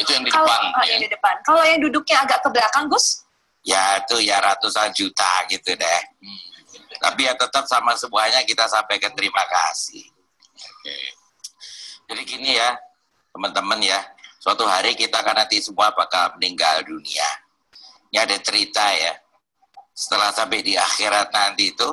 [0.00, 0.60] itu yang di depan.
[0.72, 1.34] Oh, yang di depan.
[1.44, 3.20] Kalau yang duduknya agak ke belakang, Gus?
[3.68, 6.00] Ya itu ya ratusan juta gitu deh.
[7.04, 10.08] Tapi ya tetap sama semuanya kita sampaikan terima kasih.
[12.10, 12.74] Jadi gini ya,
[13.30, 14.02] teman-teman ya,
[14.42, 17.28] suatu hari kita kan nanti semua bakal meninggal dunia.
[18.10, 19.14] Ini ada cerita ya,
[19.94, 21.86] setelah sampai di akhirat nanti itu,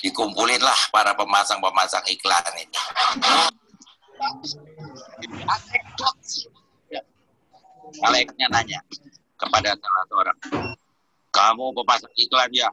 [0.00, 2.80] dikumpulinlah para pemasang-pemasang iklan ini.
[8.00, 8.80] Malaikatnya nanya
[9.36, 10.38] kepada salah seorang,
[11.28, 12.72] kamu pemasang iklan ya?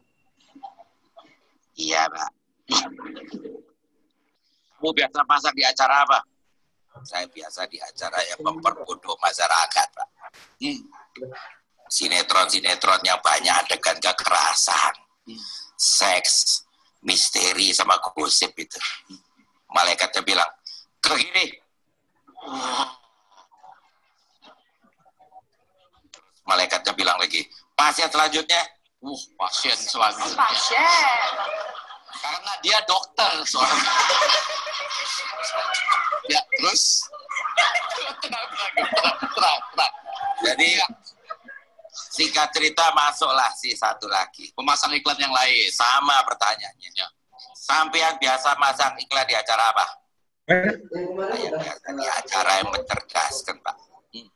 [1.76, 2.32] Iya, Pak.
[4.80, 6.37] Kamu biasa pasang di acara apa?
[7.04, 10.10] Saya biasa di acara yang memperbodoh masyarakat, Pak.
[10.62, 10.82] Hmm.
[11.88, 14.94] Sinetron-sinetron yang banyak adegan kekerasan,
[15.80, 16.68] seks,
[17.04, 18.80] misteri, sama gosip itu.
[19.72, 20.50] Malaikatnya bilang,
[21.00, 21.46] ke gini.
[26.48, 27.44] Malaikatnya bilang lagi,
[27.76, 28.64] pasien selanjutnya.
[29.04, 30.36] Uh, pasien selanjutnya.
[30.36, 31.32] Pasien.
[32.18, 33.78] Karena dia dokter soalnya.
[36.28, 37.04] ya, terus
[37.58, 37.76] tenang,
[38.22, 39.94] tenang, tenang, tenang, tenang.
[40.38, 40.70] Jadi
[41.92, 44.54] singkat cerita masuklah si satu lagi.
[44.54, 45.70] Pemasang iklan yang lain.
[45.74, 46.90] Sama pertanyaannya.
[46.94, 47.08] Ya.
[47.58, 49.86] Sampean biasa masang iklan di acara apa?
[50.48, 53.76] Biasa di acara yang mencerdaskan, Pak.
[54.14, 54.28] Hmm.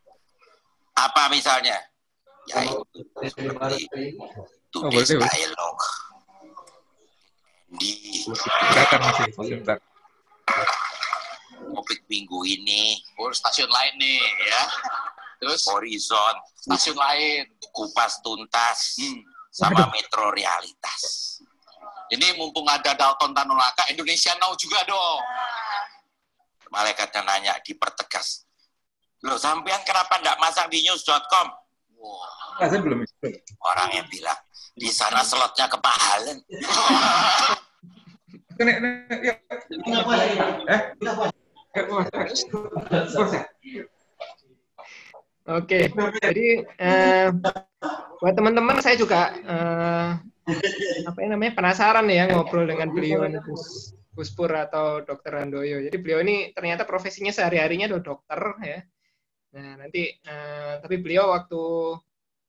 [0.97, 1.77] Apa misalnya?
[2.49, 2.81] Ya itu
[3.21, 3.85] seperti
[4.71, 5.27] Oh, today's boleh.
[5.35, 5.83] dialogue.
[7.75, 7.91] Di
[9.35, 9.77] sebentar.
[11.81, 13.01] Topik minggu ini.
[13.17, 14.63] Oh, stasiun lain nih ya.
[15.41, 17.49] Terus Horizon, stasiun lain.
[17.71, 19.23] kupas tuntas, Hmm.
[19.49, 21.39] sama metro realitas.
[22.11, 25.23] Ini mumpung ada Dalton Tanulaka, Indonesia Now juga dong.
[26.67, 28.43] Malaikatnya nanya dipertegas.
[29.23, 31.47] Loh, sampean kenapa nggak masang di news.com?
[32.59, 32.99] Saya belum.
[33.63, 34.39] Orangnya bilang,
[34.75, 36.43] di sana slotnya kepahalan.
[38.59, 39.37] Nek, nek, yuk.
[40.67, 40.81] Eh?
[45.51, 45.89] Oke,
[46.21, 47.27] jadi eh,
[48.21, 50.09] buat teman-teman saya juga eh,
[51.07, 55.81] apa ya namanya penasaran ya ngobrol dengan beliau Gus Gus Pur atau Dokter Handoyo.
[55.87, 58.79] Jadi beliau ini ternyata profesinya sehari-harinya adalah dokter ya.
[59.55, 61.63] Nah nanti eh, tapi beliau waktu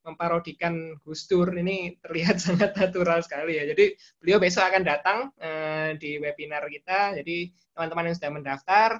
[0.02, 3.64] memparodikan Gus Dur ini terlihat sangat natural sekali ya.
[3.70, 7.16] Jadi beliau besok akan datang eh, di webinar kita.
[7.22, 8.90] Jadi teman-teman yang sudah mendaftar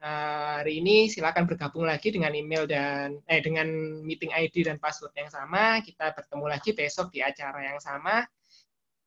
[0.00, 3.68] hari ini silakan bergabung lagi dengan email dan eh dengan
[4.00, 5.84] meeting ID dan password yang sama.
[5.84, 8.24] Kita bertemu lagi besok di acara yang sama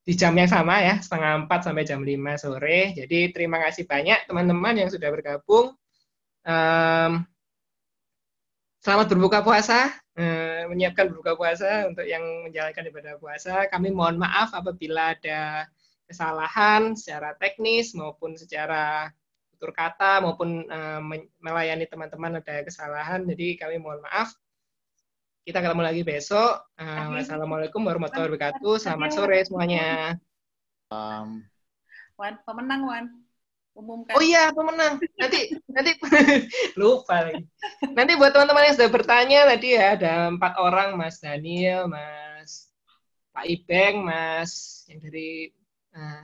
[0.03, 2.91] di jam yang sama ya, setengah empat sampai jam 5 sore.
[2.91, 5.71] Jadi terima kasih banyak teman-teman yang sudah bergabung.
[6.43, 7.23] Em,
[8.83, 13.71] selamat berbuka puasa, eh, menyiapkan berbuka puasa untuk yang menjalankan ibadah puasa.
[13.71, 15.71] Kami mohon maaf apabila ada
[16.03, 19.07] kesalahan secara teknis maupun secara
[19.63, 20.99] tutur kata maupun eh,
[21.39, 23.23] melayani teman-teman ada kesalahan.
[23.23, 24.35] Jadi kami mohon maaf.
[25.47, 26.67] Kita ketemu lagi besok.
[26.75, 28.75] Eh, Wassalamualaikum warahmatullahi wabarakatuh.
[28.75, 30.19] Selamat sore semuanya.
[32.19, 33.05] Wan, pemenang Wan.
[33.71, 34.19] Umumkan.
[34.19, 34.99] Oh iya, pemenang.
[35.15, 35.91] Nanti nanti
[36.79, 37.47] lupa lagi.
[37.95, 42.67] Nanti buat teman-teman yang sudah bertanya tadi ya ada empat orang, Mas Daniel, Mas
[43.31, 45.55] Pak Ibeng, Mas yang dari
[45.95, 46.21] eh,